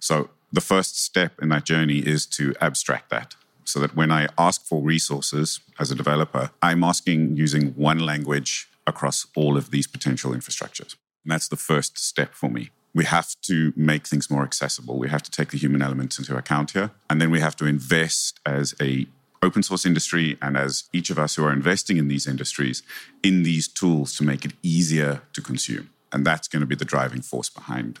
So 0.00 0.30
the 0.50 0.62
first 0.62 1.02
step 1.02 1.32
in 1.42 1.50
that 1.50 1.64
journey 1.64 1.98
is 1.98 2.26
to 2.38 2.54
abstract 2.60 3.10
that 3.10 3.36
so 3.64 3.80
that 3.80 3.94
when 3.94 4.10
I 4.10 4.28
ask 4.38 4.64
for 4.64 4.82
resources 4.82 5.60
as 5.78 5.90
a 5.90 5.94
developer, 5.94 6.50
I'm 6.62 6.82
asking 6.82 7.36
using 7.36 7.72
one 7.72 7.98
language 7.98 8.68
across 8.86 9.26
all 9.36 9.56
of 9.56 9.70
these 9.70 9.86
potential 9.86 10.32
infrastructures. 10.32 10.96
And 11.24 11.32
that's 11.32 11.48
the 11.48 11.56
first 11.56 11.98
step 11.98 12.34
for 12.34 12.48
me. 12.48 12.70
We 12.94 13.04
have 13.04 13.34
to 13.42 13.72
make 13.76 14.06
things 14.06 14.30
more 14.30 14.44
accessible. 14.44 14.98
We 14.98 15.08
have 15.08 15.22
to 15.22 15.30
take 15.30 15.50
the 15.50 15.58
human 15.58 15.82
elements 15.82 16.18
into 16.18 16.36
account 16.36 16.70
here. 16.70 16.90
And 17.10 17.20
then 17.20 17.30
we 17.30 17.40
have 17.40 17.56
to 17.56 17.66
invest 17.66 18.40
as 18.46 18.74
a 18.80 19.06
open 19.44 19.62
source 19.62 19.86
industry 19.86 20.36
and 20.42 20.56
as 20.56 20.84
each 20.92 21.10
of 21.10 21.18
us 21.18 21.36
who 21.36 21.44
are 21.44 21.52
investing 21.52 21.96
in 21.96 22.08
these 22.08 22.26
industries 22.26 22.82
in 23.22 23.42
these 23.42 23.68
tools 23.68 24.16
to 24.16 24.24
make 24.24 24.44
it 24.44 24.52
easier 24.62 25.22
to 25.32 25.40
consume. 25.40 25.90
And 26.12 26.26
that's 26.26 26.48
going 26.48 26.60
to 26.60 26.66
be 26.66 26.74
the 26.74 26.84
driving 26.84 27.20
force 27.20 27.48
behind 27.48 27.98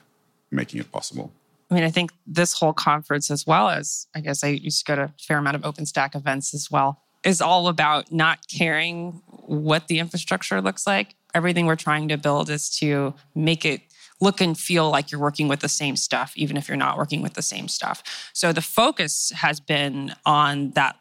making 0.50 0.80
it 0.80 0.90
possible. 0.90 1.32
I 1.70 1.74
mean, 1.74 1.84
I 1.84 1.90
think 1.90 2.12
this 2.26 2.52
whole 2.52 2.72
conference, 2.72 3.30
as 3.30 3.46
well 3.46 3.68
as 3.68 4.06
I 4.14 4.20
guess 4.20 4.44
I 4.44 4.48
used 4.48 4.78
to 4.80 4.84
go 4.84 4.96
to 4.96 5.02
a 5.04 5.14
fair 5.18 5.38
amount 5.38 5.56
of 5.56 5.62
OpenStack 5.62 6.14
events 6.14 6.54
as 6.54 6.70
well, 6.70 7.02
is 7.24 7.40
all 7.40 7.68
about 7.68 8.12
not 8.12 8.46
caring 8.48 9.22
what 9.46 9.88
the 9.88 9.98
infrastructure 9.98 10.60
looks 10.60 10.86
like. 10.86 11.14
Everything 11.34 11.66
we're 11.66 11.74
trying 11.76 12.08
to 12.08 12.16
build 12.16 12.50
is 12.50 12.70
to 12.78 13.14
make 13.34 13.64
it 13.64 13.80
look 14.20 14.40
and 14.40 14.58
feel 14.58 14.90
like 14.90 15.10
you're 15.10 15.20
working 15.20 15.48
with 15.48 15.60
the 15.60 15.68
same 15.68 15.96
stuff, 15.96 16.32
even 16.36 16.56
if 16.56 16.68
you're 16.68 16.76
not 16.76 16.96
working 16.96 17.22
with 17.22 17.34
the 17.34 17.42
same 17.42 17.66
stuff. 17.66 18.02
So 18.32 18.52
the 18.52 18.62
focus 18.62 19.32
has 19.34 19.58
been 19.58 20.14
on 20.24 20.70
that 20.72 20.96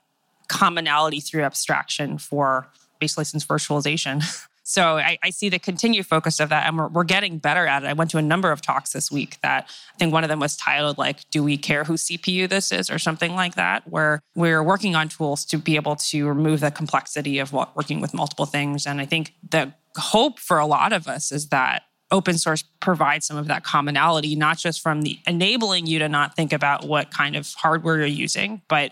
commonality 0.54 1.20
through 1.20 1.44
abstraction 1.44 2.18
for 2.18 2.68
basically 3.00 3.26
since 3.26 3.46
virtualization. 3.46 4.24
So 4.66 4.98
I, 4.98 5.18
I, 5.22 5.30
see 5.30 5.50
the 5.50 5.60
continued 5.60 6.08
focus 6.08 6.40
of 6.40 6.48
that, 6.48 6.66
and 6.66 6.78
we're, 6.78 6.88
we're 6.88 7.04
getting 7.04 7.38
better 7.38 7.68
at 7.68 7.84
it. 7.84 7.88
I 7.88 7.92
went 7.92 8.12
to 8.12 8.18
a 8.18 8.22
number 8.22 8.50
of 8.50 8.62
talks 8.62 8.94
this 8.94 9.12
week 9.12 9.38
that 9.44 9.68
I 9.94 9.98
think 9.98 10.14
one 10.14 10.24
of 10.24 10.30
them 10.30 10.40
was 10.40 10.56
titled 10.56 10.98
like 10.98 11.30
"Do 11.32 11.44
we 11.44 11.58
care 11.58 11.84
whose 11.84 12.06
CPU 12.06 12.48
this 12.48 12.72
is?" 12.72 12.90
or 12.90 12.98
something 12.98 13.36
like 13.36 13.56
that, 13.56 13.86
where 13.90 14.22
we're 14.36 14.64
working 14.64 14.96
on 14.96 15.10
tools 15.10 15.44
to 15.46 15.58
be 15.58 15.76
able 15.76 15.98
to 15.98 16.26
remove 16.30 16.62
the 16.62 16.72
complexity 16.72 17.40
of 17.40 17.52
what, 17.52 17.76
working 17.76 18.00
with 18.00 18.14
multiple 18.14 18.46
things. 18.46 18.88
And 18.88 19.02
I 19.02 19.06
think 19.06 19.34
the 19.48 19.74
hope 19.98 20.40
for 20.40 20.60
a 20.60 20.66
lot 20.66 20.94
of 20.94 21.10
us 21.10 21.34
is 21.34 21.50
that 21.50 21.84
open 22.14 22.38
source 22.38 22.64
provides 22.80 23.26
some 23.26 23.38
of 23.38 23.48
that 23.48 23.64
commonality, 23.64 24.36
not 24.36 24.58
just 24.58 24.82
from 24.82 25.02
the 25.02 25.20
enabling 25.28 25.88
you 25.88 26.00
to 26.00 26.08
not 26.08 26.36
think 26.36 26.54
about 26.54 26.86
what 26.86 27.12
kind 27.12 27.36
of 27.36 27.52
hardware 27.56 27.98
you're 27.98 28.06
using, 28.06 28.62
but 28.70 28.92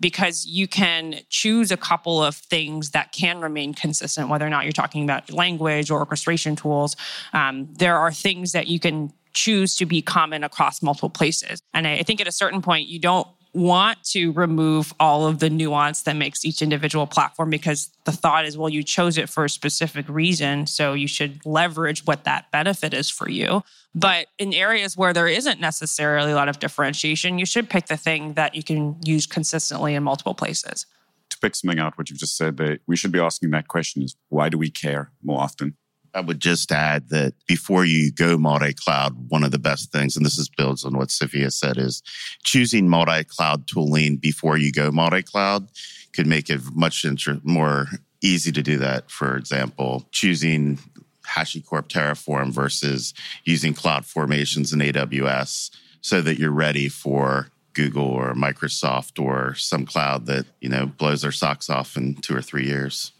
because 0.00 0.46
you 0.46 0.66
can 0.66 1.20
choose 1.28 1.70
a 1.70 1.76
couple 1.76 2.22
of 2.22 2.34
things 2.34 2.90
that 2.90 3.12
can 3.12 3.40
remain 3.40 3.72
consistent, 3.74 4.28
whether 4.28 4.44
or 4.44 4.50
not 4.50 4.64
you're 4.64 4.72
talking 4.72 5.04
about 5.04 5.30
language 5.30 5.90
or 5.90 6.00
orchestration 6.00 6.56
tools. 6.56 6.96
Um, 7.32 7.68
there 7.74 7.96
are 7.96 8.10
things 8.10 8.52
that 8.52 8.66
you 8.66 8.80
can 8.80 9.12
choose 9.34 9.76
to 9.76 9.86
be 9.86 10.02
common 10.02 10.42
across 10.42 10.82
multiple 10.82 11.10
places. 11.10 11.62
And 11.72 11.86
I 11.86 12.02
think 12.02 12.20
at 12.20 12.26
a 12.26 12.32
certain 12.32 12.62
point, 12.62 12.88
you 12.88 12.98
don't 12.98 13.28
want 13.54 14.02
to 14.02 14.32
remove 14.32 14.94
all 14.98 15.26
of 15.26 15.38
the 15.38 15.50
nuance 15.50 16.02
that 16.02 16.16
makes 16.16 16.44
each 16.44 16.62
individual 16.62 17.06
platform 17.06 17.50
because 17.50 17.90
the 18.04 18.12
thought 18.12 18.46
is, 18.46 18.56
well, 18.56 18.68
you 18.68 18.82
chose 18.82 19.18
it 19.18 19.28
for 19.28 19.44
a 19.44 19.50
specific 19.50 20.08
reason. 20.08 20.66
So 20.66 20.94
you 20.94 21.06
should 21.06 21.44
leverage 21.44 22.06
what 22.06 22.24
that 22.24 22.50
benefit 22.50 22.94
is 22.94 23.10
for 23.10 23.28
you. 23.28 23.62
But 23.94 24.28
in 24.38 24.54
areas 24.54 24.96
where 24.96 25.12
there 25.12 25.28
isn't 25.28 25.60
necessarily 25.60 26.32
a 26.32 26.34
lot 26.34 26.48
of 26.48 26.58
differentiation, 26.58 27.38
you 27.38 27.46
should 27.46 27.68
pick 27.68 27.86
the 27.86 27.96
thing 27.96 28.34
that 28.34 28.54
you 28.54 28.62
can 28.62 28.96
use 29.04 29.26
consistently 29.26 29.94
in 29.94 30.02
multiple 30.02 30.34
places. 30.34 30.86
To 31.28 31.38
pick 31.38 31.54
something 31.54 31.78
out, 31.78 31.98
what 31.98 32.08
you've 32.08 32.18
just 32.18 32.36
said, 32.36 32.56
that 32.56 32.80
we 32.86 32.96
should 32.96 33.12
be 33.12 33.20
asking 33.20 33.50
that 33.50 33.68
question 33.68 34.02
is 34.02 34.16
why 34.28 34.48
do 34.48 34.56
we 34.56 34.70
care 34.70 35.12
more 35.22 35.40
often? 35.40 35.76
I 36.14 36.20
would 36.20 36.40
just 36.40 36.70
add 36.70 37.08
that 37.08 37.34
before 37.46 37.84
you 37.84 38.12
go 38.12 38.36
multi-cloud, 38.36 39.30
one 39.30 39.44
of 39.44 39.50
the 39.50 39.58
best 39.58 39.92
things, 39.92 40.16
and 40.16 40.26
this 40.26 40.38
is 40.38 40.48
builds 40.48 40.84
on 40.84 40.96
what 40.96 41.10
Sophia 41.10 41.50
said, 41.50 41.78
is 41.78 42.02
choosing 42.44 42.88
multi-cloud 42.88 43.66
tooling 43.66 44.16
before 44.16 44.58
you 44.58 44.72
go 44.72 44.90
multi-cloud 44.90 45.68
could 46.12 46.26
make 46.26 46.50
it 46.50 46.60
much 46.74 47.04
inter- 47.04 47.40
more 47.42 47.88
easy 48.20 48.52
to 48.52 48.62
do 48.62 48.76
that. 48.78 49.10
For 49.10 49.36
example, 49.36 50.06
choosing 50.12 50.78
HashiCorp 51.26 51.88
Terraform 51.88 52.52
versus 52.52 53.14
using 53.44 53.74
cloud 53.74 54.04
formations 54.04 54.72
in 54.72 54.80
AWS 54.80 55.70
so 56.00 56.20
that 56.20 56.38
you're 56.38 56.50
ready 56.50 56.88
for 56.88 57.48
Google 57.74 58.04
or 58.04 58.34
Microsoft 58.34 59.22
or 59.22 59.54
some 59.54 59.86
cloud 59.86 60.26
that, 60.26 60.44
you 60.60 60.68
know, 60.68 60.86
blows 60.86 61.22
their 61.22 61.32
socks 61.32 61.70
off 61.70 61.96
in 61.96 62.14
two 62.16 62.36
or 62.36 62.42
three 62.42 62.66
years. 62.66 63.12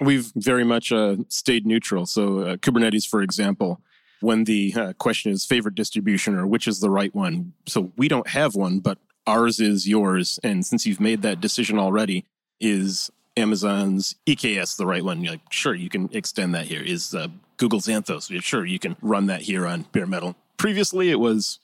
We've 0.00 0.30
very 0.36 0.64
much 0.64 0.92
uh, 0.92 1.16
stayed 1.28 1.66
neutral. 1.66 2.06
So, 2.06 2.40
uh, 2.40 2.56
Kubernetes, 2.56 3.06
for 3.06 3.22
example, 3.22 3.80
when 4.20 4.44
the 4.44 4.74
uh, 4.74 4.92
question 4.94 5.32
is 5.32 5.44
favorite 5.44 5.74
distribution 5.74 6.36
or 6.36 6.46
which 6.46 6.68
is 6.68 6.80
the 6.80 6.90
right 6.90 7.14
one. 7.14 7.52
So, 7.66 7.92
we 7.96 8.08
don't 8.08 8.28
have 8.28 8.54
one, 8.54 8.78
but 8.78 8.98
ours 9.26 9.60
is 9.60 9.88
yours. 9.88 10.38
And 10.42 10.64
since 10.64 10.86
you've 10.86 11.00
made 11.00 11.22
that 11.22 11.40
decision 11.40 11.78
already, 11.78 12.24
is 12.60 13.10
Amazon's 13.36 14.16
EKS 14.26 14.76
the 14.76 14.86
right 14.86 15.04
one? 15.04 15.22
You're 15.22 15.32
like, 15.34 15.52
sure, 15.52 15.74
you 15.74 15.88
can 15.88 16.08
extend 16.12 16.54
that 16.54 16.66
here. 16.66 16.82
Is 16.82 17.14
uh, 17.14 17.28
Google's 17.56 17.86
Anthos? 17.86 18.30
Sure, 18.42 18.64
you 18.64 18.78
can 18.78 18.96
run 19.02 19.26
that 19.26 19.42
here 19.42 19.66
on 19.66 19.82
bare 19.92 20.06
metal. 20.06 20.36
Previously, 20.56 21.10
it 21.10 21.20
was, 21.20 21.58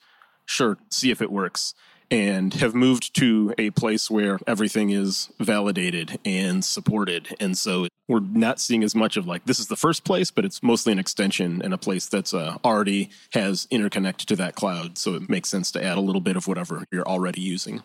sure, 0.45 0.77
see 0.89 1.09
if 1.09 1.21
it 1.21 1.31
works 1.31 1.73
and 2.11 2.53
have 2.55 2.75
moved 2.75 3.15
to 3.15 3.53
a 3.57 3.71
place 3.71 4.09
where 4.09 4.39
everything 4.47 4.89
is 4.89 5.29
validated 5.39 6.19
and 6.25 6.63
supported. 6.63 7.35
And 7.39 7.57
so 7.57 7.87
we're 8.07 8.19
not 8.19 8.59
seeing 8.59 8.83
as 8.83 8.95
much 8.95 9.17
of 9.17 9.25
like 9.25 9.45
this 9.45 9.59
is 9.59 9.67
the 9.67 9.75
first 9.75 10.03
place, 10.03 10.31
but 10.31 10.45
it's 10.45 10.61
mostly 10.61 10.91
an 10.91 10.99
extension 10.99 11.61
and 11.63 11.73
a 11.73 11.77
place 11.77 12.07
that's 12.07 12.33
uh, 12.33 12.57
already 12.63 13.09
has 13.33 13.67
interconnect 13.71 14.17
to 14.25 14.35
that 14.35 14.55
cloud. 14.55 14.97
So 14.97 15.15
it 15.15 15.29
makes 15.29 15.49
sense 15.49 15.71
to 15.71 15.83
add 15.83 15.97
a 15.97 16.01
little 16.01 16.21
bit 16.21 16.35
of 16.35 16.47
whatever 16.47 16.85
you're 16.91 17.07
already 17.07 17.41
using. 17.41 17.83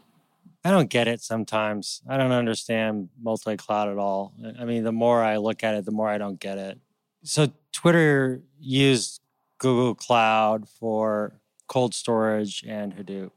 I 0.62 0.70
don't 0.70 0.90
get 0.90 1.08
it 1.08 1.22
sometimes. 1.22 2.02
I 2.06 2.18
don't 2.18 2.32
understand 2.32 3.08
multi 3.20 3.56
cloud 3.56 3.88
at 3.88 3.96
all. 3.96 4.34
I 4.58 4.66
mean, 4.66 4.84
the 4.84 4.92
more 4.92 5.22
I 5.22 5.38
look 5.38 5.64
at 5.64 5.74
it, 5.74 5.86
the 5.86 5.90
more 5.90 6.08
I 6.08 6.18
don't 6.18 6.38
get 6.38 6.58
it. 6.58 6.78
So 7.22 7.48
Twitter 7.72 8.42
used 8.58 9.20
Google 9.58 9.94
Cloud 9.94 10.68
for 10.68 11.32
cold 11.66 11.94
storage 11.94 12.64
and 12.66 12.94
Hadoop. 12.94 13.30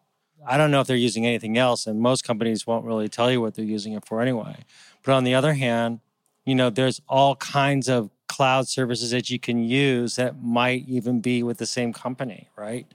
I 0.46 0.58
don't 0.58 0.72
know 0.72 0.82
if 0.82 0.88
they're 0.88 0.96
using 0.96 1.26
anything 1.26 1.58
else, 1.58 1.88
and 1.88 2.00
most 2.00 2.24
companies 2.24 2.68
won't 2.68 2.86
really 2.86 3.10
tell 3.10 3.32
you 3.32 3.42
what 3.42 3.56
they're 3.56 3.66
using 3.66 3.94
it 3.94 4.06
for 4.06 4.22
anyway. 4.22 4.58
But 5.04 5.14
on 5.14 5.24
the 5.24 5.36
other 5.36 5.54
hand, 5.54 6.00
you 6.46 6.56
know, 6.56 6.70
there's 6.70 7.02
all 7.08 7.36
kinds 7.36 7.88
of 7.88 8.10
cloud 8.28 8.68
services 8.68 9.12
that 9.12 9.30
you 9.30 9.40
can 9.40 9.64
use 9.64 10.16
that 10.16 10.42
might 10.42 10.88
even 10.88 11.22
be 11.22 11.44
with 11.44 11.58
the 11.58 11.66
same 11.66 11.94
company, 11.94 12.50
right? 12.58 12.88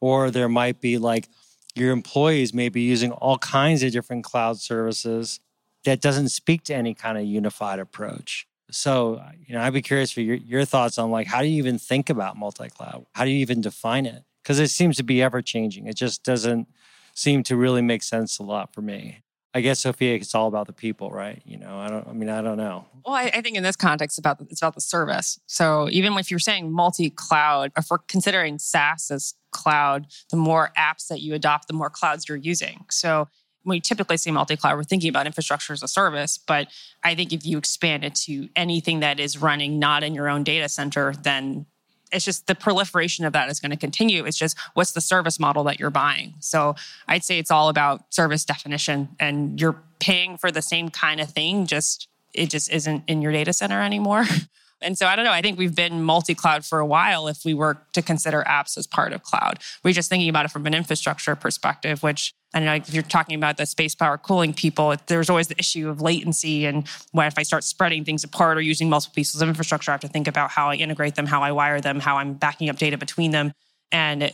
Or 0.00 0.30
there 0.30 0.48
might 0.48 0.80
be 0.80 0.98
like 0.98 1.28
your 1.74 1.92
employees 1.92 2.52
may 2.52 2.68
be 2.68 2.82
using 2.82 3.12
all 3.12 3.38
kinds 3.38 3.82
of 3.82 3.92
different 3.92 4.24
cloud 4.24 4.58
services 4.58 5.40
that 5.84 6.00
doesn't 6.00 6.28
speak 6.28 6.62
to 6.64 6.74
any 6.74 6.94
kind 6.94 7.16
of 7.16 7.24
unified 7.24 7.78
approach. 7.78 8.46
So, 8.70 9.22
you 9.46 9.54
know, 9.54 9.62
I'd 9.62 9.72
be 9.72 9.82
curious 9.82 10.12
for 10.12 10.20
your, 10.20 10.36
your 10.36 10.64
thoughts 10.64 10.98
on 10.98 11.10
like 11.10 11.26
how 11.26 11.40
do 11.40 11.48
you 11.48 11.58
even 11.58 11.78
think 11.78 12.10
about 12.10 12.36
multi-cloud? 12.36 13.06
How 13.12 13.24
do 13.24 13.30
you 13.30 13.38
even 13.38 13.60
define 13.60 14.06
it? 14.06 14.24
Because 14.42 14.58
it 14.58 14.68
seems 14.68 14.96
to 14.96 15.02
be 15.02 15.22
ever 15.22 15.40
changing. 15.40 15.86
It 15.86 15.96
just 15.96 16.22
doesn't 16.24 16.68
seem 17.14 17.42
to 17.44 17.56
really 17.56 17.82
make 17.82 18.02
sense 18.02 18.38
a 18.38 18.42
lot 18.42 18.72
for 18.72 18.82
me. 18.82 19.22
I 19.54 19.60
guess 19.60 19.80
Sophia, 19.80 20.14
it's 20.14 20.34
all 20.34 20.48
about 20.48 20.66
the 20.66 20.72
people, 20.72 21.10
right? 21.10 21.42
You 21.44 21.58
know, 21.58 21.76
I 21.78 21.88
don't. 21.88 22.08
I 22.08 22.12
mean, 22.12 22.30
I 22.30 22.40
don't 22.40 22.56
know. 22.56 22.86
Well, 23.04 23.14
I, 23.14 23.24
I 23.34 23.42
think 23.42 23.56
in 23.56 23.62
this 23.62 23.76
context, 23.76 24.18
about 24.18 24.40
it's 24.48 24.62
about 24.62 24.74
the 24.74 24.80
service. 24.80 25.38
So 25.46 25.88
even 25.90 26.14
if 26.14 26.30
you're 26.30 26.40
saying 26.40 26.72
multi-cloud, 26.72 27.72
if 27.76 27.88
we're 27.90 27.98
considering 27.98 28.58
SaaS 28.58 29.10
as 29.10 29.34
cloud, 29.50 30.06
the 30.30 30.38
more 30.38 30.70
apps 30.78 31.08
that 31.08 31.20
you 31.20 31.34
adopt, 31.34 31.68
the 31.68 31.74
more 31.74 31.90
clouds 31.90 32.28
you're 32.28 32.38
using. 32.38 32.86
So 32.90 33.28
we 33.64 33.78
typically 33.78 34.16
say 34.16 34.30
multi-cloud, 34.30 34.74
we're 34.74 34.84
thinking 34.84 35.10
about 35.10 35.26
infrastructure 35.26 35.74
as 35.74 35.82
a 35.82 35.88
service. 35.88 36.38
But 36.38 36.68
I 37.04 37.14
think 37.14 37.32
if 37.32 37.44
you 37.44 37.58
expand 37.58 38.04
it 38.04 38.14
to 38.26 38.48
anything 38.56 39.00
that 39.00 39.20
is 39.20 39.38
running 39.38 39.78
not 39.78 40.02
in 40.02 40.14
your 40.14 40.28
own 40.30 40.44
data 40.44 40.68
center, 40.68 41.12
then 41.22 41.66
it's 42.12 42.24
just 42.24 42.46
the 42.46 42.54
proliferation 42.54 43.24
of 43.24 43.32
that 43.32 43.48
is 43.48 43.60
going 43.60 43.70
to 43.70 43.76
continue. 43.76 44.24
It's 44.24 44.36
just 44.36 44.56
what's 44.74 44.92
the 44.92 45.00
service 45.00 45.40
model 45.40 45.64
that 45.64 45.80
you're 45.80 45.90
buying. 45.90 46.34
So 46.40 46.76
I'd 47.08 47.24
say 47.24 47.38
it's 47.38 47.50
all 47.50 47.68
about 47.68 48.12
service 48.12 48.44
definition, 48.44 49.08
and 49.18 49.60
you're 49.60 49.76
paying 49.98 50.36
for 50.36 50.50
the 50.50 50.62
same 50.62 50.88
kind 50.88 51.20
of 51.20 51.30
thing. 51.30 51.66
Just 51.66 52.08
it 52.34 52.50
just 52.50 52.70
isn't 52.70 53.04
in 53.06 53.22
your 53.22 53.32
data 53.32 53.52
center 53.52 53.80
anymore. 53.80 54.24
And 54.82 54.96
so 54.98 55.06
I 55.06 55.16
don't 55.16 55.24
know. 55.24 55.32
I 55.32 55.42
think 55.42 55.58
we've 55.58 55.74
been 55.74 56.02
multi 56.02 56.34
cloud 56.34 56.64
for 56.64 56.78
a 56.78 56.86
while 56.86 57.28
if 57.28 57.44
we 57.44 57.54
were 57.54 57.78
to 57.92 58.02
consider 58.02 58.44
apps 58.46 58.76
as 58.76 58.86
part 58.86 59.12
of 59.12 59.22
cloud. 59.22 59.58
We're 59.82 59.94
just 59.94 60.08
thinking 60.08 60.28
about 60.28 60.44
it 60.44 60.50
from 60.50 60.66
an 60.66 60.74
infrastructure 60.74 61.36
perspective, 61.36 62.02
which 62.02 62.34
I 62.54 62.60
know 62.60 62.74
if 62.74 62.92
you're 62.92 63.02
talking 63.02 63.34
about 63.34 63.56
the 63.56 63.66
space 63.66 63.94
power 63.94 64.18
cooling 64.18 64.52
people, 64.52 64.94
there's 65.06 65.30
always 65.30 65.48
the 65.48 65.58
issue 65.58 65.88
of 65.88 66.00
latency. 66.00 66.66
And 66.66 66.86
what 67.12 67.26
if 67.26 67.38
I 67.38 67.42
start 67.42 67.64
spreading 67.64 68.04
things 68.04 68.24
apart 68.24 68.58
or 68.58 68.60
using 68.60 68.90
multiple 68.90 69.14
pieces 69.14 69.40
of 69.40 69.48
infrastructure? 69.48 69.90
I 69.90 69.94
have 69.94 70.00
to 70.02 70.08
think 70.08 70.28
about 70.28 70.50
how 70.50 70.68
I 70.68 70.74
integrate 70.74 71.14
them, 71.14 71.26
how 71.26 71.42
I 71.42 71.52
wire 71.52 71.80
them, 71.80 72.00
how 72.00 72.18
I'm 72.18 72.34
backing 72.34 72.68
up 72.68 72.76
data 72.76 72.98
between 72.98 73.30
them. 73.30 73.52
And 73.90 74.32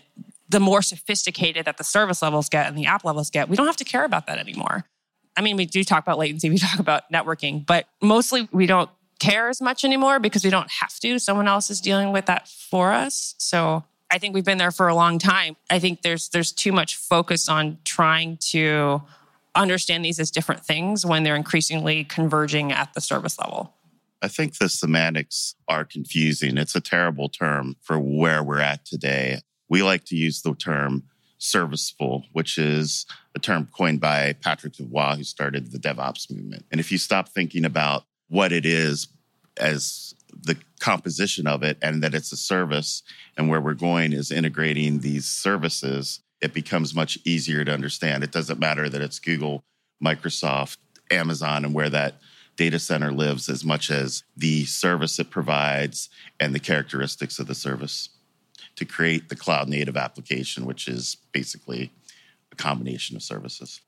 the 0.49 0.61
more 0.61 0.83
sophisticated 0.83 1.67
that 1.67 1.77
the 1.77 1.85
service 1.85 2.23
levels 2.23 2.49
get 2.49 2.67
and 2.67 2.77
the 2.77 2.87
app 2.87 3.05
levels 3.05 3.31
get, 3.31 3.49
we 3.49 3.57
don't 3.57 3.67
have 3.67 3.77
to 3.77 3.85
care 3.85 4.05
about 4.05 4.27
that 4.27 4.39
anymore. 4.39 4.85
I 5.37 5.41
mean, 5.41 5.57
we 5.57 5.67
do 5.67 5.85
talk 5.85 6.03
about 6.03 6.19
latency, 6.19 6.51
we 6.51 6.59
talk 6.59 6.81
about 6.81 7.11
networking, 7.13 7.65
but 7.65 7.87
mostly 8.03 8.49
we 8.51 8.67
don't 8.67 8.91
care 9.19 9.49
as 9.49 9.61
much 9.61 9.85
anymore 9.85 10.19
because 10.19 10.45
we 10.45 10.51
don't 10.51 10.71
have 10.71 10.99
to. 11.01 11.19
Someone 11.19 11.49
else 11.49 11.71
is 11.71 11.81
dealing 11.81 12.13
with 12.13 12.27
that 12.27 12.49
for 12.49 12.93
us. 12.93 13.35
So 13.39 13.85
I 14.11 14.19
think 14.19 14.35
we've 14.35 14.45
been 14.45 14.59
there 14.59 14.71
for 14.71 14.89
a 14.89 14.95
long 14.95 15.19
time. 15.19 15.57
I 15.71 15.79
think 15.79 16.03
there's 16.03 16.29
there's 16.29 16.53
too 16.53 16.73
much 16.73 16.97
focus 16.97 17.49
on 17.49 17.79
trying 17.85 18.39
to 18.51 19.03
understand 19.55 20.05
these 20.05 20.21
as 20.21 20.31
different 20.31 20.65
things 20.65 21.05
when 21.05 21.25
they're 21.25 21.37
increasingly 21.37 22.05
converging 22.05 22.73
at 22.73 22.95
the 22.95 23.01
service 23.01 23.39
level. 23.39 23.75
I 24.23 24.29
think 24.29 24.59
the 24.59 24.69
semantics 24.69 25.55
are 25.69 25.85
confusing. 25.85 26.57
It's 26.57 26.75
a 26.75 26.81
terrible 26.81 27.29
term 27.29 27.77
for 27.83 27.99
where 27.99 28.43
we're 28.43 28.61
at 28.61 28.85
today. 28.85 29.41
We 29.69 29.83
like 29.83 30.05
to 30.07 30.17
use 30.17 30.43
the 30.43 30.55
term 30.55 31.05
serviceful, 31.39 32.25
which 32.33 32.59
is 32.59 33.07
a 33.37 33.39
term 33.39 33.69
coined 33.77 34.01
by 34.01 34.33
Patrick 34.33 34.73
Debois, 34.73 35.17
who 35.17 35.25
started 35.25 35.71
the 35.71 35.79
DevOps 35.79 36.31
movement. 36.31 36.65
And 36.73 36.81
if 36.81 36.91
you 36.91 36.99
stop 36.99 37.29
thinking 37.29 37.65
about 37.65 38.05
what 38.29 38.53
it 38.53 38.67
is 38.67 39.09
as 39.59 40.15
the 40.43 40.57
composition 40.81 41.47
of 41.47 41.63
it 41.63 41.77
and 41.83 42.03
that 42.03 42.15
it's 42.15 42.33
a 42.33 42.37
service 42.37 43.03
and 43.37 43.49
where 43.49 43.61
we're 43.61 43.75
going 43.75 44.13
is 44.13 44.31
integrating 44.31 45.01
these 45.01 45.27
services 45.27 46.21
it 46.41 46.55
becomes 46.55 46.95
much 46.95 47.19
easier 47.25 47.65
to 47.65 47.73
understand. 47.73 48.23
It 48.23 48.31
doesn't 48.31 48.61
matter 48.61 48.89
that 48.89 49.01
it's 49.01 49.19
google 49.19 49.65
microsoft 50.03 50.77
amazon 51.11 51.65
and 51.65 51.75
where 51.75 51.91
that 51.91 52.15
data 52.55 52.79
center 52.79 53.11
lives 53.11 53.49
as 53.49 53.65
much 53.65 53.91
as 53.91 54.23
the 54.37 54.65
service 54.65 55.19
it 55.19 55.31
provides 55.31 56.09
and 56.39 56.55
the 56.55 56.61
characteristics 56.61 57.39
of 57.39 57.47
the 57.47 57.55
service 57.55 58.11
to 58.77 58.85
create 58.85 59.29
the 59.29 59.37
cloud 59.37 59.69
native 59.69 59.97
application 59.97 60.65
which 60.65 60.87
is 60.87 61.17
basically 61.33 61.91
a 62.53 62.57
combination 62.57 63.17
of 63.17 63.23
services. 63.23 63.81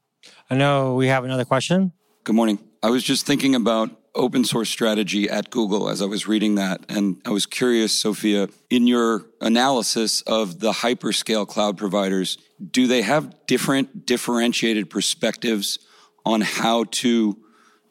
I 0.50 0.56
know 0.56 0.94
we 0.94 1.06
have 1.06 1.24
another 1.24 1.44
question. 1.44 1.92
Good 2.24 2.34
morning. 2.34 2.58
I 2.82 2.90
was 2.90 3.04
just 3.04 3.26
thinking 3.26 3.54
about 3.54 3.90
open 4.14 4.44
source 4.44 4.68
strategy 4.68 5.28
at 5.28 5.50
Google 5.50 5.88
as 5.88 6.02
I 6.02 6.06
was 6.06 6.26
reading 6.26 6.56
that. 6.56 6.84
And 6.88 7.20
I 7.24 7.30
was 7.30 7.46
curious, 7.46 7.92
Sophia, 7.92 8.48
in 8.68 8.86
your 8.86 9.26
analysis 9.40 10.22
of 10.22 10.60
the 10.60 10.72
hyperscale 10.72 11.46
cloud 11.46 11.78
providers, 11.78 12.38
do 12.70 12.86
they 12.86 13.02
have 13.02 13.46
different 13.46 14.06
differentiated 14.06 14.90
perspectives 14.90 15.78
on 16.24 16.40
how 16.40 16.84
to 16.84 17.38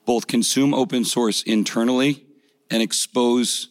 both 0.06 0.28
consume 0.28 0.74
open 0.74 1.06
source 1.06 1.42
internally 1.44 2.26
and 2.70 2.82
expose 2.84 3.70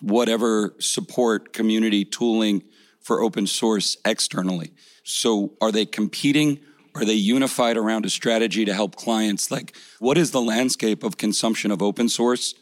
whatever 0.00 0.74
support 0.78 1.52
community 1.52 2.04
tooling 2.04 2.62
for 3.00 3.20
open 3.20 3.46
source 3.46 3.96
externally? 4.04 4.72
So 5.04 5.54
are 5.60 5.72
they 5.72 5.86
competing? 5.86 6.60
Are 6.94 7.04
they 7.04 7.14
unified 7.14 7.76
around 7.76 8.04
a 8.04 8.10
strategy 8.10 8.64
to 8.64 8.74
help 8.74 8.96
clients? 8.96 9.50
Like, 9.50 9.74
what 9.98 10.18
is 10.18 10.30
the 10.30 10.42
landscape 10.42 11.02
of 11.02 11.16
consumption 11.16 11.70
of 11.70 11.82
open 11.82 12.08
source, 12.08 12.54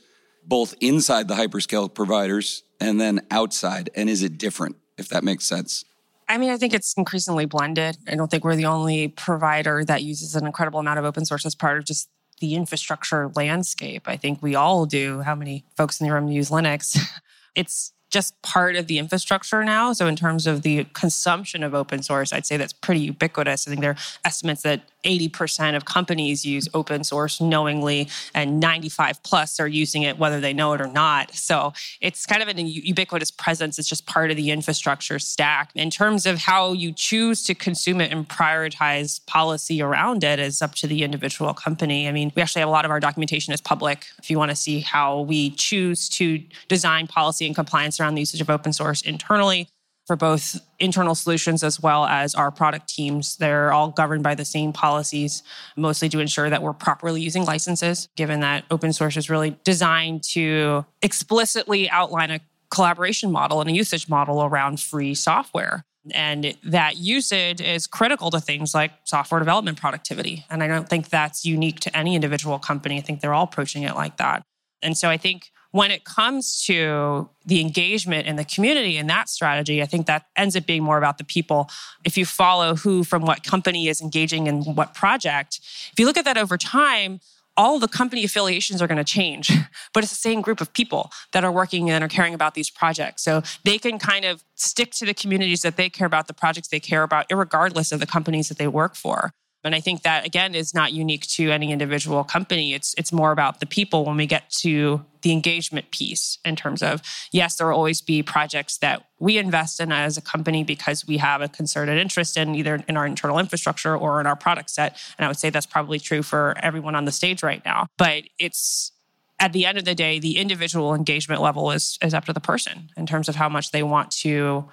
both 0.47 0.75
inside 0.81 1.27
the 1.29 1.35
hyperscale 1.35 1.93
providers 1.93 2.63
and 2.81 3.01
then 3.01 3.21
outside? 3.31 3.91
And 3.95 4.09
is 4.09 4.23
it 4.23 4.39
different, 4.39 4.77
if 4.97 5.09
that 5.09 5.25
makes 5.25 5.45
sense? 5.45 5.85
I 6.29 6.39
mean, 6.39 6.51
I 6.51 6.57
think 6.57 6.73
it's 6.73 6.95
increasingly 6.95 7.45
blended. 7.45 7.97
I 8.07 8.15
don't 8.15 8.31
think 8.31 8.45
we're 8.45 8.55
the 8.55 8.67
only 8.67 9.09
provider 9.09 9.85
that 9.85 10.05
uses 10.05 10.37
an 10.37 10.47
incredible 10.47 10.79
amount 10.79 11.01
of 11.01 11.05
open 11.05 11.25
source 11.25 11.45
as 11.45 11.57
part 11.57 11.79
of 11.79 11.85
just 11.85 12.09
the 12.39 12.55
infrastructure 12.55 13.31
landscape. 13.35 14.05
I 14.07 14.17
think 14.17 14.41
we 14.41 14.55
all 14.55 14.87
do. 14.87 15.23
How 15.23 15.35
many 15.35 15.65
folks 15.77 16.01
in 16.01 16.07
the 16.07 16.15
room 16.15 16.29
use 16.29 16.51
Linux? 16.51 16.99
It's 17.57 17.93
just 18.11 18.41
part 18.43 18.77
of 18.77 18.87
the 18.87 18.99
infrastructure 18.99 19.65
now. 19.65 19.93
So, 19.93 20.07
in 20.07 20.17
terms 20.17 20.47
of 20.47 20.63
the 20.63 20.85
consumption 20.93 21.63
of 21.63 21.75
open 21.75 22.03
source, 22.03 22.33
I'd 22.33 22.47
say 22.47 22.57
that's 22.57 22.73
pretty 22.73 23.01
ubiquitous. 23.01 23.67
I 23.67 23.71
think 23.71 23.81
there 23.81 23.93
are 23.93 23.97
estimates 24.25 24.63
that 24.63 24.83
80% 25.05 25.77
of 25.77 25.85
companies 25.85 26.45
use 26.45 26.69
open 26.75 27.05
source 27.05 27.41
knowingly, 27.41 28.09
and 28.35 28.61
95 28.61 29.23
plus 29.23 29.61
are 29.61 29.69
using 29.69 30.03
it 30.03 30.19
whether 30.19 30.41
they 30.41 30.53
know 30.53 30.73
it 30.73 30.81
or 30.81 30.87
not. 30.87 31.35
So 31.35 31.73
it's 32.01 32.27
kind 32.27 32.43
of 32.43 32.49
an 32.49 32.67
ubiquitous 32.67 33.31
presence. 33.31 33.79
It's 33.79 33.89
just 33.89 34.07
part 34.07 34.31
of 34.31 34.37
the 34.37 34.51
infrastructure 34.51 35.19
stack. 35.19 35.71
In 35.75 35.91
terms 35.91 36.27
of 36.27 36.39
how 36.39 36.73
you 36.73 36.93
choose 36.93 37.43
to 37.45 37.55
consume 37.55 38.01
it 38.01 38.13
and 38.13 38.29
prioritize 38.29 39.25
policy 39.27 39.83
around 39.83 40.25
it 40.25 40.39
is 40.39 40.63
up 40.63 40.75
to 40.77 40.87
the 40.87 41.03
individual 41.03 41.55
company. 41.55 42.09
I 42.09 42.13
mean, 42.13 42.33
we 42.35 42.43
actually 42.43 42.61
have 42.61 42.69
a 42.69 42.73
lot 42.73 42.85
of 42.85 42.91
our 42.91 43.01
documentation 43.01 43.53
is 43.53 43.61
public. 43.61 44.07
If 44.19 44.31
you 44.31 44.39
want 44.39 44.51
to 44.51 44.57
see 44.57 44.81
how 44.81 45.21
we 45.21 45.51
choose 45.51 46.09
to 46.11 46.43
design 46.69 47.07
policy 47.07 47.47
and 47.47 47.55
compliance 47.55 48.01
around 48.01 48.15
the 48.15 48.21
usage 48.21 48.41
of 48.41 48.51
open 48.51 48.73
source 48.73 49.03
internally, 49.03 49.69
for 50.07 50.17
both 50.17 50.61
internal 50.79 51.15
solutions 51.15 51.63
as 51.63 51.81
well 51.81 52.05
as 52.05 52.35
our 52.35 52.51
product 52.51 52.89
teams. 52.89 53.37
They're 53.37 53.73
all 53.73 53.91
governed 53.91 54.23
by 54.23 54.35
the 54.35 54.45
same 54.45 54.73
policies, 54.73 55.43
mostly 55.77 56.09
to 56.09 56.19
ensure 56.19 56.51
that 56.51 56.63
we're 56.63 56.73
properly 56.73 57.21
using 57.21 57.45
licenses, 57.45 58.09
given 58.17 58.41
that 58.41 58.65
open 58.71 58.93
source 58.93 59.17
is 59.17 59.31
really 59.31 59.57
designed 59.63 60.25
to 60.31 60.85
explicitly 61.03 61.89
outline 61.91 62.31
a 62.31 62.41
collaboration 62.71 63.31
model 63.31 63.61
and 63.61 63.71
a 63.71 63.73
usage 63.73 64.09
model 64.09 64.43
around 64.43 64.81
free 64.81 65.15
software. 65.15 65.85
And 66.13 66.57
that 66.65 66.97
usage 66.97 67.61
is 67.61 67.87
critical 67.87 68.31
to 68.31 68.41
things 68.41 68.75
like 68.75 68.93
software 69.05 69.39
development 69.39 69.79
productivity. 69.79 70.47
And 70.49 70.63
I 70.63 70.67
don't 70.67 70.89
think 70.89 71.11
that's 71.11 71.45
unique 71.45 71.81
to 71.81 71.97
any 71.97 72.15
individual 72.15 72.59
company. 72.59 72.97
I 72.97 73.03
think 73.03 73.21
they're 73.21 73.35
all 73.35 73.45
approaching 73.45 73.83
it 73.83 73.95
like 73.95 74.17
that. 74.17 74.43
And 74.83 74.97
so 74.97 75.11
I 75.11 75.19
think 75.19 75.51
when 75.73 75.91
it 75.91 76.05
comes 76.05 76.65
to 76.65 77.29
the 77.47 77.61
engagement 77.61 78.27
in 78.27 78.37
the 78.37 78.45
community 78.45 78.97
and 78.97 79.09
that 79.09 79.29
strategy, 79.29 79.81
I 79.83 79.87
think 79.87 80.07
that 80.07 80.27
ends 80.37 80.57
up 80.57 80.67
being 80.67 80.83
more 80.83 80.99
about 80.99 81.19
the 81.19 81.25
people. 81.25 81.71
If 82.05 82.17
you 82.19 82.27
follow 82.27 82.75
who 82.75 83.05
from 83.05 83.23
what 83.23 83.45
company 83.45 83.89
is 83.89 84.01
engaging 84.01 84.47
in 84.47 84.63
what 84.75 84.95
project, 84.95 85.61
if 85.93 85.99
you 85.99 86.07
look 86.07 86.17
at 86.17 86.25
that 86.25 86.37
over 86.37 86.57
time, 86.57 87.21
all 87.57 87.79
the 87.79 87.89
company 87.89 88.25
affiliations 88.25 88.81
are 88.81 88.87
going 88.87 88.99
to 88.99 89.05
change, 89.05 89.51
but 89.93 90.03
it's 90.03 90.13
the 90.13 90.17
same 90.17 90.41
group 90.41 90.61
of 90.61 90.73
people 90.73 91.11
that 91.33 91.45
are 91.45 91.53
working 91.53 91.91
and 91.91 92.03
are 92.03 92.09
caring 92.09 92.35
about 92.35 92.55
these 92.55 92.71
projects. 92.71 93.23
So 93.23 93.43
they 93.65 93.79
can 93.79 93.99
kind 93.99 94.25
of 94.25 94.43
stick 94.55 94.93
to 94.93 95.07
the 95.07 95.15
communities 95.15 95.63
that 95.63 95.77
they 95.77 95.89
care 95.89 96.07
about, 96.07 96.27
the 96.27 96.35
projects 96.35 96.69
they 96.69 96.81
care 96.81 97.03
about, 97.03 97.27
regardless 97.31 97.93
of 97.93 98.01
the 98.01 98.07
companies 98.07 98.49
that 98.49 98.59
they 98.59 98.69
work 98.69 98.95
for. 98.95 99.33
And 99.63 99.75
I 99.75 99.81
think 99.81 100.03
that 100.03 100.25
again 100.25 100.55
is 100.55 100.75
not 100.75 100.93
unique 100.93 101.27
to 101.29 101.51
any 101.51 101.73
individual 101.73 102.25
company. 102.25 102.73
It's 102.75 102.95
it's 102.97 103.13
more 103.13 103.33
about 103.33 103.61
the 103.61 103.67
people 103.67 104.05
when 104.05 104.17
we 104.17 104.27
get 104.27 104.49
to 104.61 105.05
the 105.23 105.33
engagement 105.33 105.91
piece 105.91 106.39
in 106.45 106.57
terms 106.57 106.83
of 106.83 107.03
yes, 107.31 107.57
there 107.57 107.67
will 107.67 107.75
always 107.75 108.01
be 108.01 108.23
projects 108.23 108.79
that 108.79 109.05
we 109.19 109.37
invest 109.37 109.81
in 109.81 109.93
as 109.93 110.17
a 110.17 110.23
company 110.23 110.65
because 110.65 111.07
we 111.07 111.19
have 111.19 111.43
a 111.43 111.49
concerted 111.49 111.99
interest 111.99 112.37
in 112.37 112.55
either 112.55 112.83
in 112.89 112.97
our 112.97 113.07
internal 113.07 113.39
infrastructure 113.39 113.97
or 113.97 114.21
in 114.21 114.27
our 114.27 114.37
product 114.37 114.71
set. 114.71 114.99
And 115.19 115.27
I 115.27 115.29
would 115.29 115.39
say 115.39 115.51
that's 115.51 115.67
probably 115.67 115.99
true 115.99 116.23
for 116.23 116.55
everyone 116.63 116.95
on 116.95 117.05
the 117.05 117.13
stage 117.13 117.43
right 117.43 117.63
now. 117.65 117.87
But 117.99 118.25
it's 118.39 118.93
at 119.39 119.53
the 119.53 119.67
end 119.67 119.79
of 119.79 119.85
the 119.85 119.95
day, 119.95 120.19
the 120.19 120.37
individual 120.39 120.95
engagement 120.95 121.43
level 121.43 121.71
is 121.71 121.99
is 122.03 122.15
up 122.15 122.25
to 122.27 122.33
the 122.33 122.41
person 122.41 122.91
in 122.97 123.07
terms 123.07 123.29
of 123.29 123.37
how 123.37 123.49
much 123.49 123.73
they 123.73 123.83
want 123.83 124.11
to 124.11 124.69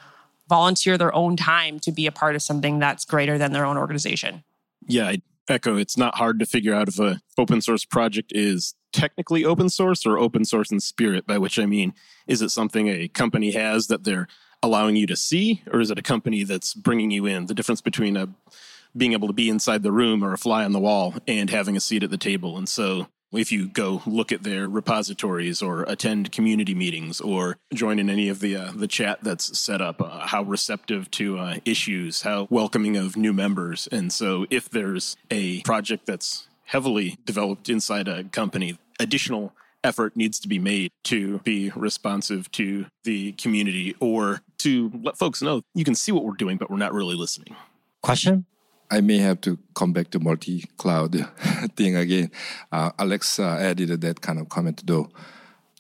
volunteer 0.50 0.98
their 0.98 1.14
own 1.14 1.36
time 1.36 1.80
to 1.80 1.92
be 1.92 2.08
a 2.08 2.12
part 2.12 2.36
of 2.36 2.42
something 2.42 2.80
that's 2.80 3.04
greater 3.04 3.38
than 3.38 3.52
their 3.52 3.66
own 3.66 3.78
organization. 3.78 4.44
Yeah, 4.88 5.08
I 5.08 5.22
echo. 5.50 5.78
It's 5.78 5.98
not 5.98 6.16
hard 6.16 6.40
to 6.40 6.46
figure 6.46 6.74
out 6.74 6.88
if 6.88 7.00
a 7.00 7.20
open 7.38 7.62
source 7.62 7.86
project 7.86 8.32
is 8.34 8.74
technically 8.94 9.46
open 9.46 9.70
source 9.70 10.06
or 10.06 10.18
open 10.18 10.46
source 10.46 10.72
in 10.72 10.80
spirit. 10.80 11.28
By 11.28 11.38
which 11.38 11.60
I 11.60 11.66
mean, 11.66 11.94
is 12.28 12.42
it 12.42 12.50
something 12.50 12.88
a 12.88 13.08
company 13.08 13.52
has 13.52 13.88
that 13.88 14.04
they're 14.04 14.28
allowing 14.64 14.96
you 14.96 15.08
to 15.08 15.16
see, 15.16 15.62
or 15.72 15.80
is 15.80 15.92
it 15.92 16.00
a 16.00 16.04
company 16.04 16.44
that's 16.44 16.74
bringing 16.74 17.12
you 17.12 17.26
in? 17.26 17.46
The 17.46 17.54
difference 17.54 17.82
between 17.82 18.18
a 18.18 18.30
being 18.96 19.14
able 19.14 19.28
to 19.28 19.34
be 19.34 19.50
inside 19.50 19.84
the 19.84 19.92
room 19.92 20.24
or 20.24 20.34
a 20.34 20.38
fly 20.38 20.64
on 20.64 20.72
the 20.72 20.80
wall 20.80 21.14
and 21.28 21.50
having 21.50 21.78
a 21.78 21.82
seat 21.82 22.04
at 22.04 22.10
the 22.10 22.18
table. 22.18 22.58
And 22.58 22.68
so 22.68 23.08
if 23.32 23.52
you 23.52 23.68
go 23.68 24.02
look 24.06 24.32
at 24.32 24.44
their 24.44 24.68
repositories 24.68 25.62
or 25.62 25.84
attend 25.84 26.32
community 26.32 26.74
meetings 26.74 27.20
or 27.20 27.58
join 27.74 28.00
in 28.00 28.10
any 28.10 28.30
of 28.30 28.40
the 28.40 28.56
uh, 28.56 28.72
the 28.74 28.88
chat 28.88 29.20
that's 29.22 29.58
set 29.58 29.82
up, 29.82 30.02
uh, 30.02 30.28
how 30.28 30.44
receptive 30.44 31.12
to 31.12 31.38
uh, 31.38 31.56
issues, 31.66 32.22
how 32.22 32.48
welcoming 32.50 32.96
of 32.96 33.18
new 33.18 33.34
members, 33.34 33.88
and 33.92 34.12
so 34.12 34.46
if 34.50 34.70
there's 34.70 35.18
a 35.30 35.62
project 35.62 36.06
that's 36.06 36.48
heavily 36.66 37.18
developed 37.26 37.70
inside 37.70 38.08
a 38.08 38.24
company, 38.26 38.78
additional 39.00 39.54
effort 39.84 40.16
needs 40.16 40.40
to 40.40 40.48
be 40.48 40.60
made 40.60 40.92
to 41.04 41.40
be 41.40 41.72
responsive 41.76 42.52
to 42.52 42.86
the 43.04 43.32
community 43.34 43.96
or 44.00 44.42
to 44.58 44.92
let 45.02 45.18
folks 45.18 45.42
know 45.42 45.62
you 45.74 45.86
can 45.86 45.96
see 45.96 46.12
what 46.12 46.26
we're 46.26 46.34
doing, 46.34 46.58
but 46.58 46.70
we're 46.70 46.78
not 46.78 46.94
really 46.94 47.16
listening. 47.16 47.56
Question? 48.02 48.46
I 48.90 49.02
may 49.02 49.18
have 49.18 49.42
to 49.42 49.58
come 49.76 49.94
back 49.94 50.12
to 50.12 50.20
multi-cloud 50.20 51.14
thing 51.76 51.96
again. 51.96 52.32
Uh, 52.72 52.92
Alex 52.98 53.40
uh, 53.40 53.58
added 53.60 54.02
that 54.02 54.22
kind 54.22 54.40
of 54.40 54.50
comment 54.50 54.84
though. 54.86 55.10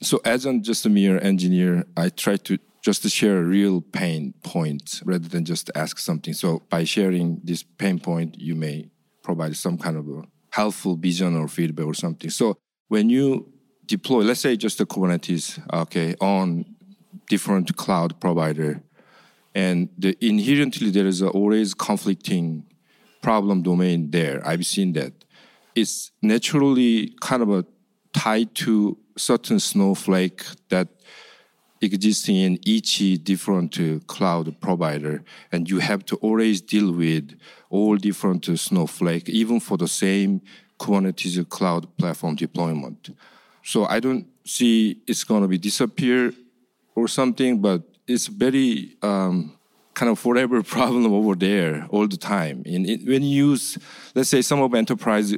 So 0.01 0.19
as 0.25 0.45
I'm 0.45 0.61
just 0.61 0.85
a 0.85 0.89
mere 0.89 1.19
engineer, 1.23 1.85
I 1.95 2.09
try 2.09 2.37
to 2.37 2.57
just 2.81 3.07
share 3.09 3.39
a 3.39 3.43
real 3.43 3.81
pain 3.81 4.33
point 4.43 5.01
rather 5.03 5.27
than 5.27 5.43
just 5.43 5.71
ask 5.75 5.97
something. 5.97 6.33
So 6.33 6.63
by 6.69 6.83
sharing 6.83 7.41
this 7.43 7.63
pain 7.63 7.99
point, 7.99 8.39
you 8.39 8.55
may 8.55 8.89
provide 9.23 9.55
some 9.55 9.77
kind 9.77 9.97
of 9.97 10.07
a 10.07 10.23
helpful 10.51 10.95
vision 10.95 11.35
or 11.35 11.47
feedback 11.47 11.85
or 11.85 11.93
something. 11.93 12.29
So 12.29 12.57
when 12.87 13.09
you 13.09 13.51
deploy, 13.85 14.19
let's 14.19 14.39
say 14.39 14.55
just 14.55 14.77
the 14.77 14.85
Kubernetes, 14.85 15.59
okay, 15.73 16.15
on 16.21 16.65
different 17.27 17.75
cloud 17.75 18.19
provider, 18.19 18.81
and 19.55 19.89
the, 19.97 20.15
inherently 20.25 20.91
there 20.91 21.07
is 21.07 21.21
always 21.21 21.73
conflicting 21.73 22.63
problem 23.21 23.61
domain 23.61 24.09
there. 24.11 24.45
I've 24.45 24.65
seen 24.65 24.93
that. 24.93 25.13
It's 25.75 26.11
naturally 26.21 27.15
kind 27.21 27.43
of 27.43 27.49
a 27.49 27.65
tied 28.13 28.55
to 28.55 28.97
certain 29.15 29.59
snowflake 29.59 30.43
that 30.69 30.87
existing 31.81 32.35
in 32.35 32.59
each 32.65 32.99
different 33.23 33.77
cloud 34.07 34.59
provider 34.59 35.23
and 35.51 35.69
you 35.69 35.79
have 35.79 36.03
to 36.05 36.15
always 36.17 36.61
deal 36.61 36.91
with 36.91 37.37
all 37.69 37.95
different 37.97 38.45
snowflake 38.59 39.29
even 39.29 39.59
for 39.59 39.77
the 39.77 39.87
same 39.87 40.41
kubernetes 40.79 41.47
cloud 41.49 41.85
platform 41.97 42.35
deployment 42.35 43.15
so 43.63 43.85
i 43.85 43.99
don't 43.99 44.25
see 44.43 44.99
it's 45.07 45.23
going 45.23 45.41
to 45.41 45.47
be 45.47 45.57
disappear 45.57 46.33
or 46.95 47.07
something 47.07 47.61
but 47.61 47.83
it's 48.07 48.27
very 48.27 48.95
um, 49.03 49.56
kind 49.97 50.11
of 50.11 50.19
forever 50.19 50.61
problem 50.77 51.11
over 51.11 51.35
there 51.35 51.87
all 51.89 52.07
the 52.07 52.17
time. 52.17 52.63
And 52.65 52.85
when 53.11 53.23
you 53.23 53.49
use, 53.49 53.77
let's 54.15 54.29
say, 54.29 54.41
some 54.41 54.61
of 54.61 54.73
enterprise, 54.73 55.35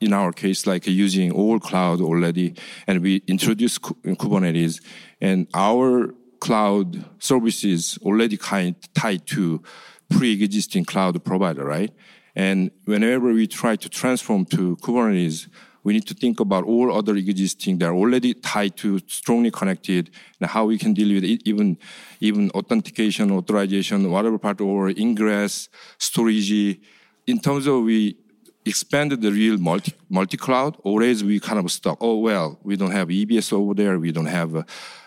in 0.00 0.12
our 0.12 0.32
case, 0.32 0.66
like 0.66 0.86
using 0.86 1.30
all 1.30 1.60
cloud 1.60 2.00
already, 2.00 2.54
and 2.86 3.00
we 3.02 3.22
introduce 3.28 3.78
Kubernetes, 3.78 4.82
and 5.20 5.46
our 5.54 6.14
cloud 6.40 7.04
services 7.18 7.98
already 8.02 8.36
kind 8.36 8.74
tied 8.94 9.26
to 9.26 9.62
pre-existing 10.08 10.84
cloud 10.84 11.22
provider, 11.24 11.64
right? 11.64 11.92
And 12.34 12.70
whenever 12.86 13.32
we 13.32 13.46
try 13.46 13.76
to 13.76 13.88
transform 13.88 14.44
to 14.46 14.76
Kubernetes, 14.78 15.48
we 15.82 15.92
need 15.92 16.06
to 16.06 16.14
think 16.14 16.40
about 16.40 16.64
all 16.64 16.92
other 16.96 17.16
existing 17.16 17.78
that 17.78 17.86
are 17.86 17.94
already 17.94 18.34
tied 18.34 18.76
to 18.76 18.98
strongly 19.06 19.50
connected 19.50 20.10
and 20.40 20.50
how 20.50 20.66
we 20.66 20.78
can 20.78 20.92
deal 20.92 21.14
with 21.14 21.24
it, 21.24 21.42
even 21.44 21.78
even 22.20 22.50
authentication, 22.50 23.30
authorization, 23.30 24.10
whatever 24.10 24.38
part 24.38 24.60
or 24.60 24.90
ingress, 24.90 25.68
storage. 25.98 26.78
In 27.26 27.38
terms 27.38 27.66
of 27.66 27.84
we 27.84 28.16
expanded 28.64 29.22
the 29.22 29.30
real 29.30 29.56
multi 29.58 29.92
multi 30.08 30.36
cloud, 30.36 30.76
always 30.84 31.24
we 31.24 31.40
kind 31.40 31.58
of 31.58 31.70
stuck. 31.70 31.98
Oh 32.00 32.18
well, 32.18 32.58
we 32.62 32.76
don't 32.76 32.90
have 32.90 33.08
EBS 33.08 33.52
over 33.52 33.74
there, 33.74 33.98
we 33.98 34.12
don't 34.12 34.26
have 34.26 34.54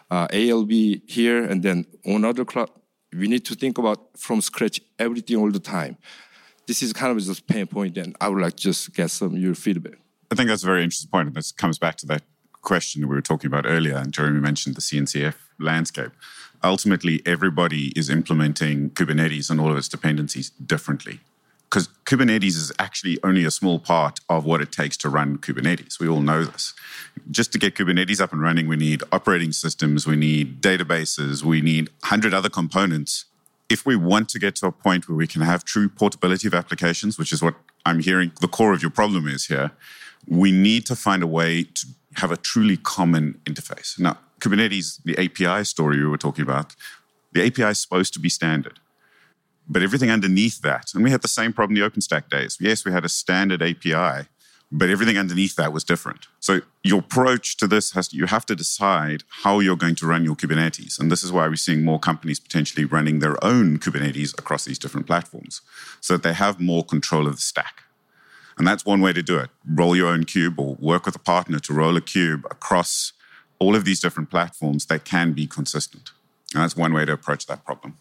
uh, 0.09 0.27
ALB 0.27 1.01
here, 1.07 1.43
and 1.43 1.61
then 1.61 1.85
on 2.05 2.25
other 2.25 2.45
cloud, 2.45 2.69
we 3.11 3.27
need 3.27 3.45
to 3.45 3.55
think 3.55 3.77
about 3.77 4.17
from 4.17 4.41
scratch 4.41 4.81
everything 4.97 5.37
all 5.37 5.51
the 5.51 5.59
time. 5.59 5.97
This 6.65 6.81
is 6.81 6.93
kind 6.93 7.11
of 7.11 7.23
just 7.23 7.45
pain 7.45 7.67
point, 7.67 7.97
and 7.97 8.15
I 8.19 8.29
would 8.29 8.41
like 8.41 8.55
just 8.55 8.93
get 8.93 9.11
some 9.11 9.35
your 9.35 9.53
feedback. 9.53 10.02
I 10.33 10.35
think 10.35 10.49
that's 10.49 10.63
a 10.63 10.65
very 10.65 10.83
interesting 10.83 11.11
point, 11.11 11.27
and 11.27 11.35
this 11.35 11.51
comes 11.51 11.77
back 11.77 11.95
to 11.97 12.07
that 12.07 12.23
question 12.63 13.01
that 13.01 13.07
we 13.07 13.13
were 13.13 13.21
talking 13.21 13.47
about 13.47 13.67
earlier. 13.67 13.97
And 13.97 14.11
Jeremy 14.11 14.39
mentioned 14.39 14.75
the 14.75 14.81
CNCF 14.81 15.35
landscape. 15.59 16.09
Ultimately, 16.63 17.21
everybody 17.23 17.93
is 17.95 18.09
implementing 18.09 18.89
Kubernetes 18.91 19.51
and 19.51 19.61
all 19.61 19.69
of 19.69 19.77
its 19.77 19.87
dependencies 19.87 20.49
differently. 20.49 21.19
Because 21.69 21.87
Kubernetes 22.05 22.55
is 22.55 22.71
actually 22.79 23.19
only 23.23 23.45
a 23.45 23.51
small 23.51 23.77
part 23.77 24.21
of 24.27 24.43
what 24.43 24.59
it 24.59 24.71
takes 24.71 24.97
to 24.97 25.09
run 25.09 25.37
Kubernetes. 25.37 25.99
We 25.99 26.07
all 26.07 26.21
know 26.21 26.45
this. 26.45 26.73
Just 27.29 27.51
to 27.51 27.59
get 27.59 27.75
Kubernetes 27.75 28.19
up 28.19 28.33
and 28.33 28.41
running, 28.41 28.67
we 28.67 28.75
need 28.75 29.03
operating 29.11 29.51
systems, 29.51 30.07
we 30.07 30.15
need 30.15 30.61
databases, 30.63 31.43
we 31.43 31.61
need 31.61 31.89
100 32.01 32.33
other 32.33 32.49
components 32.49 33.25
if 33.69 33.85
we 33.85 33.95
want 33.95 34.29
to 34.29 34.39
get 34.39 34.55
to 34.55 34.65
a 34.65 34.71
point 34.71 35.07
where 35.07 35.15
we 35.15 35.27
can 35.27 35.41
have 35.41 35.63
true 35.63 35.89
portability 35.89 36.47
of 36.47 36.55
applications, 36.55 37.19
which 37.19 37.31
is 37.31 37.43
what 37.43 37.53
I'm 37.85 37.99
hearing 37.99 38.31
the 38.41 38.47
core 38.47 38.73
of 38.73 38.81
your 38.81 38.91
problem 38.91 39.27
is 39.27 39.45
here, 39.45 39.71
we 40.27 40.51
need 40.51 40.85
to 40.87 40.95
find 40.95 41.23
a 41.23 41.27
way 41.27 41.63
to 41.63 41.87
have 42.15 42.31
a 42.31 42.37
truly 42.37 42.77
common 42.77 43.39
interface. 43.45 43.99
Now, 43.99 44.17
Kubernetes, 44.39 45.01
the 45.03 45.17
API 45.17 45.63
story 45.63 45.97
we 45.97 46.07
were 46.07 46.17
talking 46.17 46.43
about, 46.43 46.75
the 47.31 47.45
API 47.45 47.71
is 47.71 47.79
supposed 47.79 48.13
to 48.13 48.19
be 48.19 48.29
standard. 48.29 48.79
But 49.67 49.81
everything 49.81 50.11
underneath 50.11 50.61
that, 50.61 50.91
and 50.93 51.03
we 51.03 51.11
had 51.11 51.21
the 51.21 51.27
same 51.27 51.53
problem 51.53 51.77
in 51.77 51.81
the 51.81 51.89
OpenStack 51.89 52.29
days. 52.29 52.57
Yes, 52.59 52.83
we 52.85 52.91
had 52.91 53.05
a 53.05 53.09
standard 53.09 53.61
API, 53.61 54.27
but 54.71 54.89
everything 54.89 55.17
underneath 55.17 55.55
that 55.55 55.71
was 55.71 55.83
different. 55.83 56.27
So 56.39 56.61
your 56.83 56.99
approach 56.99 57.57
to 57.57 57.67
this 57.67 57.91
has 57.91 58.09
to, 58.09 58.17
you 58.17 58.25
have 58.25 58.45
to 58.47 58.55
decide 58.55 59.23
how 59.29 59.59
you're 59.59 59.77
going 59.77 59.95
to 59.95 60.07
run 60.07 60.25
your 60.25 60.35
Kubernetes. 60.35 60.99
And 60.99 61.11
this 61.11 61.23
is 61.23 61.31
why 61.31 61.47
we're 61.47 61.55
seeing 61.55 61.85
more 61.85 61.99
companies 61.99 62.39
potentially 62.39 62.83
running 62.83 63.19
their 63.19 63.41
own 63.43 63.77
Kubernetes 63.77 64.37
across 64.37 64.65
these 64.65 64.79
different 64.79 65.07
platforms 65.07 65.61
so 66.01 66.15
that 66.15 66.23
they 66.23 66.33
have 66.33 66.59
more 66.59 66.83
control 66.83 67.27
of 67.27 67.35
the 67.35 67.41
stack. 67.41 67.83
And 68.57 68.67
that's 68.67 68.85
one 68.85 69.01
way 69.01 69.13
to 69.13 69.23
do 69.23 69.37
it. 69.37 69.49
Roll 69.67 69.95
your 69.95 70.07
own 70.07 70.25
cube 70.25 70.59
or 70.59 70.75
work 70.79 71.05
with 71.05 71.15
a 71.15 71.19
partner 71.19 71.59
to 71.59 71.73
roll 71.73 71.97
a 71.97 72.01
cube 72.01 72.45
across 72.51 73.13
all 73.59 73.75
of 73.75 73.85
these 73.85 73.99
different 73.99 74.29
platforms 74.29 74.85
that 74.87 75.05
can 75.05 75.33
be 75.33 75.47
consistent. 75.47 76.11
And 76.53 76.61
that's 76.61 76.75
one 76.75 76.93
way 76.93 77.05
to 77.05 77.13
approach 77.13 77.47
that 77.47 77.65
problem. 77.65 77.97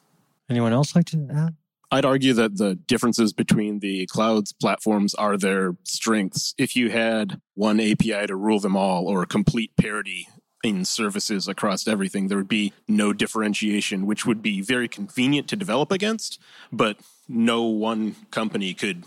Anyone 0.50 0.72
else 0.72 0.94
like 0.94 1.07
to 1.07 1.28
add? 1.32 1.57
I'd 1.90 2.05
argue 2.07 2.32
that 2.34 2.57
the 2.57 2.74
differences 2.74 3.34
between 3.34 3.80
the 3.80 4.07
cloud's 4.07 4.53
platforms 4.53 5.14
are 5.14 5.36
their 5.36 5.76
strengths. 5.84 6.55
If 6.57 6.74
you 6.74 6.90
had 6.90 7.40
one 7.55 7.80
API 7.80 8.26
to 8.26 8.34
rule 8.34 8.61
them 8.61 8.76
all 8.76 9.07
or 9.07 9.22
a 9.22 9.26
complete 9.26 9.76
parity 9.76 10.26
in 10.64 10.84
services 10.86 11.48
across 11.48 11.86
everything, 11.86 12.28
there 12.28 12.38
would 12.38 12.48
be 12.48 12.72
no 12.88 13.12
differentiation, 13.12 14.07
which 14.07 14.24
would 14.24 14.40
be 14.40 14.62
very 14.62 14.88
convenient 14.88 15.48
to 15.48 15.57
develop 15.57 15.92
against, 15.92 16.40
but 16.72 16.96
no 17.28 17.62
one 17.64 18.16
company 18.30 18.72
could 18.72 19.05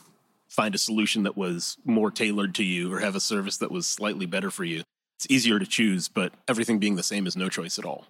find 0.56 0.74
a 0.74 0.78
solution 0.78 1.24
that 1.24 1.36
was 1.36 1.78
more 1.86 2.10
tailored 2.10 2.56
to 2.56 2.64
you 2.64 2.92
or 2.92 3.00
have 3.00 3.16
a 3.16 3.20
service 3.20 3.58
that 3.58 3.72
was 3.72 3.86
slightly 3.86 4.26
better 4.26 4.50
for 4.50 4.64
you. 4.64 4.84
It's 5.20 5.28
easier 5.30 5.60
to 5.60 5.66
choose, 5.66 6.08
but 6.08 6.34
everything 6.48 6.80
being 6.80 6.96
the 6.96 7.04
same 7.04 7.28
is 7.28 7.36
no 7.36 7.50
choice 7.50 7.78
at 7.78 7.86
all. 7.86 8.06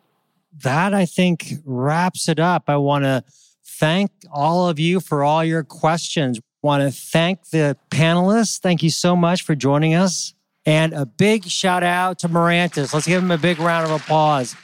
That 0.64 0.94
I 0.94 1.06
think 1.06 1.56
wraps 1.66 2.30
it 2.30 2.40
up. 2.40 2.64
I 2.68 2.78
want 2.78 3.04
to 3.04 3.24
thank 3.66 4.12
all 4.32 4.70
of 4.70 4.80
you 4.80 5.00
for 5.00 5.24
all 5.24 5.44
your 5.44 5.64
questions. 5.64 6.40
Want 6.62 6.82
to 6.82 6.92
thank 6.92 7.50
the 7.50 7.78
panelists. 7.90 8.60
Thank 8.60 8.82
you 8.82 8.90
so 8.90 9.16
much 9.16 9.44
for 9.44 9.56
joining 9.56 9.94
us. 9.94 10.34
And 10.66 10.94
a 10.94 11.06
big 11.06 11.46
shout 11.46 11.84
out 11.84 12.20
to 12.20 12.30
Mirantis. 12.30 12.94
Let's 12.94 13.06
give 13.06 13.22
him 13.22 13.32
a 13.32 13.38
big 13.38 13.60
round 13.60 13.86
of 13.86 14.02
applause. 14.02 14.56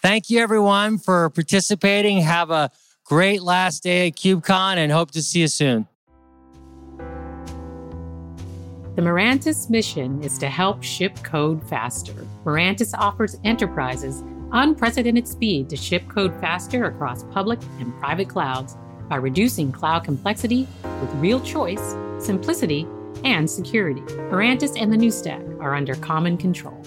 Thank 0.00 0.30
you, 0.30 0.38
everyone, 0.38 0.98
for 0.98 1.28
participating. 1.30 2.20
Have 2.20 2.50
a 2.50 2.70
great 3.04 3.42
last 3.42 3.82
day 3.82 4.08
at 4.08 4.16
KubeCon 4.16 4.76
and 4.76 4.90
hope 4.90 5.10
to 5.10 5.22
see 5.22 5.40
you 5.40 5.48
soon. 5.48 5.86
The 8.94 9.00
Mirantis 9.00 9.70
mission 9.70 10.22
is 10.22 10.36
to 10.36 10.50
help 10.50 10.82
ship 10.82 11.16
code 11.22 11.66
faster. 11.66 12.12
Mirantis 12.44 12.92
offers 12.92 13.38
enterprises 13.42 14.22
unprecedented 14.52 15.26
speed 15.26 15.70
to 15.70 15.78
ship 15.78 16.06
code 16.08 16.38
faster 16.42 16.84
across 16.84 17.24
public 17.24 17.58
and 17.80 17.98
private 17.98 18.28
clouds 18.28 18.76
by 19.08 19.16
reducing 19.16 19.72
cloud 19.72 20.04
complexity 20.04 20.68
with 21.00 21.10
real 21.14 21.40
choice, 21.40 21.96
simplicity, 22.18 22.86
and 23.24 23.50
security. 23.50 24.02
Mirantis 24.30 24.78
and 24.78 24.92
the 24.92 24.96
new 24.98 25.10
stack 25.10 25.40
are 25.58 25.74
under 25.74 25.94
common 25.94 26.36
control. 26.36 26.78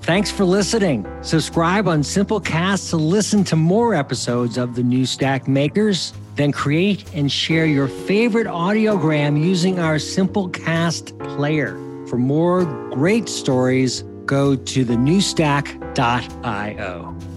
Thanks 0.00 0.32
for 0.32 0.44
listening. 0.44 1.06
Subscribe 1.22 1.86
on 1.86 2.00
Simplecast 2.00 2.90
to 2.90 2.96
listen 2.96 3.44
to 3.44 3.54
more 3.54 3.94
episodes 3.94 4.58
of 4.58 4.74
the 4.74 4.82
New 4.82 5.06
Stack 5.06 5.46
Makers. 5.46 6.12
Then 6.34 6.52
create 6.52 7.04
and 7.14 7.30
share 7.30 7.66
your 7.66 7.88
favorite 7.88 8.46
audiogram 8.46 9.42
using 9.42 9.78
our 9.78 9.96
Simplecast 9.96 11.18
player. 11.36 11.76
For 12.08 12.16
more 12.18 12.64
great 12.90 13.28
stories, 13.28 14.02
go 14.26 14.56
to 14.56 14.84
thenewstack.io. 14.84 17.31